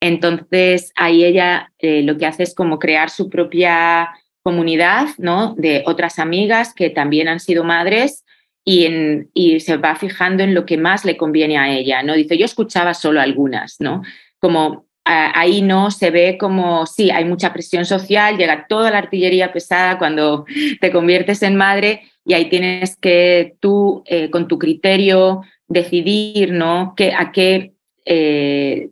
Entonces, 0.00 0.92
ahí 0.94 1.24
ella 1.24 1.72
eh, 1.78 2.02
lo 2.04 2.16
que 2.16 2.26
hace 2.26 2.44
es 2.44 2.54
como 2.54 2.78
crear 2.78 3.10
su 3.10 3.28
propia 3.28 4.10
comunidad, 4.44 5.08
¿no? 5.18 5.56
De 5.56 5.82
otras 5.86 6.20
amigas 6.20 6.72
que 6.72 6.90
también 6.90 7.26
han 7.26 7.40
sido 7.40 7.64
madres 7.64 8.24
y, 8.68 9.60
se 9.60 9.76
va 9.76 9.94
fijando 9.94 10.42
en 10.42 10.54
lo 10.54 10.66
que 10.66 10.76
más 10.76 11.04
le 11.04 11.16
conviene 11.16 11.56
a 11.56 11.72
ella, 11.72 12.02
¿no? 12.02 12.14
Dice, 12.14 12.36
yo 12.36 12.44
escuchaba 12.44 12.94
solo 12.94 13.20
algunas, 13.20 13.76
¿no? 13.78 14.02
Como 14.40 14.86
ahí 15.04 15.62
no 15.62 15.92
se 15.92 16.10
ve 16.10 16.36
como, 16.36 16.84
sí, 16.84 17.12
hay 17.12 17.24
mucha 17.24 17.52
presión 17.52 17.86
social, 17.86 18.36
llega 18.36 18.66
toda 18.68 18.90
la 18.90 18.98
artillería 18.98 19.52
pesada 19.52 19.98
cuando 19.98 20.44
te 20.80 20.90
conviertes 20.90 21.44
en 21.44 21.54
madre 21.54 22.02
y 22.24 22.34
ahí 22.34 22.48
tienes 22.48 22.96
que 22.96 23.54
tú, 23.60 24.02
eh, 24.06 24.30
con 24.30 24.48
tu 24.48 24.58
criterio, 24.58 25.42
decidir 25.68 26.50
¿no? 26.50 26.94
que, 26.96 27.12
a 27.12 27.30
qué 27.30 27.74
eh, 28.04 28.90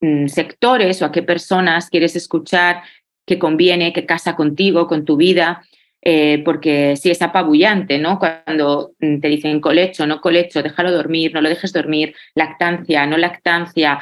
mm, 0.00 0.28
sectores 0.28 1.02
o 1.02 1.04
a 1.04 1.12
qué 1.12 1.22
personas 1.22 1.90
quieres 1.90 2.16
escuchar 2.16 2.82
que 3.26 3.38
conviene, 3.38 3.92
que 3.92 4.06
casa 4.06 4.36
contigo, 4.36 4.86
con 4.86 5.04
tu 5.04 5.18
vida. 5.18 5.66
Eh, 6.02 6.42
porque 6.44 6.94
sí 6.94 7.10
es 7.10 7.20
apabullante, 7.20 7.98
¿no? 7.98 8.20
Cuando 8.20 8.92
mm, 9.00 9.18
te 9.18 9.28
dicen 9.28 9.60
colecho, 9.60 10.06
no 10.06 10.20
colecho, 10.20 10.62
déjalo 10.62 10.92
dormir, 10.92 11.34
no 11.34 11.40
lo 11.40 11.48
dejes 11.48 11.72
dormir, 11.72 12.14
lactancia, 12.34 13.06
no 13.06 13.16
lactancia, 13.16 13.98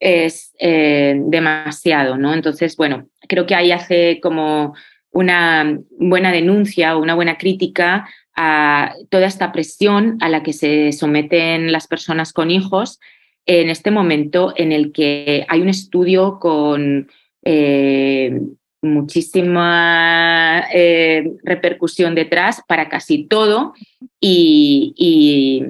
es 0.00 0.54
eh, 0.58 1.14
demasiado, 1.16 2.16
¿no? 2.18 2.34
Entonces, 2.34 2.76
bueno, 2.76 3.08
creo 3.26 3.46
que 3.46 3.54
ahí 3.54 3.72
hace 3.72 4.20
como 4.20 4.74
una 5.12 5.78
buena 5.98 6.32
denuncia 6.32 6.96
o 6.96 7.02
una 7.02 7.14
buena 7.14 7.38
crítica 7.38 8.08
a 8.36 8.94
toda 9.08 9.26
esta 9.26 9.52
presión 9.52 10.16
a 10.20 10.28
la 10.28 10.42
que 10.42 10.52
se 10.52 10.92
someten 10.92 11.72
las 11.72 11.86
personas 11.86 12.32
con 12.32 12.50
hijos 12.50 12.98
en 13.46 13.68
este 13.68 13.90
momento 13.90 14.52
en 14.56 14.72
el 14.72 14.92
que 14.92 15.44
hay 15.48 15.60
un 15.60 15.68
estudio 15.68 16.38
con 16.38 17.08
eh, 17.44 18.40
muchísima 18.82 20.64
eh, 20.72 21.32
repercusión 21.42 22.14
detrás 22.14 22.62
para 22.66 22.88
casi 22.88 23.26
todo 23.26 23.74
y 24.20 25.64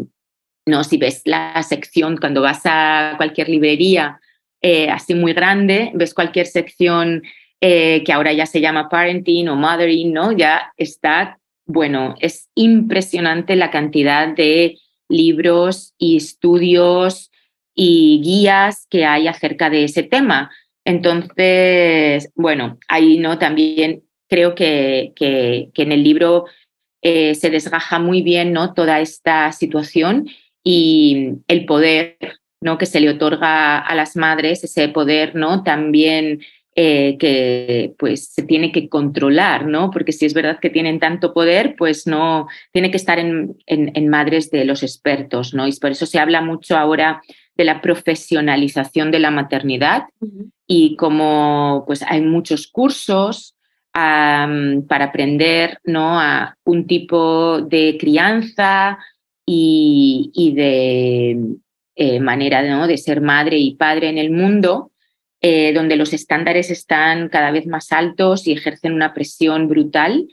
¿no? 0.70 0.84
Si 0.84 0.96
ves 0.96 1.22
la 1.24 1.62
sección, 1.62 2.16
cuando 2.16 2.40
vas 2.40 2.62
a 2.64 3.14
cualquier 3.16 3.48
librería 3.48 4.20
eh, 4.62 4.88
así 4.88 5.14
muy 5.14 5.32
grande, 5.32 5.90
ves 5.94 6.14
cualquier 6.14 6.46
sección 6.46 7.22
eh, 7.60 8.02
que 8.04 8.12
ahora 8.12 8.32
ya 8.32 8.46
se 8.46 8.60
llama 8.60 8.88
parenting 8.88 9.48
o 9.48 9.56
mothering, 9.56 10.12
¿no? 10.12 10.32
Ya 10.32 10.72
está, 10.76 11.38
bueno, 11.66 12.14
es 12.20 12.48
impresionante 12.54 13.56
la 13.56 13.70
cantidad 13.70 14.28
de 14.28 14.78
libros 15.08 15.94
y 15.98 16.16
estudios 16.16 17.30
y 17.74 18.20
guías 18.22 18.86
que 18.88 19.04
hay 19.04 19.28
acerca 19.28 19.68
de 19.68 19.84
ese 19.84 20.02
tema. 20.02 20.50
Entonces, 20.84 22.30
bueno, 22.34 22.78
ahí 22.88 23.18
no 23.18 23.38
también 23.38 24.02
creo 24.28 24.54
que, 24.54 25.12
que, 25.16 25.70
en 25.74 25.92
el 25.92 26.02
libro 26.02 26.46
eh, 27.02 27.34
se 27.34 27.50
desgaja 27.50 27.98
muy 27.98 28.22
bien 28.22 28.52
¿no? 28.52 28.74
toda 28.74 29.00
esta 29.00 29.52
situación 29.52 30.28
y 30.62 31.34
el 31.48 31.66
poder 31.66 32.16
¿no? 32.60 32.78
que 32.78 32.86
se 32.86 33.00
le 33.00 33.10
otorga 33.10 33.78
a 33.78 33.94
las 33.94 34.16
madres, 34.16 34.64
ese 34.64 34.88
poder 34.88 35.34
¿no? 35.34 35.62
también 35.62 36.40
eh, 36.76 37.16
que 37.18 37.94
pues 37.98 38.28
se 38.28 38.44
tiene 38.44 38.70
que 38.70 38.88
controlar, 38.88 39.66
¿no? 39.66 39.90
Porque 39.90 40.12
si 40.12 40.24
es 40.24 40.34
verdad 40.34 40.60
que 40.60 40.70
tienen 40.70 41.00
tanto 41.00 41.34
poder, 41.34 41.74
pues 41.76 42.06
no 42.06 42.46
tiene 42.72 42.92
que 42.92 42.96
estar 42.96 43.18
en, 43.18 43.56
en, 43.66 44.08
madres 44.08 44.52
de 44.52 44.64
los 44.64 44.84
expertos, 44.84 45.52
¿no? 45.52 45.66
Y 45.66 45.72
por 45.72 45.90
eso 45.90 46.06
se 46.06 46.20
habla 46.20 46.42
mucho 46.42 46.76
ahora 46.76 47.20
de 47.60 47.64
la 47.66 47.82
profesionalización 47.82 49.10
de 49.10 49.18
la 49.18 49.30
maternidad 49.30 50.04
y 50.66 50.96
como 50.96 51.84
pues 51.86 52.02
hay 52.02 52.22
muchos 52.22 52.66
cursos 52.66 53.54
para 53.92 55.04
aprender, 55.04 55.78
¿no? 55.84 56.18
A 56.18 56.56
un 56.64 56.86
tipo 56.86 57.60
de 57.60 57.98
crianza, 57.98 58.98
y, 59.52 60.52
de 60.54 61.56
eh, 61.96 62.20
manera 62.20 62.62
¿no? 62.62 62.86
de 62.86 62.98
ser 62.98 63.20
madre 63.20 63.58
y 63.58 63.74
padre 63.74 64.08
en 64.08 64.18
el 64.18 64.30
mundo, 64.30 64.92
eh, 65.40 65.72
donde 65.72 65.96
los 65.96 66.12
estándares 66.12 66.70
están 66.70 67.28
cada 67.28 67.50
vez 67.50 67.66
más 67.66 67.92
altos 67.92 68.46
y 68.46 68.52
ejercen 68.52 68.92
una 68.92 69.14
presión 69.14 69.68
brutal 69.68 70.28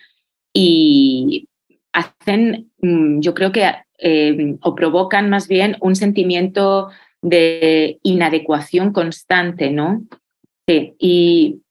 y 0.54 1.48
hacen, 1.94 2.72
mm, 2.82 3.22
yo 3.22 3.34
creo 3.34 3.52
que, 3.52 3.72
eh, 4.00 4.56
o 4.62 4.76
provocan 4.76 5.30
más 5.30 5.48
bien 5.48 5.78
un 5.80 5.96
sentimiento 5.96 6.90
de 7.30 8.00
inadecuación 8.04 8.92
constante, 8.94 9.72
¿no? 9.72 10.04
Sí, 10.68 10.96
y 11.00 11.62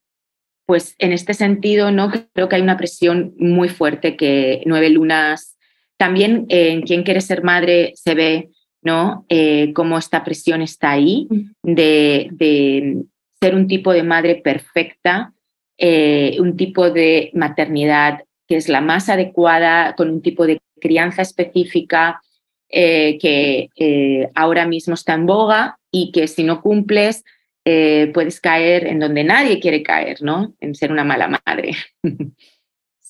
pues 0.67 0.95
en 0.99 1.13
este 1.13 1.35
sentido, 1.35 1.91
¿no? 1.93 2.11
Creo 2.33 2.49
que 2.49 2.57
hay 2.57 2.63
una 2.63 2.77
presión 2.77 3.35
muy 3.39 3.69
fuerte 3.69 4.17
que 4.17 4.63
Nueve 4.67 4.91
Lunas 4.91 5.57
también 5.97 6.47
eh, 6.49 6.71
en 6.73 6.83
quien 6.83 7.03
quiere 7.03 7.21
ser 7.21 7.43
madre 7.43 7.93
se 7.95 8.15
ve 8.15 8.51
¿no? 8.87 9.27
Eh, 9.29 9.73
cómo 9.75 9.99
esta 9.99 10.23
presión 10.23 10.63
está 10.63 10.93
ahí 10.93 11.27
de, 11.65 12.29
de, 12.31 13.03
ser 13.41 13.55
un 13.57 13.67
tipo 13.67 13.93
de 13.93 14.05
madre 14.05 14.37
perfecta, 14.37 15.35
eh, 15.77 16.37
un 16.39 16.57
tipo 16.57 16.91
de 16.91 17.31
maternidad 17.35 18.21
que 18.47 18.57
es 18.57 18.69
la 18.69 18.81
más 18.81 19.09
adecuada, 19.09 19.95
con 19.97 20.09
un 20.09 20.23
tipo 20.23 20.47
de 20.47 20.61
crianza 20.81 21.23
específica 21.23 22.23
que 22.69 24.31
ahora 24.35 24.67
mismo 24.67 24.95
está 24.95 25.15
en 25.15 25.27
boga 25.27 25.79
y 25.91 26.13
que 26.13 26.29
si 26.29 26.45
no 26.45 26.63
cumples 26.63 27.25
puedes 27.65 28.41
caer 28.41 28.87
en 28.87 29.01
donde 29.01 29.25
nadie 29.25 29.61
quiere 29.61 29.83
caer, 29.83 30.23
¿no? 30.23 30.55
En 30.61 30.75
ser 30.75 30.93
una 30.93 31.05
mala 31.05 31.29
madre. 31.29 31.73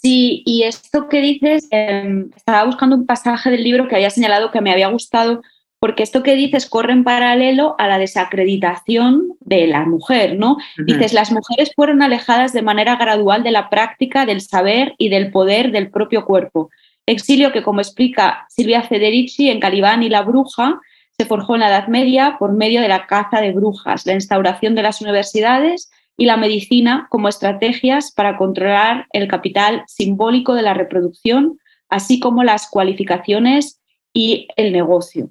Sí, 0.07 0.45
y 0.47 0.63
esto 0.63 1.09
que 1.09 1.21
dices, 1.21 1.67
em, 1.73 2.31
estaba 2.37 2.63
buscando 2.63 2.95
un 2.95 3.07
pasaje 3.07 3.51
del 3.51 3.65
libro 3.65 3.89
que 3.89 3.97
había 3.97 4.11
señalado 4.11 4.53
que 4.53 4.61
me 4.61 4.71
había 4.71 4.87
gustado, 4.87 5.43
porque 5.81 6.05
esto 6.05 6.23
que 6.23 6.37
dices 6.37 6.69
corre 6.69 6.93
en 6.93 7.03
paralelo 7.03 7.75
a 7.79 7.89
la 7.89 7.99
desacreditación 7.99 9.37
de 9.41 9.67
la 9.67 9.85
mujer, 9.85 10.39
¿no? 10.39 10.59
Dices, 10.87 11.13
las 11.13 11.33
mujeres 11.33 11.73
fueron 11.75 12.03
alejadas 12.03 12.53
de 12.53 12.63
manera 12.63 12.95
gradual 12.95 13.43
de 13.43 13.51
la 13.51 13.69
práctica, 13.69 14.27
del 14.27 14.43
saber 14.43 14.95
y 14.97 15.09
del 15.09 15.33
poder 15.33 15.73
del 15.73 15.91
propio 15.91 16.25
cuerpo. 16.25 16.71
Exilio 17.07 17.53
que, 17.53 17.63
como 17.63 17.81
explica 17.81 18.47
Silvia 18.49 18.83
Federici 18.83 19.49
en 19.49 19.61
Calibán 19.61 20.03
y 20.03 20.09
la 20.09 20.23
bruja, 20.23 20.81
se 21.19 21.25
forjó 21.25 21.55
en 21.55 21.61
la 21.61 21.69
Edad 21.69 21.89
Media 21.89 22.37
por 22.39 22.53
medio 22.53 22.81
de 22.81 22.89
la 22.89 23.07
caza 23.07 23.41
de 23.41 23.53
brujas, 23.53 24.05
la 24.07 24.13
instauración 24.13 24.75
de 24.75 24.83
las 24.83 25.01
universidades 25.01 25.91
y 26.17 26.27
la 26.27 26.37
medicina 26.37 27.07
como 27.11 27.29
estrategias 27.29 28.13
para 28.13 28.37
controlar 28.37 29.07
el 29.13 29.29
capital 29.29 29.85
simbólico 29.87 30.55
de 30.55 30.63
la 30.63 30.75
reproducción, 30.75 31.59
así 31.89 32.21
como 32.21 32.43
las 32.43 32.69
cualificaciones 32.69 33.81
y 34.13 34.49
el 34.57 34.73
negocio. 34.73 35.31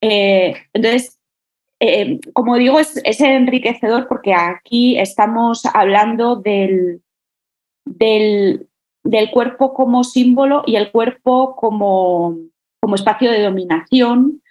Eh, 0.00 0.54
entonces, 0.72 1.18
eh, 1.80 2.20
como 2.32 2.56
digo, 2.56 2.78
es, 2.78 3.20
enriquecedor 3.20 4.08
porque 4.08 4.34
aquí 4.34 4.98
estamos 4.98 5.64
hablando 5.66 6.36
del, 6.36 7.02
del, 7.84 8.68
del 9.06 9.30
cuerpo 9.30 9.72
como 9.72 10.04
símbolo 10.04 10.62
y 10.66 10.76
el 10.76 10.90
cuerpo 10.90 11.56
como, 11.56 12.36
como 12.80 12.94
espacio 12.94 13.30
de 13.30 13.42
dominación 13.42 14.42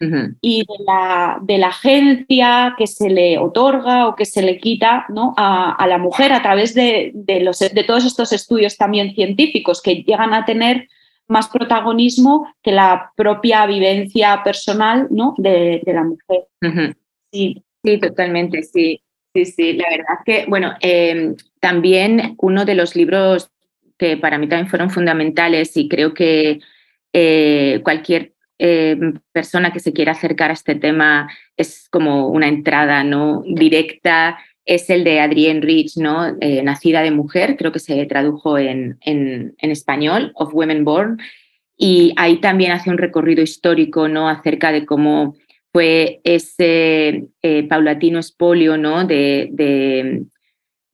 y 0.42 0.60
de 0.60 0.84
la, 0.86 1.40
de 1.42 1.58
la, 1.58 1.68
agencia 1.68 2.76
que 2.78 2.88
se 2.88 3.10
le 3.10 3.38
otorga 3.38 4.08
o 4.08 4.16
que 4.16 4.26
se 4.26 4.42
le 4.42 4.58
quita 4.58 5.06
¿no? 5.10 5.34
a, 5.38 5.86
la 5.88 5.98
mujer 5.98 6.32
a 6.32 6.42
través 6.42 6.74
de, 6.74 7.12
de, 7.14 7.42
los, 7.42 7.60
de 7.60 7.84
todos 7.84 8.06
estos 8.06 8.32
estudios 8.32 8.78
también 8.78 9.14
científicos 9.14 9.82
que 9.82 10.04
llegan 10.04 10.34
a 10.34 10.46
tener 10.46 10.88
más 11.28 11.50
protagonismo 11.50 12.48
que 12.62 12.72
la 12.72 13.12
propia 13.16 13.66
vivencia 13.66 14.42
personal 14.44 15.08
¿no? 15.10 15.34
de, 15.38 15.82
la 15.86 16.04
mujer. 16.04 16.48
sí. 17.32 17.64
sí, 17.84 17.98
totalmente, 18.00 18.64
sí. 18.64 19.02
Sí, 19.34 19.46
sí, 19.46 19.74
la 19.74 19.90
verdad 19.90 20.24
que, 20.26 20.46
bueno, 20.48 20.76
em, 20.80 21.36
también 21.60 22.36
uno 22.38 22.64
de 22.64 22.74
los 22.74 22.96
libros 22.96 23.52
que 23.98 24.18
para 24.18 24.38
mí 24.38 24.48
también 24.48 24.70
fueron 24.70 24.90
fundamentales 24.90 25.76
y 25.78 25.88
creo 25.88 26.14
que 26.14 26.60
eh, 27.14 27.80
cualquier 27.84 28.34
em, 28.58 29.20
persona 29.32 29.72
que 29.72 29.80
se 29.80 29.94
quiera 29.94 30.14
acercar 30.14 30.50
a 30.50 30.54
este 30.54 30.76
tema 30.76 31.30
es 31.58 31.88
como 31.90 32.28
una 32.28 32.48
entrada 32.48 33.04
¿no? 33.04 33.44
directa, 33.46 34.38
es 34.66 34.90
el 34.90 35.04
de 35.04 35.20
Adrienne 35.20 35.62
Rich, 35.62 35.98
¿no? 35.98 36.36
Eh, 36.42 36.64
Nacida 36.64 37.02
de 37.04 37.12
mujer, 37.12 37.56
creo 37.56 37.72
que 37.72 37.80
se 37.80 38.06
tradujo 38.06 38.58
en, 38.58 38.98
en, 39.02 39.54
español, 39.60 40.32
Of 40.36 40.54
Women 40.54 40.84
Born, 40.84 41.20
y 41.78 42.14
ahí 42.18 42.38
también 42.38 42.72
hace 42.72 42.90
un 42.90 42.98
recorrido 42.98 43.44
histórico 43.44 44.08
¿no? 44.08 44.30
acerca 44.30 44.72
de 44.72 44.86
cómo 44.86 45.36
fue 45.72 46.22
ese 46.24 47.28
eh, 47.42 47.64
paulatino 47.68 48.20
espolio 48.20 48.78
¿no? 48.78 49.06
de, 49.06 50.24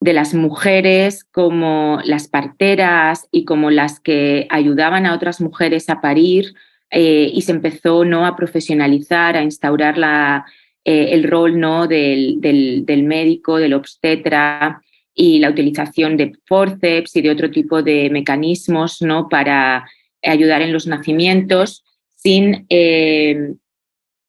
las 0.02 0.34
mujeres 0.34 1.24
como 1.24 2.00
las 2.04 2.28
parteras 2.28 3.28
y 3.32 3.46
como 3.46 3.70
las 3.70 4.00
que 4.00 4.48
ayudaban 4.50 5.06
a 5.06 5.14
otras 5.14 5.40
mujeres 5.42 5.90
a 5.90 6.02
parir 6.02 6.56
eh, 6.90 7.30
y 7.32 7.42
se 7.44 7.52
empezó 7.52 8.04
¿no? 8.04 8.26
a 8.26 8.36
profesionalizar, 8.36 9.38
a 9.38 9.44
instaurar 9.44 10.00
la, 10.00 10.46
eh, 10.84 11.10
el 11.12 11.24
rol 11.24 11.60
¿no? 11.60 11.88
del, 11.88 12.42
del, 12.42 13.04
médico, 13.04 13.58
del 13.58 13.76
obstetra 13.76 14.82
y 15.14 15.40
la 15.40 15.52
utilización 15.52 16.18
de 16.18 16.34
forceps 16.46 17.16
y 17.16 17.22
de 17.22 17.30
otro 17.30 17.52
tipo 17.52 17.84
de 17.84 18.10
mecanismos 18.10 19.04
¿no? 19.04 19.30
para 19.30 19.88
ayudar 20.24 20.64
en 20.64 20.74
los 20.74 20.88
nacimientos 20.88 21.84
sin 22.16 22.66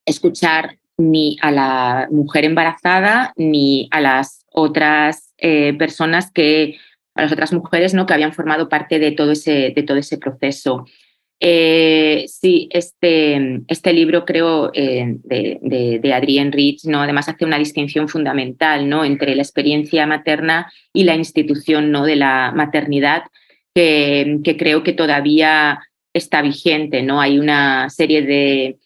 escuchar 0.05 0.79
ni 0.99 1.39
a 1.41 1.51
la 1.51 2.09
mujer 2.11 2.45
embarazada 2.45 3.33
ni 3.37 3.89
a 3.91 4.01
las 4.01 4.45
otras 4.53 5.32
eh, 5.45 5.74
personas 5.74 6.30
que, 6.30 6.76
a 7.16 7.22
las 7.22 7.32
otras 7.32 7.53
mujeres 7.53 7.95
¿no? 7.95 8.07
que 8.07 8.14
habían 8.14 8.32
formado 8.32 8.68
parte 8.68 9.01
de 9.01 9.11
todo 9.11 9.32
ese, 9.32 9.72
de 9.74 9.82
todo 9.82 9.97
ese 9.97 10.16
proceso. 10.16 10.86
Eh, 11.40 12.26
sí, 12.28 12.68
este, 12.70 13.61
este 13.66 13.93
libro 13.93 14.24
creo 14.24 14.70
eh, 14.72 15.16
de, 15.24 15.99
de, 16.01 16.12
Adrienne 16.14 16.53
Rich 16.53 16.84
¿no? 16.84 17.03
además 17.03 17.28
hace 17.28 17.45
una 17.45 17.59
distinción 17.59 18.09
fundamental 18.09 18.88
¿no? 18.88 19.05
entre 19.05 19.34
la 19.34 19.43
experiencia 19.43 20.07
materna 20.07 20.72
y 20.93 21.03
la 21.03 21.16
institución 21.16 21.90
¿no? 21.90 22.05
de 22.05 22.14
la 22.14 22.53
maternidad 22.55 23.24
que, 23.74 24.38
que 24.45 24.57
creo 24.57 24.84
que 24.84 24.93
todavía 24.93 25.80
está 26.14 26.40
vigente. 26.40 27.03
¿no? 27.03 27.20
Hay 27.20 27.40
una 27.40 27.90
serie 27.90 28.22
de 28.22 28.78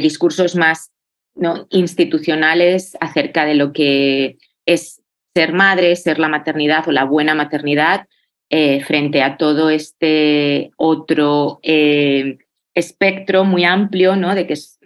discursos 0.00 0.54
más 0.54 0.92
¿no? 1.34 1.66
institucionales 1.70 2.96
acerca 3.00 3.44
de 3.44 3.56
lo 3.56 3.72
que 3.72 4.36
es 4.66 5.02
ser 5.36 5.52
madre, 5.52 5.94
ser 5.96 6.18
la 6.18 6.28
maternidad 6.28 6.88
o 6.88 6.92
la 6.92 7.04
buena 7.04 7.34
maternidad 7.34 8.06
eh, 8.48 8.82
frente 8.82 9.22
a 9.22 9.36
todo 9.36 9.68
este 9.68 10.70
otro 10.78 11.60
eh, 11.62 12.38
espectro 12.74 13.44
muy 13.44 13.64
amplio, 13.64 14.16
¿no? 14.16 14.34
De 14.34 14.46
que 14.46 14.54
es 14.54 14.78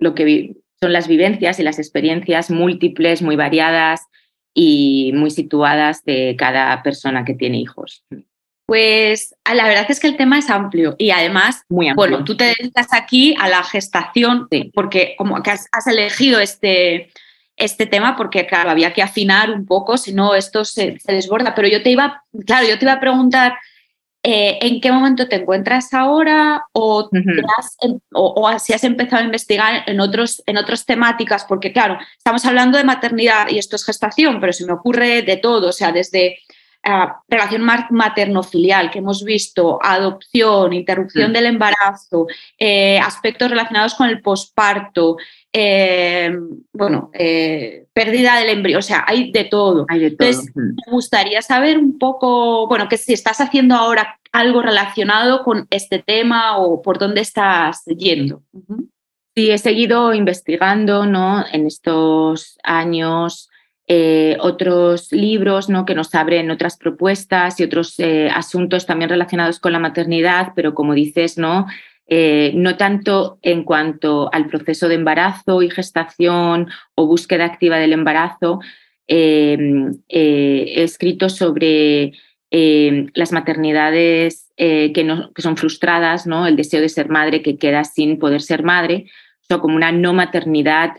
lo 0.00 0.14
que 0.14 0.56
son 0.78 0.92
las 0.92 1.08
vivencias 1.08 1.58
y 1.58 1.62
las 1.62 1.78
experiencias 1.78 2.50
múltiples, 2.50 3.22
muy 3.22 3.34
variadas 3.34 4.02
y 4.52 5.12
muy 5.14 5.30
situadas 5.30 6.04
de 6.04 6.36
cada 6.38 6.82
persona 6.82 7.24
que 7.24 7.32
tiene 7.32 7.60
hijos. 7.60 8.04
Pues 8.66 9.34
la 9.50 9.66
verdad 9.66 9.86
es 9.88 10.00
que 10.00 10.08
el 10.08 10.18
tema 10.18 10.38
es 10.38 10.50
amplio 10.50 10.96
y 10.98 11.12
además, 11.12 11.62
Muy 11.70 11.90
bueno, 11.94 12.24
tú 12.24 12.36
te 12.36 12.52
dedicas 12.58 12.88
aquí 12.92 13.34
a 13.40 13.48
la 13.48 13.62
gestación, 13.62 14.48
porque 14.74 15.14
como 15.16 15.42
que 15.42 15.50
has, 15.50 15.86
elegido 15.86 16.40
este, 16.40 17.10
este 17.56 17.86
tema 17.86 18.16
porque, 18.16 18.46
claro, 18.46 18.70
había 18.70 18.92
que 18.92 19.02
afinar 19.02 19.50
un 19.50 19.66
poco, 19.66 19.96
si 19.96 20.12
no 20.12 20.34
esto 20.34 20.64
se, 20.64 20.98
desborda. 21.06 21.54
Pero 21.54 21.68
yo 21.68 21.82
te 21.82 21.90
iba, 21.90 22.24
claro, 22.46 22.66
yo 22.66 22.78
te 22.78 22.84
iba 22.84 22.94
a 22.94 23.00
preguntar 23.00 23.54
eh, 24.22 24.58
en 24.62 24.80
qué 24.80 24.90
momento 24.90 25.28
te 25.28 25.36
encuentras 25.36 25.92
ahora 25.92 26.64
o, 26.72 27.10
o, 28.12 28.58
si 28.58 28.72
has 28.72 28.84
empezado 28.84 29.22
a 29.22 29.26
investigar 29.26 29.84
en 29.86 30.00
otros, 30.00 30.42
en 30.46 30.56
otras 30.56 30.86
temáticas, 30.86 31.44
porque, 31.44 31.72
claro, 31.72 31.98
estamos 32.16 32.44
hablando 32.46 32.78
de 32.78 32.84
maternidad 32.84 33.48
y 33.50 33.58
esto 33.58 33.76
es 33.76 33.84
gestación, 33.84 34.40
pero 34.40 34.52
se 34.52 34.64
me 34.64 34.72
ocurre 34.72 35.22
de 35.22 35.36
todo, 35.36 35.68
o 35.68 35.72
sea, 35.72 35.92
desde 35.92 36.38
relación 37.28 37.62
materno-filial 37.90 38.90
que 38.90 38.98
hemos 38.98 39.24
visto, 39.24 39.78
adopción, 39.82 40.72
interrupción 40.72 41.32
del 41.32 41.46
embarazo, 41.46 42.26
eh, 42.58 42.98
aspectos 42.98 43.50
relacionados 43.50 43.94
con 43.94 44.08
el 44.08 44.20
posparto, 44.20 45.16
eh, 45.52 46.36
bueno, 46.72 47.10
eh, 47.14 47.86
pérdida 47.92 48.38
del 48.38 48.50
embrión, 48.50 48.78
o 48.78 48.82
sea, 48.82 49.04
hay 49.06 49.30
de 49.32 49.44
todo. 49.44 49.86
Entonces, 49.88 50.50
me 50.54 50.74
gustaría 50.90 51.40
saber 51.42 51.78
un 51.78 51.98
poco, 51.98 52.66
bueno, 52.66 52.88
que 52.88 52.98
si 52.98 53.12
estás 53.12 53.40
haciendo 53.40 53.74
ahora 53.74 54.18
algo 54.32 54.62
relacionado 54.62 55.44
con 55.44 55.66
este 55.70 56.00
tema 56.00 56.58
o 56.58 56.82
por 56.82 56.98
dónde 56.98 57.20
estás 57.20 57.84
yendo. 57.84 58.42
Sí, 59.36 59.50
he 59.50 59.58
seguido 59.58 60.12
investigando 60.12 61.06
¿no? 61.06 61.44
en 61.52 61.66
estos 61.66 62.58
años 62.62 63.48
eh, 63.86 64.38
otros 64.40 65.12
libros 65.12 65.68
¿no? 65.68 65.84
que 65.84 65.94
nos 65.94 66.14
abren 66.14 66.50
otras 66.50 66.78
propuestas 66.78 67.60
y 67.60 67.64
otros 67.64 68.00
eh, 68.00 68.30
asuntos 68.32 68.86
también 68.86 69.10
relacionados 69.10 69.60
con 69.60 69.72
la 69.72 69.78
maternidad, 69.78 70.52
pero 70.56 70.74
como 70.74 70.94
dices, 70.94 71.36
¿no? 71.36 71.66
Eh, 72.06 72.52
no 72.54 72.76
tanto 72.76 73.38
en 73.42 73.62
cuanto 73.62 74.30
al 74.32 74.46
proceso 74.46 74.88
de 74.88 74.94
embarazo 74.94 75.62
y 75.62 75.70
gestación 75.70 76.68
o 76.94 77.06
búsqueda 77.06 77.44
activa 77.44 77.76
del 77.76 77.92
embarazo. 77.92 78.60
he 79.06 80.82
escrito 80.82 81.28
sobre 81.28 82.12
las 82.50 83.32
maternidades 83.32 84.50
que, 84.56 85.04
no, 85.04 85.32
que, 85.32 85.42
son 85.42 85.56
frustradas, 85.56 86.26
¿no? 86.26 86.46
el 86.46 86.56
deseo 86.56 86.80
de 86.80 86.88
ser 86.88 87.08
madre 87.08 87.42
que 87.42 87.58
queda 87.58 87.84
sin 87.84 88.18
poder 88.18 88.40
ser 88.40 88.62
madre, 88.62 89.06
o 89.50 89.58
como 89.60 89.76
una 89.76 89.92
no 89.92 90.12
maternidad 90.12 90.92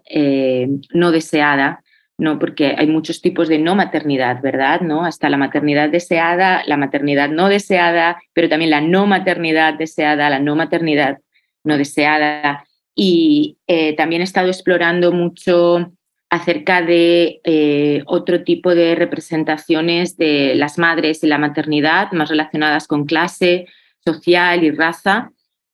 no 0.94 1.12
deseada 1.12 1.84
¿no? 2.18 2.40
Porque 2.40 2.76
hay 2.78 2.88
muchos 2.88 3.22
tipos 3.22 3.48
de 3.48 3.60
no 3.60 3.76
maternidad, 3.76 4.42
¿verdad? 4.42 4.82
¿No? 4.82 5.06
Hasta 5.06 5.30
la 5.30 5.38
maternidad 5.38 5.90
deseada, 5.90 6.64
la 6.66 6.78
maternidad 6.78 7.30
no 7.30 7.50
deseada, 7.50 8.22
pero 8.34 8.50
también 8.50 8.72
la 8.72 8.82
no 8.82 9.06
maternidad 9.06 9.74
deseada, 9.74 10.30
la 10.30 10.40
no 10.40 10.56
maternidad 10.56 11.20
no 11.64 11.78
deseada. 11.78 12.66
Y 12.96 13.58
eh, 13.68 13.96
también 13.96 14.22
he 14.22 14.26
estado 14.26 14.48
explorando 14.48 15.12
mucho 15.12 15.92
acerca 16.30 16.82
de 16.82 17.42
eh, 17.44 18.04
otro 18.06 18.44
tipo 18.44 18.74
de 18.74 18.96
representaciones 18.96 20.18
de 20.18 20.56
las 20.56 20.78
madres 20.78 21.24
y 21.24 21.28
la 21.28 21.38
maternidad, 21.38 22.12
más 22.14 22.30
relacionadas 22.30 22.88
con 22.88 23.06
clase 23.06 23.68
social 24.04 24.64
y 24.64 24.72
raza. 24.72 25.32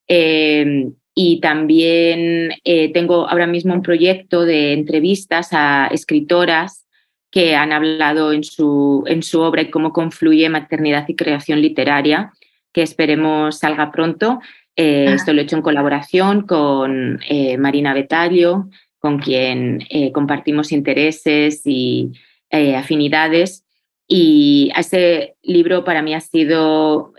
Eh, 0.08 0.92
y 1.14 1.42
también 1.42 2.52
eh, 2.64 2.92
tengo 2.94 3.28
ahora 3.28 3.48
mismo 3.48 3.74
un 3.74 3.82
proyecto 3.82 4.46
de 4.46 4.74
entrevistas 4.74 5.50
a 5.52 5.88
escritoras 5.88 6.88
que 7.30 7.56
han 7.56 7.72
hablado 7.72 8.32
en 8.34 8.44
su, 8.44 9.04
en 9.08 9.24
su 9.24 9.42
obra 9.42 9.62
y 9.62 9.70
cómo 9.70 9.94
confluye 9.94 10.50
maternidad 10.50 11.08
y 11.08 11.16
creación 11.16 11.62
literaria, 11.62 12.34
que 12.74 12.82
esperemos 12.82 13.60
salga 13.60 13.92
pronto. 13.92 14.40
Eh, 14.76 15.14
esto 15.14 15.34
lo 15.34 15.42
he 15.42 15.44
hecho 15.44 15.58
en 15.58 15.62
colaboración 15.62 16.44
con 16.44 17.20
eh, 17.28 17.58
Marina 17.58 17.94
Betaglio, 17.94 18.70
con 19.00 19.20
quien 19.20 19.80
compartimos 20.14 20.72
intereses 20.72 21.64
y 21.66 22.12
afinidades. 22.52 23.66
Y 24.08 24.72
ese 24.78 25.36
libro 25.42 25.84
para 25.84 26.04
mí 26.04 26.14
ha 26.14 26.20
sido, 26.20 27.14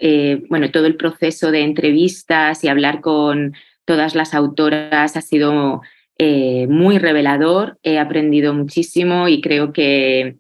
bueno, 0.49 0.71
todo 0.71 0.87
el 0.87 0.95
proceso 0.95 1.51
de 1.51 1.63
entrevistas 1.63 2.63
y 2.63 2.69
hablar 2.69 3.01
con 3.01 3.55
todas 3.85 4.15
las 4.15 4.35
autoras 4.35 5.17
ha 5.17 5.21
sido 5.21 5.83
eh, 6.19 6.67
muy 6.69 6.99
revelador, 6.99 7.79
he 7.83 7.99
aprendido 7.99 8.55
muchísimo 8.55 9.29
y 9.29 9.41
creo 9.41 9.73
que 9.73 10.37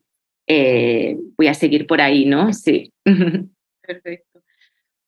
eh, 0.47 1.16
voy 1.36 1.49
a 1.49 1.55
seguir 1.55 1.86
por 1.86 2.01
ahí, 2.01 2.24
¿no? 2.24 2.53
Sí. 2.53 2.93
Perfecto. 3.82 4.43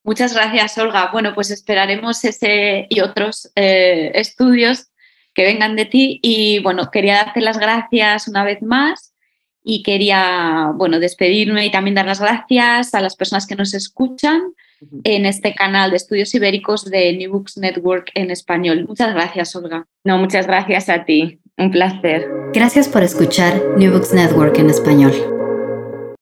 Muchas 0.02 0.34
gracias, 0.34 0.76
Olga. 0.78 1.10
Bueno, 1.12 1.34
pues 1.34 1.50
esperaremos 1.50 2.24
ese 2.24 2.86
y 2.90 3.00
otros 3.00 3.50
eh, 3.56 4.12
estudios 4.14 4.90
que 5.32 5.44
vengan 5.44 5.76
de 5.76 5.86
ti. 5.86 6.20
Y 6.22 6.58
bueno, 6.60 6.90
quería 6.90 7.16
darte 7.16 7.40
las 7.40 7.58
gracias 7.58 8.28
una 8.28 8.44
vez 8.44 8.60
más 8.60 9.14
y 9.62 9.82
quería, 9.82 10.72
bueno, 10.74 11.00
despedirme 11.00 11.64
y 11.64 11.70
también 11.70 11.94
dar 11.94 12.04
las 12.04 12.20
gracias 12.20 12.94
a 12.94 13.00
las 13.00 13.16
personas 13.16 13.46
que 13.46 13.56
nos 13.56 13.72
escuchan 13.72 14.42
en 15.04 15.26
este 15.26 15.54
canal 15.54 15.90
de 15.90 15.96
estudios 15.96 16.34
ibéricos 16.34 16.84
de 16.84 17.16
New 17.16 17.32
Books 17.32 17.56
Network 17.56 18.10
en 18.14 18.30
español. 18.30 18.86
Muchas 18.86 19.14
gracias, 19.14 19.54
Olga. 19.56 19.86
No, 20.04 20.18
muchas 20.18 20.46
gracias 20.46 20.88
a 20.88 21.04
ti. 21.04 21.40
Un 21.56 21.70
placer. 21.70 22.26
Gracias 22.52 22.88
por 22.88 23.02
escuchar 23.02 23.54
New 23.76 23.92
Books 23.92 24.12
Network 24.12 24.58
en 24.58 24.70
español. 24.70 25.12